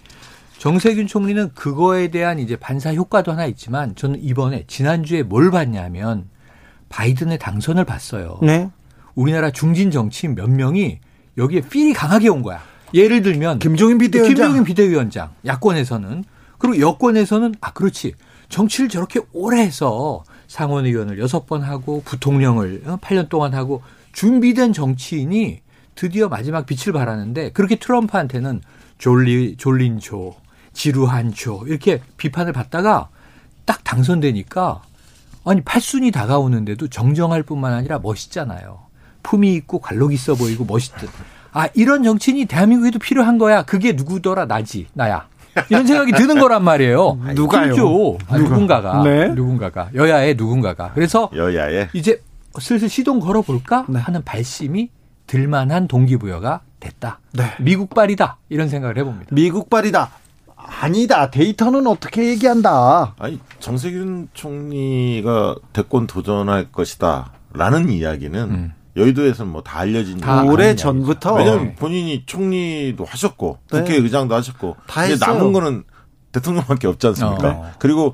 정세균 0.57 1.07
총리는 1.07 1.51
그거에 1.53 2.09
대한 2.09 2.39
이제 2.39 2.55
반사 2.55 2.93
효과도 2.93 3.31
하나 3.31 3.45
있지만 3.47 3.95
저는 3.95 4.23
이번에 4.23 4.63
지난주에 4.67 5.23
뭘 5.23 5.51
봤냐면 5.51 6.29
바이든의 6.89 7.39
당선을 7.39 7.83
봤어요. 7.85 8.37
네. 8.41 8.69
우리나라 9.15 9.51
중진 9.51 9.91
정치인 9.91 10.35
몇 10.35 10.49
명이 10.49 10.99
여기에 11.37 11.61
필이 11.61 11.93
강하게 11.93 12.29
온 12.29 12.41
거야. 12.43 12.61
예를 12.93 13.21
들면 13.21 13.59
김종인 13.59 13.97
비대위원장. 13.97 14.35
김종인 14.35 14.63
비대위원장 14.63 15.31
야권에서는 15.45 16.23
그리고 16.57 16.79
여권에서는 16.79 17.55
아 17.61 17.71
그렇지 17.73 18.13
정치를 18.49 18.89
저렇게 18.89 19.21
오래 19.31 19.61
해서 19.61 20.23
상원의원을 20.47 21.19
여섯 21.19 21.45
번 21.45 21.61
하고 21.61 22.01
부통령을 22.03 22.83
어, 22.85 22.97
8년 22.97 23.29
동안 23.29 23.53
하고 23.53 23.81
준비된 24.11 24.73
정치인이 24.73 25.61
드디어 25.95 26.27
마지막 26.27 26.65
빛을 26.65 26.93
발하는데 26.93 27.51
그렇게 27.51 27.77
트럼프한테는 27.77 28.61
졸리 28.97 29.55
졸린 29.57 29.99
조 29.99 30.35
지루한 30.73 31.33
조 31.33 31.63
이렇게 31.65 32.01
비판을 32.17 32.53
받다가 32.53 33.09
딱 33.65 33.83
당선되니까 33.83 34.81
아니 35.45 35.61
팔순이 35.61 36.11
다가오는데도 36.11 36.87
정정할 36.89 37.43
뿐만 37.43 37.73
아니라 37.73 37.99
멋있잖아요. 37.99 38.90
품이 39.23 39.53
있고 39.55 39.79
관록 39.79 40.13
있어 40.13 40.35
보이고 40.35 40.65
멋있듯. 40.65 41.09
아 41.53 41.67
이런 41.73 42.03
정치인이 42.03 42.45
대한민국에도 42.45 42.99
필요한 42.99 43.37
거야. 43.37 43.63
그게 43.63 43.93
누구더라 43.93 44.45
나지 44.45 44.87
나야. 44.93 45.27
이런 45.69 45.85
생각이 45.85 46.13
드는 46.13 46.39
거란 46.39 46.63
말이에요. 46.63 47.19
누가요? 47.35 47.63
그렇죠. 47.73 48.17
아, 48.27 48.37
누가? 48.37 48.49
누군가가 48.49 49.03
네. 49.03 49.27
누군가가 49.29 49.89
여야의 49.93 50.35
누군가가. 50.35 50.91
그래서 50.93 51.29
여야에 51.35 51.89
이제 51.93 52.21
슬슬 52.59 52.89
시동 52.89 53.19
걸어볼까 53.19 53.85
네. 53.89 53.99
하는 53.99 54.23
발심이 54.23 54.89
들만한 55.27 55.87
동기부여가 55.87 56.61
됐다. 56.79 57.19
네. 57.33 57.45
미국발이다 57.59 58.37
이런 58.49 58.69
생각을 58.69 58.97
해봅니다. 58.97 59.27
미국발이다. 59.33 60.09
아니다. 60.55 61.29
데이터는 61.31 61.87
어떻게 61.87 62.29
얘기한다. 62.29 63.15
아니 63.19 63.39
정세균 63.59 64.29
총리가 64.33 65.55
대권 65.73 66.07
도전할 66.07 66.71
것이다. 66.71 67.31
라는 67.53 67.89
이야기는 67.89 68.39
음. 68.49 68.73
여의도에서는 68.95 69.51
뭐다 69.51 69.79
알려진 69.79 70.17
다. 70.17 70.43
오래 70.43 70.75
전부터 70.75 71.35
왜냐면 71.35 71.75
본인이 71.75 72.23
총리도 72.25 73.05
하셨고 73.05 73.59
네. 73.71 73.79
국회의장도 73.79 74.35
하셨고 74.35 74.75
다 74.87 75.05
이제 75.05 75.13
했어요. 75.13 75.33
남은 75.33 75.53
거는 75.53 75.83
대통령밖에 76.31 76.87
없지 76.87 77.07
않습니까? 77.07 77.49
어. 77.49 77.71
그리고 77.79 78.13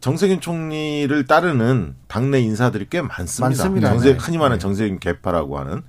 정세균 0.00 0.40
총리를 0.40 1.26
따르는 1.26 1.94
당내 2.08 2.40
인사들이 2.40 2.86
꽤 2.90 3.00
많습니다. 3.02 3.48
많습니다. 3.48 3.90
정세, 3.90 4.12
네. 4.12 4.18
흔히 4.18 4.36
말하는 4.36 4.58
네. 4.58 4.60
정세균 4.60 4.98
개파라고 4.98 5.58
하는 5.58 5.82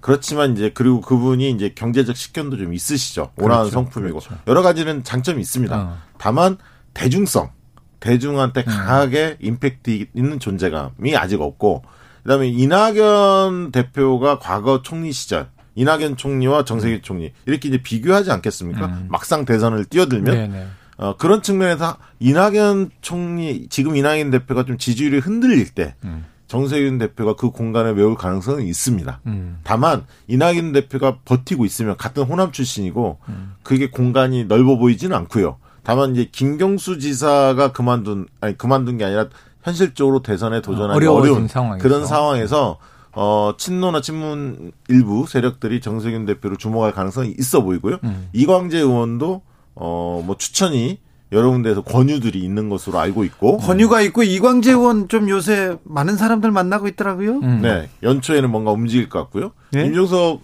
그렇지만 0.00 0.52
이제 0.52 0.70
그리고 0.72 1.00
그분이 1.00 1.50
이제 1.50 1.72
경제적 1.74 2.16
식견도 2.16 2.56
좀 2.56 2.72
있으시죠. 2.72 3.32
오라는 3.36 3.64
그렇죠. 3.64 3.70
성품이고 3.70 4.20
그렇죠. 4.20 4.40
여러 4.46 4.62
가지는 4.62 5.02
장점이 5.02 5.40
있습니다. 5.40 5.76
어. 5.76 5.96
다만 6.18 6.56
대중성, 6.94 7.50
대중한테 7.98 8.60
음. 8.60 8.64
강하게 8.66 9.36
임팩트 9.40 10.06
있는 10.14 10.38
존재감이 10.38 11.16
아직 11.16 11.40
없고 11.40 11.82
그다음에 12.28 12.48
이낙연 12.48 13.72
대표가 13.72 14.38
과거 14.38 14.82
총리 14.82 15.12
시절 15.12 15.48
이낙연 15.74 16.18
총리와 16.18 16.66
정세균 16.66 17.00
총리 17.00 17.32
이렇게 17.46 17.70
이제 17.70 17.82
비교하지 17.82 18.30
않겠습니까? 18.30 18.84
음. 18.84 19.06
막상 19.08 19.46
대선을 19.46 19.86
뛰어들면 19.86 20.34
네네. 20.34 20.66
어, 20.98 21.16
그런 21.16 21.40
측면에서 21.42 21.96
이낙연 22.20 22.90
총리 23.00 23.68
지금 23.70 23.96
이낙연 23.96 24.30
대표가 24.30 24.66
좀 24.66 24.76
지지율이 24.76 25.20
흔들릴 25.20 25.70
때 25.70 25.94
음. 26.04 26.26
정세균 26.48 26.98
대표가 26.98 27.34
그 27.34 27.50
공간에 27.50 27.94
메울 27.94 28.14
가능성은 28.14 28.66
있습니다. 28.66 29.20
음. 29.26 29.60
다만 29.64 30.04
이낙연 30.26 30.72
대표가 30.72 31.20
버티고 31.24 31.64
있으면 31.64 31.96
같은 31.96 32.24
호남 32.24 32.52
출신이고 32.52 33.20
음. 33.30 33.54
그게 33.62 33.88
공간이 33.88 34.44
넓어 34.44 34.76
보이지는 34.76 35.16
않고요. 35.16 35.56
다만 35.82 36.14
이제 36.14 36.28
김경수 36.30 36.98
지사가 36.98 37.72
그만둔 37.72 38.26
아니 38.42 38.58
그만둔 38.58 38.98
게 38.98 39.06
아니라 39.06 39.28
현실적으로 39.68 40.22
대선에 40.22 40.60
도전하기 40.62 41.06
어려운 41.06 41.46
상황에서. 41.48 41.82
그런 41.82 42.06
상황에서 42.06 42.78
어 43.12 43.52
친노나 43.56 44.00
친문 44.00 44.72
일부 44.88 45.26
세력들이 45.26 45.80
정세균 45.80 46.26
대표를 46.26 46.56
주목할 46.56 46.92
가능성이 46.92 47.34
있어 47.38 47.62
보이고요. 47.62 47.98
음. 48.04 48.28
이광재 48.32 48.78
의원도 48.78 49.42
어 49.74 50.22
뭐 50.24 50.36
추천이 50.36 50.98
여러 51.30 51.50
군데에서 51.50 51.82
권유들이 51.82 52.38
있는 52.42 52.68
것으로 52.70 52.98
알고 52.98 53.22
있고 53.24 53.58
권유가 53.58 54.00
있고 54.00 54.22
이광재 54.22 54.72
의원 54.72 55.08
좀 55.08 55.28
요새 55.28 55.76
많은 55.84 56.16
사람들 56.16 56.50
만나고 56.50 56.88
있더라고요. 56.88 57.38
음. 57.40 57.60
네 57.62 57.88
연초에는 58.02 58.50
뭔가 58.50 58.70
움직일 58.72 59.08
것 59.08 59.18
같고요. 59.20 59.52
예? 59.76 59.84
임종석 59.84 60.40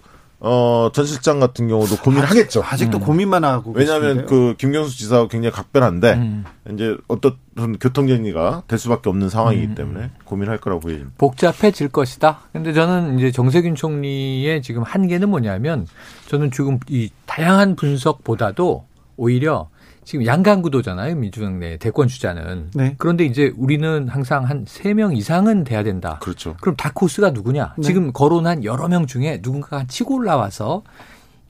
어, 0.47 0.91
전 0.93 1.07
실장 1.07 1.41
같은 1.41 1.69
경우도 1.69 1.97
고민하겠죠. 1.97 2.63
아직도 2.63 3.01
고민만 3.01 3.45
하고 3.45 3.73
왜냐하면. 3.73 4.27
그 4.27 4.55
김경수 4.59 4.97
지사하고 4.99 5.29
굉장히 5.29 5.53
각별한데 5.53 6.13
음. 6.15 6.45
이제 6.73 6.97
어떤 7.09 7.37
교통정리가 7.81 8.65
될 8.69 8.79
수밖에 8.79 9.09
없는 9.09 9.31
상황이기 9.31 9.69
음. 9.69 9.75
때문에 9.75 10.11
고민할 10.25 10.59
거라고 10.59 10.81
보여집니다. 10.81 11.15
복잡해질 11.17 11.89
것이다. 11.89 12.41
근데 12.53 12.75
저는 12.75 13.19
이제 13.19 13.31
정세균 13.31 13.75
총리의 13.75 14.63
지금 14.63 14.83
한계는 14.83 15.31
뭐냐면 15.31 15.87
저는 16.29 16.51
지금 16.51 16.79
이 16.89 17.09
다양한 17.25 17.75
분석보다도 17.77 18.85
오히려 19.17 19.69
지금 20.05 20.27
양강구도잖아요. 20.27 21.17
민주당 21.17 21.59
내 21.59 21.77
대권 21.79 22.09
주자는. 22.09 22.71
네. 22.75 22.95
그런데 22.99 23.25
이제 23.25 23.53
우리는 23.57 24.09
항상 24.09 24.45
한 24.45 24.65
세 24.69 24.93
명 24.95 25.17
이상은 25.17 25.65
돼야 25.65 25.83
된다. 25.83 26.19
그렇죠. 26.21 26.57
그럼 26.61 26.77
다크호스가 26.77 27.31
누구냐? 27.31 27.75
네. 27.79 27.83
지금 27.83 28.13
거론한 28.13 28.65
여러 28.65 28.87
명 28.89 29.07
중에 29.07 29.41
누군가가 29.43 29.85
치고 29.87 30.15
올라와서 30.17 30.83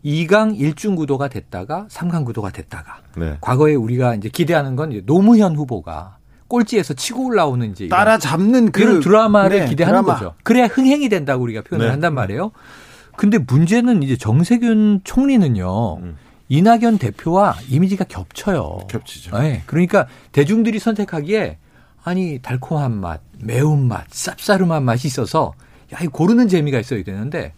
2강 0.05 0.59
1중 0.59 0.97
구도가 0.97 1.29
됐다가 1.29 1.87
3강 1.91 2.25
구도가 2.27 2.51
됐다가 2.51 2.99
네. 3.17 3.37
과거에 3.41 3.75
우리가 3.75 4.15
이제 4.15 4.29
기대하는 4.29 4.77
건 4.77 4.93
이제 4.93 5.03
노무현 5.05 5.57
후보가 5.57 6.19
꼴찌에서 6.49 6.95
치고 6.95 7.27
올라오는 7.27 7.71
이제 7.71 7.89
따라잡는 7.89 8.71
그 8.71 8.83
이런 8.83 9.01
드라마를 9.01 9.61
네, 9.61 9.67
기대하는 9.67 10.03
드라마. 10.03 10.19
거죠. 10.19 10.35
그래야 10.43 10.67
흥행이 10.67 11.09
된다고 11.09 11.43
우리가 11.43 11.63
표현을 11.63 11.87
네. 11.87 11.91
한단 11.91 12.15
말이에요. 12.15 12.53
근데 13.17 13.39
문제는 13.39 14.03
이제 14.03 14.17
정세균 14.17 15.01
총리는요. 15.05 15.97
음. 16.03 16.17
이낙연 16.55 16.99
대표와 16.99 17.57
이미지가 17.69 18.05
겹쳐요. 18.05 18.87
겹치죠. 18.89 19.37
네. 19.39 19.63
그러니까 19.67 20.07
대중들이 20.31 20.79
선택하기에 20.79 21.59
아니 22.05 22.39
달콤한 22.41 22.93
맛, 22.93 23.21
매운 23.41 23.89
맛, 23.89 24.09
쌉싸름한 24.09 24.83
맛이 24.83 25.09
있어서 25.09 25.55
야, 25.93 25.99
이 26.01 26.07
고르는 26.07 26.47
재미가 26.49 26.79
있어야 26.79 27.03
되는데 27.03 27.55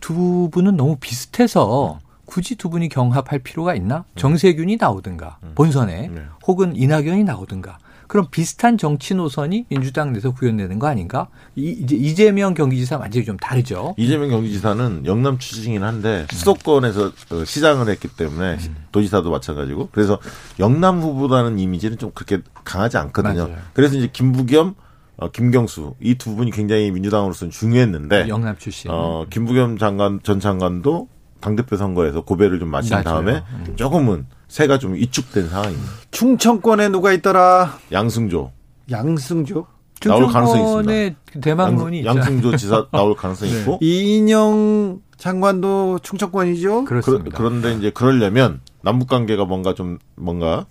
두 0.00 0.50
분은 0.52 0.76
너무 0.76 0.96
비슷해서 1.00 2.00
굳이 2.26 2.56
두 2.56 2.68
분이 2.68 2.88
경합할 2.90 3.38
필요가 3.40 3.74
있나? 3.74 4.04
정세균이 4.16 4.76
나오든가 4.78 5.38
본선에 5.54 6.08
네. 6.08 6.22
혹은 6.46 6.74
이낙연이 6.76 7.24
나오든가 7.24 7.78
그럼 8.14 8.28
비슷한 8.30 8.78
정치 8.78 9.12
노선이 9.12 9.64
민주당 9.68 10.12
내에서 10.12 10.30
구현되는 10.30 10.78
거 10.78 10.86
아닌가? 10.86 11.26
이, 11.56 11.70
이제 11.70 11.96
이재명 11.96 12.54
경기지사 12.54 12.96
완전히 12.96 13.24
좀 13.24 13.36
다르죠. 13.38 13.96
이재명 13.98 14.28
경기지사는 14.30 15.04
영남 15.04 15.36
출신이긴 15.40 15.82
한데 15.82 16.24
수도권에서 16.30 17.06
어, 17.32 17.44
시장을 17.44 17.88
했기 17.88 18.06
때문에 18.06 18.58
도지사도 18.92 19.32
마찬가지고 19.32 19.88
그래서 19.90 20.20
영남 20.60 21.00
후보라는 21.00 21.58
이미지는 21.58 21.98
좀 21.98 22.12
그렇게 22.14 22.38
강하지 22.62 22.98
않거든요. 22.98 23.48
맞아요. 23.48 23.58
그래서 23.72 23.96
이제 23.96 24.08
김부겸, 24.12 24.76
어, 25.16 25.30
김경수 25.32 25.96
이 26.00 26.14
두 26.14 26.36
분이 26.36 26.52
굉장히 26.52 26.92
민주당으로서는 26.92 27.50
중요했는데 27.50 28.28
영남 28.28 28.56
출신. 28.56 28.92
어, 28.92 29.26
김부겸 29.28 29.76
장관 29.78 30.20
전 30.22 30.38
장관도 30.38 31.08
당대표 31.44 31.76
선거에서 31.76 32.22
고배를 32.22 32.58
좀 32.58 32.70
마친 32.70 32.92
맞아요. 32.92 33.04
다음에 33.04 33.42
음. 33.52 33.74
조금은 33.76 34.26
새가 34.48 34.78
좀 34.78 34.94
위축된 34.94 35.50
상황입니다. 35.50 35.92
충청권에 36.10 36.88
누가 36.88 37.12
있더라? 37.12 37.76
양승조 37.92 38.50
양승조, 38.90 39.66
나올 40.06 40.26
가능성이 40.28 40.58
충청권의 40.62 41.16
대망론이 41.42 42.06
양. 42.06 42.16
양승조 42.16 42.56
지사 42.56 42.86
나올 42.92 43.14
가능성이 43.14 43.52
네. 43.52 43.60
있고 43.60 43.78
이인영 43.82 45.00
장관도 45.18 45.98
충청권이죠. 46.02 46.84
그, 46.84 46.88
그렇습니다. 46.88 47.36
그 47.36 47.42
런데 47.42 47.74
이제 47.74 47.90
그러려면 47.90 48.60
남북 48.82 49.10
관계가 49.10 49.44
뭔가 49.44 49.74
좀 49.74 49.98
뭔가 50.16 50.64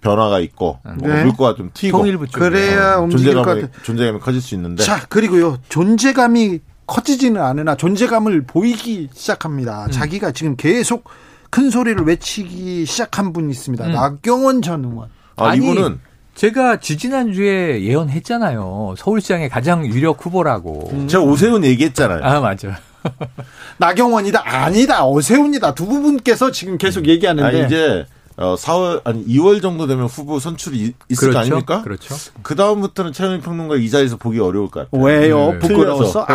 변화가 0.00 0.38
있고 0.38 0.78
네. 1.00 1.24
물꼬가 1.24 1.56
좀 1.56 1.70
튀고 1.74 2.06
쪽에. 2.06 2.26
그래야 2.30 2.98
움직일 2.98 3.34
것 3.34 3.42
존재감이 3.42 3.60
같아. 3.62 3.82
존재감이 3.82 4.20
커질 4.20 4.40
수 4.40 4.54
있는데 4.54 4.84
자, 4.84 5.06
그리고요. 5.08 5.58
존재감이 5.68 6.60
커지지는 6.88 7.40
않으나 7.40 7.76
존재감을 7.76 8.42
보이기 8.42 9.10
시작합니다. 9.12 9.86
음. 9.86 9.90
자기가 9.92 10.32
지금 10.32 10.56
계속 10.56 11.04
큰 11.50 11.70
소리를 11.70 12.02
외치기 12.04 12.84
시작한 12.86 13.32
분이 13.32 13.50
있습니다. 13.52 13.86
음. 13.86 13.92
나경원 13.92 14.62
전 14.62 14.84
의원. 14.84 15.08
아 15.36 15.50
아니, 15.50 15.58
이분은 15.64 16.00
제가 16.34 16.80
지지난주에 16.80 17.82
예언했잖아요. 17.82 18.94
서울시장의 18.96 19.48
가장 19.50 19.86
유력 19.86 20.24
후보라고. 20.24 20.90
음. 20.92 21.08
제가 21.08 21.22
오세훈 21.22 21.64
얘기했잖아요. 21.64 22.24
아, 22.24 22.40
맞아. 22.40 22.78
나경원이다. 23.78 24.42
아니다. 24.44 25.06
어세훈이다. 25.06 25.74
두 25.74 25.86
분께서 25.86 26.50
지금 26.50 26.78
계속 26.78 27.06
아 27.06 27.08
얘기하는데 27.08 27.66
이제 27.66 28.06
어 28.38 28.54
4월 28.56 29.00
아니 29.04 29.26
2월 29.26 29.60
정도 29.60 29.86
되면 29.86 30.06
후보 30.06 30.38
선출이 30.38 30.78
이- 30.78 30.92
있을 31.10 31.32
거 31.32 31.38
아닙니까? 31.40 31.82
그렇죠. 31.82 32.14
그 32.42 32.54
다음부터는 32.54 33.12
최영일 33.12 33.40
평론가 33.40 33.76
이 33.76 33.90
자리에서 33.90 34.16
보기 34.16 34.38
어려울 34.38 34.70
것 34.70 34.88
같아요. 34.90 35.02
왜요? 35.04 35.52
네. 35.52 35.58
부끄러웠어? 35.58 36.24
아, 36.28 36.32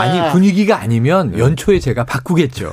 아니, 0.00 0.32
분위기가 0.32 0.78
아니면 0.80 1.38
연초에 1.38 1.78
제가 1.80 2.04
바꾸겠죠. 2.04 2.70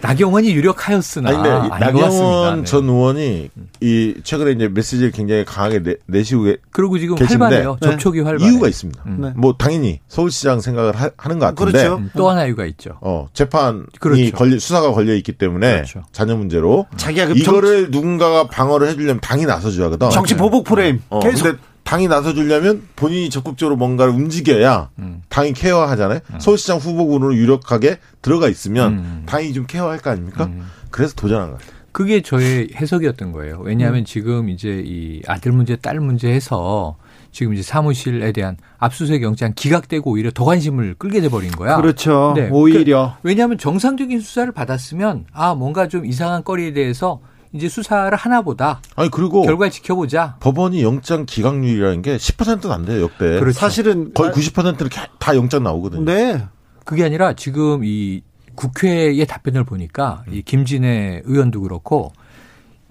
나경원이 0.00 0.52
유력하였으나. 0.54 1.28
아니, 1.30 1.38
같습니다. 1.38 1.78
나경원 1.78 2.58
네. 2.60 2.64
전 2.64 2.84
의원이 2.88 3.50
이 3.80 4.14
최근에 4.22 4.52
이제 4.52 4.68
메시지를 4.68 5.10
굉장히 5.10 5.44
강하게 5.44 5.82
내, 5.82 5.94
내시고 6.06 6.44
계- 6.44 6.56
그리고 6.72 6.98
지금 6.98 7.16
계신데 7.16 7.42
활발해요. 7.44 7.78
네. 7.80 7.88
접촉이 7.90 8.20
활발해. 8.20 8.50
이유가 8.50 8.68
있습니다. 8.68 9.02
음. 9.06 9.18
네. 9.20 9.32
뭐 9.36 9.54
당연히 9.56 10.00
서울시장 10.08 10.60
생각을 10.60 10.94
하, 10.94 11.10
는것 11.28 11.40
같은데 11.56 11.72
그렇죠. 11.72 11.96
음, 11.96 12.10
또 12.16 12.28
하나 12.28 12.44
이유가 12.46 12.66
있죠. 12.66 12.98
어, 13.00 13.28
재판이 13.32 13.82
그렇죠. 13.98 14.32
걸리, 14.32 14.58
수사가 14.60 14.92
걸려 14.92 15.14
있기 15.14 15.32
때문에 15.32 15.72
그렇죠. 15.76 16.02
자녀 16.12 16.36
문제로 16.36 16.86
자기가 16.96 17.28
그 17.28 17.34
이거를 17.62 17.90
누군가가 17.90 18.48
방어를 18.48 18.88
해주려면 18.88 19.20
당이 19.20 19.46
나서줘야 19.46 19.86
하거든. 19.86 20.10
정치 20.10 20.36
보복 20.36 20.64
프레임 20.64 21.00
어, 21.08 21.20
계속 21.20 21.44
근데 21.44 21.58
당이 21.84 22.08
나서주려면 22.08 22.82
본인이 22.96 23.30
적극적으로 23.30 23.76
뭔가를 23.76 24.12
움직여야 24.12 24.90
음. 24.98 25.22
당이 25.28 25.52
케어하잖아요. 25.52 26.20
서울시장 26.38 26.78
후보군으로 26.78 27.34
유력하게 27.34 27.98
들어가 28.20 28.48
있으면 28.48 28.92
음. 28.92 29.22
당이 29.26 29.52
좀 29.52 29.66
케어할 29.66 29.98
거 29.98 30.10
아닙니까? 30.10 30.50
그래서 30.90 31.14
도전한 31.14 31.48
거예요. 31.48 31.60
그게 31.92 32.22
저의 32.22 32.70
해석이었던 32.74 33.32
거예요. 33.32 33.60
왜냐하면 33.62 34.04
지금 34.04 34.48
이제 34.48 34.82
이 34.84 35.20
아들 35.26 35.52
문제, 35.52 35.76
딸 35.76 36.00
문제 36.00 36.28
해서 36.28 36.96
지금 37.32 37.52
이제 37.52 37.62
사무실에 37.62 38.32
대한 38.32 38.56
압수수색 38.78 39.22
영장 39.22 39.52
기각되고 39.54 40.10
오히려 40.10 40.30
더 40.30 40.44
관심을 40.44 40.94
끌게 40.98 41.20
돼버린 41.20 41.50
거야. 41.50 41.76
그렇죠. 41.76 42.32
네. 42.36 42.48
오히려 42.50 43.16
왜냐하면 43.22 43.58
정상적인 43.58 44.20
수사를 44.20 44.50
받았으면 44.52 45.26
아 45.32 45.54
뭔가 45.54 45.88
좀 45.88 46.06
이상한 46.06 46.44
거리에 46.44 46.72
대해서 46.72 47.20
이제 47.52 47.68
수사를 47.68 48.16
하나 48.16 48.42
보다 48.42 48.80
아니 48.96 49.10
그리고 49.10 49.42
결과를 49.42 49.70
지켜보자. 49.70 50.36
법원이 50.40 50.82
영장 50.82 51.26
기각률이라는 51.26 52.02
게 52.02 52.16
10%는 52.16 52.72
안 52.72 52.84
돼요 52.84 53.02
역대. 53.02 53.38
그렇죠. 53.38 53.52
사실은 53.52 54.12
거의 54.14 54.32
90%는 54.32 54.76
다 55.18 55.36
영장 55.36 55.62
나오거든요. 55.62 56.04
네. 56.04 56.46
그게 56.84 57.04
아니라 57.04 57.34
지금 57.34 57.84
이 57.84 58.22
국회의 58.54 59.24
답변을 59.26 59.64
보니까 59.64 60.24
이 60.30 60.42
김진애 60.42 61.22
의원도 61.24 61.62
그렇고 61.62 62.12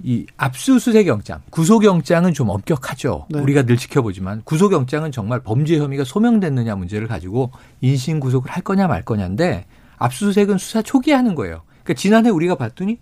이 0.03 0.26
압수수색 0.38 1.07
영장, 1.07 1.41
구속 1.51 1.84
영장은 1.84 2.34
좀 2.34 2.49
엄격하죠. 2.49 3.28
네. 3.30 3.39
우리가 3.39 3.64
늘 3.64 3.78
지켜보지만 3.78 4.41
구속 4.45 4.72
영장은 4.72 5.12
정말 5.12 5.41
범죄 5.41 5.78
혐의가 5.78 6.03
소명됐느냐 6.03 6.76
문제를 6.76 7.07
가지고 7.07 7.51
인신 7.82 8.20
구속을 8.20 8.49
할 8.49 8.64
거냐 8.64 8.88
말 8.88 9.03
거냐인데 9.03 9.66
압수수색은 9.97 10.57
수사 10.57 10.82
초기에 10.82 11.14
하는 11.14 11.36
거예요. 11.36 11.62
그러니까 11.84 11.93
지난해 11.93 12.30
우리가 12.30 12.55
봤더니 12.55 12.93
어, 12.93 12.97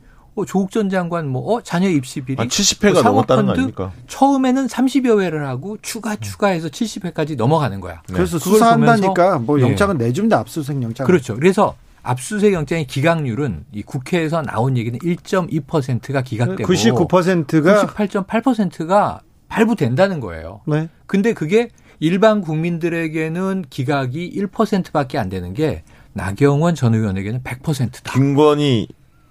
조국 0.46 0.72
전 0.72 0.90
장관 0.90 1.28
뭐 1.28 1.54
어, 1.54 1.62
자녀 1.62 1.90
입시 1.90 2.22
비리 2.22 2.36
한 2.38 2.48
70회가 2.48 2.94
뭐 2.94 3.02
넘었다는 3.04 3.46
거 3.46 3.52
사모펀드 3.52 3.52
아닙니까? 3.52 3.92
처음에는 4.08 4.68
30여 4.68 5.22
회를 5.22 5.48
하고 5.48 5.78
추가 5.82 6.16
추가해서 6.16 6.70
70회까지 6.70 7.36
넘어가는 7.36 7.80
거야. 7.80 8.02
그래서 8.08 8.38
그걸 8.38 8.54
수사한다니까 8.54 9.40
뭐 9.40 9.60
예. 9.60 9.64
영장은 9.64 9.98
내준다 9.98 10.40
압수수색 10.40 10.82
영장. 10.82 11.06
그렇죠. 11.06 11.36
그래서 11.36 11.76
압수수색 12.04 12.54
영장의 12.54 12.88
기각률은 12.88 13.66
이 13.74 13.84
국회에서 13.84 14.42
나온 14.42 14.78
얘기는 14.78 14.98
1.2%가 15.00 16.22
기각되고 16.22 16.72
99%가 16.72 17.86
98.8%가 17.86 19.22
발부된다는 19.48 20.20
거예요. 20.20 20.62
네. 20.66 20.90
근데 21.08 21.34
그게 21.34 21.70
일반 22.00 22.42
국민들에게는 22.42 23.66
기각이 23.70 24.32
1%밖에 24.52 25.18
안 25.18 25.30
되는 25.30 25.54
게 25.54 25.84
나경원 26.14 26.76
전 26.76 26.96
의원에게는 26.96 27.44
100%다. 27.44 28.14
김건희 28.14 28.88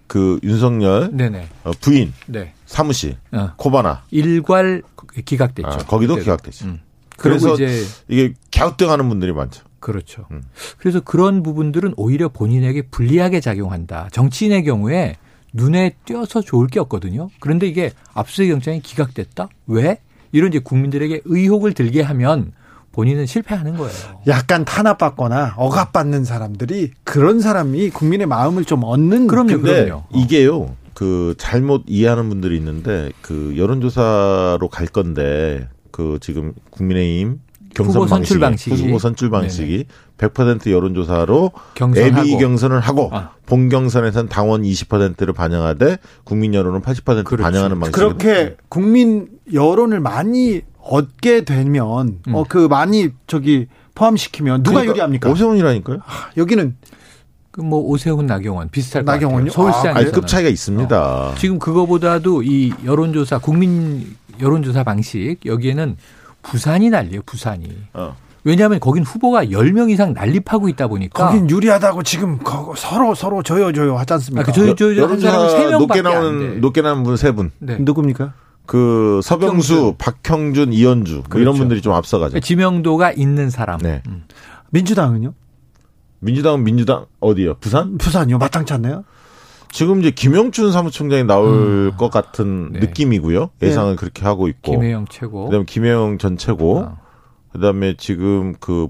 그 0.09 0.40
윤석열 0.42 1.11
네네. 1.12 1.48
어, 1.64 1.70
부인 1.80 2.12
네. 2.26 2.52
사무실 2.66 3.16
어. 3.30 3.52
코바나 3.56 4.02
일괄 4.11 4.82
기각됐죠. 5.24 5.68
아, 5.68 5.76
거기도 5.78 6.14
그때도. 6.14 6.24
기각되죠. 6.24 6.66
음. 6.66 6.80
그래서 7.16 7.54
그래서 7.54 7.64
이제 7.64 7.84
이게 8.09 8.34
갸우뚱하는 8.52 9.09
분들이 9.09 9.32
많죠. 9.32 9.64
그렇죠. 9.80 10.26
음. 10.30 10.42
그래서 10.78 11.00
그런 11.00 11.42
부분들은 11.42 11.94
오히려 11.96 12.28
본인에게 12.28 12.82
불리하게 12.90 13.40
작용한다. 13.40 14.09
정치인의 14.12 14.64
경우에 14.64 15.16
눈에 15.52 15.94
띄어서 16.04 16.40
좋을 16.40 16.66
게 16.66 16.80
없거든요. 16.80 17.30
그런데 17.40 17.66
이게 17.66 17.92
압수수색 18.14 18.50
영장이 18.50 18.80
기각됐다? 18.80 19.48
왜? 19.66 19.98
이런 20.32 20.50
이제 20.50 20.59
국민들에게 20.59 21.22
의혹을 21.24 21.72
들게 21.72 22.02
하면 22.02 22.52
본인은 22.99 23.26
실패하는 23.26 23.76
거예요. 23.76 23.92
약간 24.26 24.64
탄압받거나 24.64 25.55
억압받는 25.57 26.24
사람들이 26.24 26.90
그런 27.05 27.38
사람이 27.38 27.90
국민의 27.90 28.26
마음을 28.26 28.64
좀 28.64 28.82
얻는 28.82 29.28
그럼요, 29.28 29.61
그럼요. 29.61 30.03
이게요. 30.12 30.74
그 30.94 31.36
잘못 31.38 31.84
이해하는 31.86 32.28
분들이 32.28 32.57
있는데 32.57 33.12
그 33.22 33.55
여론조사로 33.57 34.68
갈 34.68 34.88
건데 34.88 35.68
그 35.92 36.18
지금 36.20 36.55
국민의힘 36.70 37.38
경선 37.72 37.94
후보 37.94 38.07
선출 38.09 38.40
방식이, 38.40 38.70
방식이. 38.70 38.88
후보 38.88 38.99
선출 38.99 39.30
방식이 39.30 39.84
100% 40.16 40.68
여론조사로 40.72 41.53
경선하고. 41.74 42.28
예비 42.28 42.36
경선을 42.36 42.80
하고 42.80 43.11
아. 43.12 43.30
본 43.46 43.68
경선에선 43.68 44.28
당원 44.28 44.62
20%를 44.62 45.32
반영하되 45.34 45.99
국민 46.24 46.53
여론은 46.53 46.82
80% 46.82 47.24
그렇죠. 47.24 47.44
반영하는 47.44 47.78
방식. 47.78 47.92
그렇게 47.92 48.57
국민 48.68 49.28
여론을 49.53 50.01
많이 50.01 50.62
얻게 50.89 51.45
되면 51.45 52.18
음. 52.26 52.34
어그 52.34 52.68
많이 52.68 53.11
저기 53.26 53.66
포함시키면 53.95 54.62
누가 54.62 54.84
유리합니까? 54.84 55.24
그러니까 55.28 55.30
오세훈이라니까요. 55.32 55.99
여기는 56.36 56.76
그뭐 57.51 57.80
오세훈, 57.80 58.26
나경원 58.26 58.68
비슷할 58.70 59.05
것 59.05 59.12
나경원요? 59.12 59.51
서울시장 59.51 59.97
아니 59.97 60.12
급 60.12 60.26
차이가 60.26 60.49
있습니다. 60.49 61.34
지금 61.39 61.59
그거보다도 61.59 62.43
이 62.45 62.72
여론조사 62.84 63.39
국민 63.39 64.16
여론조사 64.41 64.84
방식 64.84 65.39
여기에는 65.45 65.97
부산이 66.43 66.91
난리예요. 66.91 67.22
부산이. 67.26 67.68
어. 67.95 68.14
왜냐하면 68.45 68.78
거긴 68.78 69.03
후보가 69.03 69.47
10명 69.47 69.91
이상 69.91 70.12
난립하고 70.14 70.68
있다 70.68 70.86
보니까 70.86 71.26
거긴 71.26 71.51
유리하다고 71.51 72.05
지금 72.05 72.39
거- 72.39 72.72
서로 72.76 73.14
서로 73.16 73.43
저요 73.43 73.72
저요 73.72 73.97
하지 73.97 74.12
않습니까? 74.14 74.43
아, 74.43 74.45
그 74.45 74.53
저희 74.53 74.76
저희 74.76 75.01
한 75.01 75.18
사람은 75.18 75.49
세 75.51 75.55
여론조사 75.64 75.78
명밖에 75.78 76.01
높게 76.03 76.09
안 76.09 76.22
나오는 76.22 76.39
돼. 76.55 76.61
높게 76.61 76.82
나오는 76.82 77.03
분세 77.03 77.32
분. 77.32 77.51
네. 77.59 77.76
누굽니까? 77.80 78.32
그 78.68 79.20
서병수, 79.24 79.94
박형준, 79.96 80.74
이현주 80.74 81.12
뭐 81.14 81.22
이런 81.40 81.54
그렇죠. 81.54 81.58
분들이 81.58 81.80
좀 81.80 81.94
앞서가죠. 81.94 82.32
그러니까 82.32 82.46
지명도가 82.46 83.12
있는 83.12 83.48
사람. 83.48 83.80
네. 83.80 84.02
음. 84.06 84.24
민주당은요? 84.68 85.32
민주당은 86.20 86.64
민주당 86.64 87.06
어디요? 87.20 87.54
부산? 87.60 87.96
부산이요? 87.96 88.36
마땅치 88.36 88.74
않나요? 88.74 89.04
지금 89.72 90.00
이제 90.00 90.10
김영춘 90.10 90.70
사무총장이 90.70 91.24
나올 91.24 91.92
것 91.96 92.10
같은 92.10 92.72
네. 92.72 92.80
느낌이고요. 92.80 93.48
예상을 93.62 93.96
그렇게 93.96 94.22
하고 94.24 94.48
있고. 94.48 94.72
김혜영 94.72 95.06
최고. 95.08 95.46
그다음에 95.46 95.64
김혜영 95.66 96.18
전 96.18 96.36
최고. 96.36 96.80
어. 96.80 96.98
그다음에 97.52 97.94
지금 97.96 98.54
그 98.60 98.88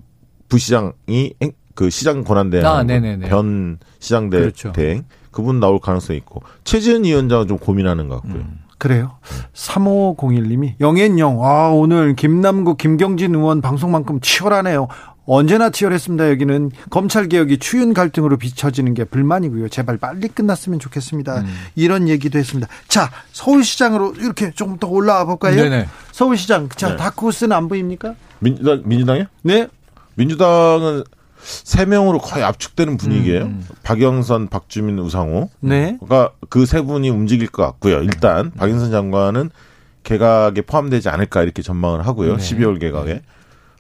부시장이 0.49 1.35
행- 1.41 1.53
그 1.77 1.89
시장 1.91 2.25
권한대행 2.25 2.67
아. 2.67 2.83
변 3.29 3.79
시장 4.01 4.29
대 4.29 4.41
그렇죠. 4.41 4.73
대행 4.73 5.05
그분 5.31 5.61
나올 5.61 5.79
가능성이 5.79 6.17
있고 6.19 6.43
최지은 6.65 7.05
위원장은 7.05 7.47
좀 7.47 7.59
고민하는 7.59 8.09
것 8.09 8.17
같고요. 8.23 8.43
음. 8.43 8.59
그래요. 8.79 9.19
3501님이 9.55 10.75
영앤영 10.81 11.45
아 11.45 11.69
오늘 11.69 12.15
김남국 12.15 12.79
김경진 12.79 13.35
의원 13.35 13.61
방송만큼 13.61 14.21
치열하네요. 14.21 14.89
언제나 15.27 15.69
치열했습니다. 15.69 16.31
여기는 16.31 16.71
검찰 16.89 17.29
개혁이 17.29 17.59
추윤 17.59 17.93
갈등으로 17.93 18.39
비춰지는 18.39 18.95
게 18.95 19.05
불만이고요. 19.05 19.69
제발 19.69 19.99
빨리 19.99 20.29
끝났으면 20.29 20.79
좋겠습니다. 20.79 21.41
음. 21.41 21.47
이런 21.75 22.09
얘기도 22.09 22.39
했습니다. 22.39 22.67
자 22.89 23.11
서울시장으로 23.33 24.15
이렇게 24.19 24.53
조금 24.53 24.79
더 24.79 24.89
올라와 24.89 25.25
볼까요? 25.27 25.57
네네. 25.57 25.87
서울시장 26.13 26.71
자 26.71 26.91
네. 26.91 26.97
다크호스는 26.97 27.55
안 27.55 27.69
보입니까? 27.69 28.15
민주당 28.39 28.83
민주당이요? 28.87 29.25
네. 29.43 29.69
민주당은 30.15 31.05
세 31.43 31.85
명으로 31.87 32.19
거의 32.19 32.45
압축되는 32.45 32.97
분위기예요. 32.97 33.45
음. 33.45 33.67
박영선, 33.83 34.49
박주민, 34.49 34.99
우상호. 34.99 35.51
네. 35.61 35.97
그러니까 36.01 36.33
그 36.49 36.67
세 36.67 36.83
분이 36.83 37.09
움직일 37.11 37.49
것 37.49 37.63
같고요. 37.65 38.03
일단 38.03 38.51
박영선 38.53 38.91
장관은 38.91 39.51
개각에 40.03 40.63
포함되지 40.63 41.09
않을까 41.09 41.43
이렇게 41.43 41.63
전망을 41.63 42.07
하고요. 42.07 42.37
네. 42.37 42.43
12월 42.43 42.81
개각에. 42.81 43.23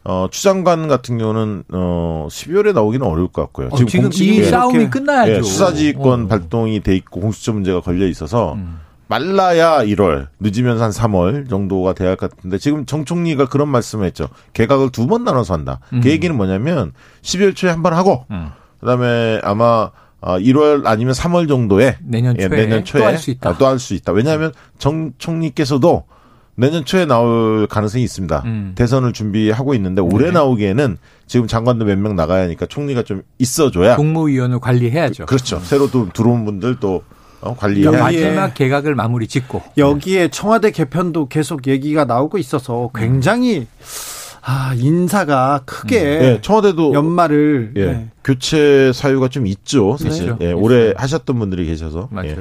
어, 0.04 0.28
추장관 0.30 0.88
같은 0.88 1.18
경우는 1.18 1.64
어 1.72 2.28
12월에 2.30 2.72
나오기는 2.72 3.06
어려울 3.06 3.28
것 3.28 3.42
같고요. 3.42 3.68
어, 3.72 3.76
지금, 3.76 4.02
공식- 4.04 4.26
이 4.26 4.38
예, 4.38 4.44
싸움이 4.44 4.88
끝나야죠. 4.88 5.32
예, 5.32 5.42
수사지휘권 5.42 6.24
어. 6.24 6.28
발동이 6.28 6.80
돼 6.80 6.96
있고 6.96 7.20
공수처 7.20 7.52
문제가 7.52 7.80
걸려 7.80 8.06
있어서 8.06 8.54
음. 8.54 8.78
말라야 9.08 9.84
1월, 9.84 10.28
늦으면 10.38 10.80
한 10.80 10.90
3월 10.90 11.48
정도가 11.48 11.94
돼야 11.94 12.10
할 12.10 12.16
것 12.16 12.30
같은데 12.30 12.58
지금 12.58 12.84
정 12.86 13.04
총리가 13.04 13.46
그런 13.48 13.68
말씀을 13.68 14.06
했죠. 14.06 14.28
개각을 14.52 14.90
두 14.90 15.06
번 15.08 15.24
나눠서 15.24 15.54
한다. 15.54 15.80
음. 15.94 16.00
그 16.02 16.10
얘기는 16.10 16.34
뭐냐면 16.36 16.92
12월 17.22 17.56
초에 17.56 17.70
한 17.70 17.82
번 17.82 17.94
하고 17.94 18.26
음. 18.30 18.48
그다음에 18.80 19.40
아마 19.42 19.90
어, 20.20 20.36
1월 20.38 20.84
아니면 20.86 21.14
3월 21.14 21.48
정도에 21.48 21.96
내년 22.02 22.36
초에, 22.36 22.44
예, 22.44 22.48
내년 22.48 22.84
초에 22.84 23.00
또 23.00 23.06
할 23.06 23.18
수 23.18 23.30
있다. 23.30 23.56
또할 23.56 23.78
수 23.78 23.94
있다. 23.94 24.12
왜냐하면 24.12 24.52
정 24.78 25.12
총리께서도 25.16 26.04
내년 26.56 26.84
초에 26.84 27.06
나올 27.06 27.68
가능성이 27.68 28.02
있습니다. 28.02 28.42
음. 28.44 28.72
대선을 28.74 29.12
준비하고 29.12 29.74
있는데 29.74 30.02
올해 30.02 30.26
네. 30.26 30.32
나오기에는 30.32 30.98
지금 31.28 31.46
장관도 31.46 31.84
몇 31.84 31.96
명 31.98 32.16
나가야 32.16 32.42
하니까 32.42 32.66
총리가 32.66 33.04
좀 33.04 33.22
있어줘야 33.38 33.94
국무위원을 33.96 34.58
관리해야죠. 34.58 35.26
그 35.26 35.34
렇죠. 35.34 35.60
새로 35.60 35.88
또 35.88 36.08
들어온 36.12 36.44
분들 36.44 36.78
또 36.80 37.04
어, 37.40 37.54
관리해야 37.56 37.90
그러니까 37.90 38.10
여기에- 38.10 38.24
마지막 38.24 38.54
개각을 38.54 38.94
마무리 38.94 39.28
짓고 39.28 39.62
여기에 39.76 40.28
청와대 40.28 40.70
개편도 40.70 41.28
계속 41.28 41.66
얘기가 41.66 42.04
나오고 42.04 42.38
있어서 42.38 42.90
굉장히 42.94 43.66
아 44.42 44.72
인사가 44.76 45.60
크게 45.66 45.96
예, 46.00 46.38
청와대도 46.42 46.94
연말을 46.94 47.72
예, 47.76 47.84
네. 47.84 48.08
교체 48.24 48.92
사유가 48.94 49.28
좀 49.28 49.46
있죠, 49.46 49.96
사실. 49.98 50.24
그렇죠. 50.26 50.44
예, 50.44 50.52
오래 50.52 50.94
하셨던 50.96 51.38
분들이 51.38 51.66
계셔서. 51.66 52.08
맞아요. 52.10 52.30
예. 52.30 52.38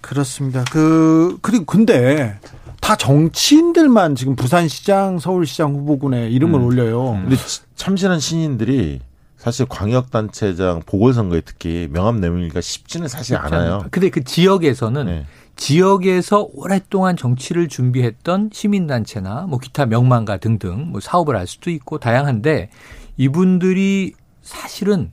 그렇습니다. 0.00 0.64
그 0.70 1.38
그리고 1.42 1.64
근데 1.64 2.38
다 2.80 2.96
정치인들만 2.96 4.14
지금 4.14 4.34
부산시장, 4.36 5.18
서울시장 5.18 5.74
후보군에 5.74 6.28
이름을 6.30 6.58
음. 6.60 6.64
올려요. 6.64 7.12
음. 7.12 7.20
근데 7.28 7.36
치- 7.36 7.60
참신한 7.76 8.18
신인들이 8.20 9.00
사실 9.38 9.66
광역단체장 9.66 10.82
보궐선거에 10.84 11.40
특히 11.42 11.88
명함 11.92 12.20
내밀기가 12.20 12.60
쉽지는 12.60 13.06
사실 13.06 13.36
않아요. 13.36 13.84
근데 13.90 14.10
그 14.10 14.24
지역에서는 14.24 15.06
네. 15.06 15.26
지역에서 15.54 16.48
오랫동안 16.52 17.16
정치를 17.16 17.68
준비했던 17.68 18.50
시민단체나 18.52 19.46
뭐 19.48 19.60
기타 19.60 19.86
명망가 19.86 20.38
등등 20.38 20.90
뭐 20.90 21.00
사업을 21.00 21.36
할 21.36 21.46
수도 21.46 21.70
있고 21.70 21.98
다양한데 21.98 22.70
이분들이 23.16 24.12
사실은 24.42 25.12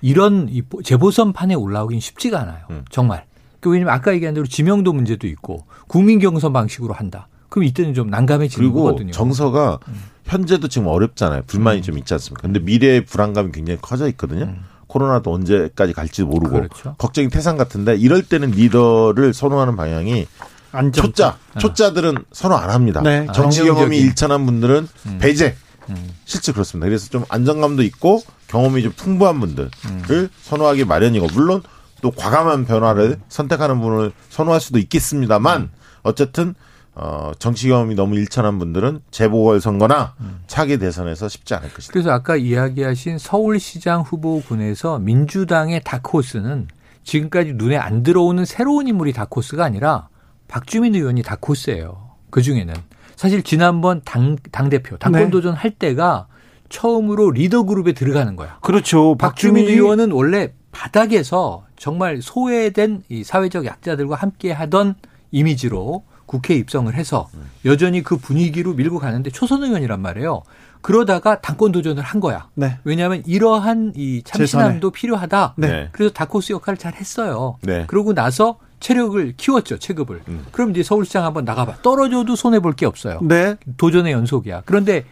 이런 0.00 0.48
이 0.50 0.62
재보선판에 0.82 1.54
올라오긴 1.54 2.00
쉽지가 2.00 2.40
않아요. 2.40 2.64
음. 2.70 2.84
정말. 2.90 3.26
그 3.60 3.70
왜냐면 3.70 3.92
아까 3.94 4.14
얘기한 4.14 4.34
대로 4.34 4.46
지명도 4.46 4.92
문제도 4.94 5.26
있고 5.26 5.66
국민 5.86 6.18
경선 6.18 6.52
방식으로 6.52 6.94
한다. 6.94 7.28
그럼 7.50 7.64
이때는 7.64 7.94
좀 7.94 8.08
난감해지는 8.08 8.72
거거든요. 8.72 9.08
음. 9.08 9.12
정서가 9.12 9.80
현재도 10.26 10.68
지금 10.68 10.88
어렵잖아요. 10.88 11.42
불만이 11.46 11.82
좀 11.82 11.98
있지 11.98 12.12
않습니까? 12.14 12.42
근데 12.42 12.60
미래의 12.60 13.04
불안감이 13.04 13.52
굉장히 13.52 13.78
커져 13.80 14.08
있거든요. 14.08 14.54
코로나도 14.88 15.32
언제까지 15.32 15.92
갈지도 15.92 16.26
모르고 16.26 16.56
음. 16.56 16.68
그렇죠. 16.68 16.94
걱정이 16.98 17.28
태산 17.28 17.56
같은데 17.56 17.96
이럴 17.96 18.22
때는 18.22 18.50
리더를 18.50 19.34
선호하는 19.34 19.76
방향이 19.76 20.26
안정. 20.72 21.04
초짜 21.06 21.38
초짜들은 21.58 22.16
선호 22.32 22.56
안 22.56 22.70
합니다. 22.70 23.00
네. 23.02 23.26
정치. 23.34 23.64
경험이 23.64 23.98
일천한 23.98 24.46
분들은 24.46 24.88
음. 25.06 25.18
배제. 25.20 25.56
음. 25.88 26.10
실제 26.24 26.52
그렇습니다. 26.52 26.86
그래서 26.86 27.08
좀 27.08 27.24
안정감도 27.28 27.82
있고 27.84 28.20
경험이 28.48 28.82
좀 28.82 28.92
풍부한 28.96 29.40
분들을 29.40 29.70
음. 29.86 30.28
선호하기 30.42 30.84
마련이고 30.84 31.28
물론 31.32 31.62
또 32.02 32.10
과감한 32.10 32.66
변화를 32.66 33.18
선택하는 33.28 33.80
분을 33.80 34.12
선호할 34.30 34.60
수도 34.60 34.78
있겠습니다만 34.78 35.70
어쨌든 36.02 36.54
어, 36.98 37.32
정치 37.38 37.68
경험이 37.68 37.94
너무 37.94 38.16
일천한 38.16 38.58
분들은 38.58 39.00
재보궐선거나 39.10 40.14
차기 40.46 40.78
대선에서 40.78 41.28
쉽지 41.28 41.54
않을 41.54 41.72
것이다. 41.72 41.92
그래서 41.92 42.10
아까 42.10 42.36
이야기하신 42.36 43.18
서울시장 43.18 44.00
후보군에서 44.00 44.98
민주당의 44.98 45.82
다크호스는 45.84 46.68
지금까지 47.04 47.52
눈에 47.54 47.76
안 47.76 48.02
들어오는 48.02 48.46
새로운 48.46 48.88
인물이 48.88 49.12
다크호스가 49.12 49.62
아니라 49.62 50.08
박주민 50.48 50.94
의원이 50.94 51.22
다크호스예요. 51.22 52.12
그 52.30 52.40
중에는 52.40 52.74
사실 53.14 53.42
지난번 53.42 54.00
당, 54.04 54.36
당대표, 54.50 54.96
당권 54.96 55.24
네. 55.24 55.30
도전 55.30 55.52
할 55.52 55.72
때가 55.72 56.28
처음으로 56.70 57.30
리더 57.30 57.64
그룹에 57.64 57.92
들어가는 57.92 58.36
거야. 58.36 58.58
그렇죠. 58.62 59.16
박주민 59.16 59.64
박주민 59.64 59.68
의원은 59.68 60.12
원래 60.12 60.54
바닥에서 60.72 61.66
정말 61.76 62.22
소외된 62.22 63.02
이 63.10 63.22
사회적 63.22 63.66
약자들과 63.66 64.16
함께 64.16 64.50
하던 64.50 64.94
이미지로 65.30 66.04
국회에 66.26 66.56
입성을 66.56 66.92
해서 66.94 67.28
여전히 67.64 68.02
그 68.02 68.16
분위기로 68.16 68.74
밀고 68.74 68.98
가는데 68.98 69.30
초선 69.30 69.62
의원이란 69.64 70.00
말이에요. 70.00 70.42
그러다가 70.82 71.40
당권 71.40 71.72
도전을 71.72 72.02
한 72.02 72.20
거야. 72.20 72.48
네. 72.54 72.78
왜냐하면 72.84 73.22
이러한 73.26 73.92
이 73.96 74.22
참신함도 74.24 74.90
필요하다. 74.90 75.54
네. 75.56 75.88
그래서 75.92 76.12
다코스 76.12 76.52
역할을 76.52 76.76
잘 76.78 76.94
했어요. 76.94 77.56
네. 77.62 77.84
그러고 77.86 78.12
나서 78.14 78.58
체력을 78.78 79.34
키웠죠, 79.36 79.78
체급을. 79.78 80.20
음. 80.28 80.44
그럼 80.52 80.70
이제 80.70 80.82
서울시장 80.82 81.24
한번 81.24 81.44
나가봐. 81.44 81.78
떨어져도 81.82 82.36
손해 82.36 82.60
볼 82.60 82.74
게 82.74 82.86
없어요. 82.86 83.20
네. 83.22 83.56
도전의 83.78 84.12
연속이야. 84.12 84.62
그런데 84.66 85.04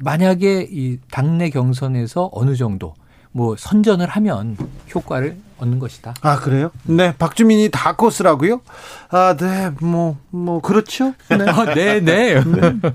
만약에 0.00 0.68
이 0.70 0.98
당내 1.10 1.50
경선에서 1.50 2.30
어느 2.32 2.56
정도 2.56 2.94
뭐 3.30 3.54
선전을 3.56 4.08
하면 4.08 4.56
효과를 4.94 5.36
얻는 5.58 5.78
것이다. 5.78 6.14
아, 6.22 6.38
그래요? 6.38 6.70
네. 6.84 7.14
박주민이 7.18 7.70
다코스라고요? 7.70 8.60
아, 9.10 9.36
네. 9.38 9.70
뭐, 9.80 10.16
뭐, 10.30 10.60
그렇죠. 10.60 11.14
네. 11.28 11.38
아, 11.48 11.64
네, 11.74 12.00
네. 12.00 12.42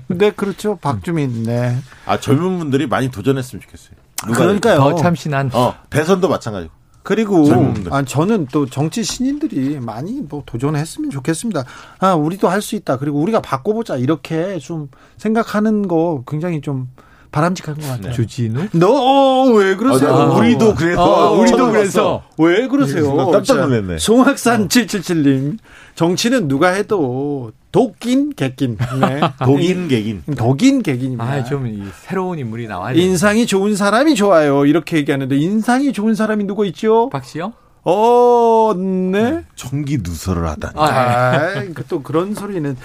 네, 0.08 0.30
그렇죠. 0.30 0.76
박주민. 0.76 1.42
네. 1.44 1.76
아 2.06 2.18
젊은 2.18 2.58
분들이 2.58 2.86
많이 2.86 3.10
도전했으면 3.10 3.60
좋겠어요. 3.62 3.96
누가 4.26 4.38
그러니까요. 4.38 4.78
더 4.78 4.94
참신한. 4.96 5.50
어 5.52 5.74
대선도 5.90 6.28
마찬가지고. 6.28 6.72
그리고 7.02 7.44
젊은 7.44 7.74
분들. 7.74 7.92
아, 7.92 8.02
저는 8.02 8.46
또 8.50 8.64
정치 8.64 9.04
신인들이 9.04 9.78
많이 9.80 10.22
뭐 10.22 10.42
도전했으면 10.46 11.10
좋겠습니다. 11.10 11.64
아, 11.98 12.14
우리도 12.14 12.48
할 12.48 12.62
수 12.62 12.76
있다. 12.76 12.96
그리고 12.96 13.20
우리가 13.20 13.42
바꿔보자. 13.42 13.96
이렇게 13.98 14.58
좀 14.58 14.88
생각하는 15.18 15.86
거 15.86 16.24
굉장히 16.26 16.62
좀 16.62 16.88
바람직한 17.34 17.74
것 17.76 17.86
같아요. 17.88 18.12
주진우? 18.12 18.68
너왜 18.72 19.74
그러세요? 19.74 20.10
아, 20.10 20.26
우리도 20.36 20.74
그래서 20.76 21.02
어, 21.02 21.40
우리도 21.40 21.72
그래서. 21.72 22.22
왜 22.38 22.68
그러세요? 22.68 23.02
순간 23.06 23.32
깜짝 23.32 23.54
자, 23.56 23.66
놀랐네. 23.66 23.98
송학산 23.98 24.68
777님. 24.68 25.58
정치는 25.96 26.46
누가 26.46 26.68
해도 26.68 27.50
독긴 27.72 28.34
객긴. 28.34 28.78
네. 29.00 29.20
독인 29.44 29.88
개긴. 29.88 30.22
독인 30.36 30.84
객긴입니다. 30.84 31.24
아, 31.24 31.42
좀이 31.42 31.82
새로운 32.02 32.38
인물이 32.38 32.68
나와야 32.68 32.94
돼. 32.94 33.00
인상이 33.00 33.46
좋은 33.46 33.74
사람이 33.74 34.14
좋아요. 34.14 34.64
이렇게 34.64 34.96
얘기하는데 34.98 35.36
인상이 35.36 35.92
좋은 35.92 36.14
사람이 36.14 36.44
누구 36.44 36.64
있죠? 36.66 37.08
박시영? 37.10 37.52
어, 37.84 38.72
네. 38.74 39.44
전기 39.54 39.98
누설을 40.02 40.46
하다니. 40.48 40.74
아, 40.76 40.84
아, 40.84 41.64
그또 41.74 42.02
그런 42.02 42.34
소리는. 42.34 42.76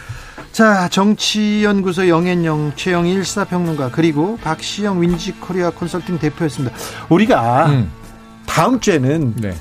자, 0.51 0.89
정치연구소 0.89 2.09
영앤영 2.09 2.73
최영일 2.75 3.23
시사평론가 3.23 3.91
그리고 3.91 4.37
박시영 4.37 5.01
윈지코리아 5.01 5.71
컨설팅 5.71 6.19
대표였습니다. 6.19 6.75
우리가 7.09 7.67
음. 7.67 7.91
다음 8.45 8.79
주에는 8.79 9.35
네. 9.37 9.55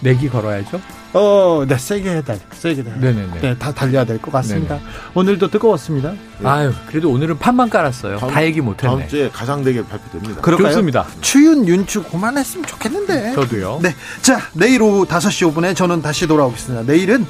내기 0.00 0.28
걸어야죠. 0.28 0.80
어, 1.12 1.64
네, 1.66 1.76
세게 1.76 2.08
해달, 2.18 2.38
세게 2.52 2.82
해. 2.82 2.84
네네네. 3.00 3.40
네, 3.40 3.58
다 3.58 3.72
달려야 3.72 4.04
될 4.04 4.18
것 4.20 4.30
같습니다. 4.30 4.76
네네. 4.76 4.86
오늘도 5.14 5.48
뜨거웠습니다. 5.50 6.12
아유, 6.44 6.72
그래도 6.86 7.10
오늘은 7.10 7.38
판만 7.38 7.68
깔았어요. 7.68 8.18
다음- 8.18 8.32
다 8.32 8.44
얘기 8.44 8.60
못했네. 8.60 8.96
다음 8.96 9.08
주에 9.08 9.28
가상 9.30 9.64
대결 9.64 9.84
발표됩니다. 9.86 10.40
그럴까요? 10.40 10.68
좋습니다. 10.68 11.06
추윤, 11.20 11.66
윤추 11.66 12.04
그만했으면 12.04 12.64
좋겠는데. 12.66 13.34
저도요. 13.34 13.80
네. 13.82 13.94
자, 14.22 14.40
내일 14.52 14.82
오후 14.82 15.04
5시 15.04 15.52
5분에 15.52 15.74
저는 15.74 16.00
다시 16.00 16.28
돌아오겠습니다. 16.28 16.84
내일은 16.90 17.26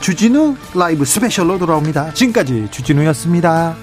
주진우 0.00 0.54
라이브 0.74 1.04
스페셜로 1.04 1.58
돌아옵니다. 1.58 2.14
지금까지 2.14 2.68
주진우였습니다. 2.70 3.74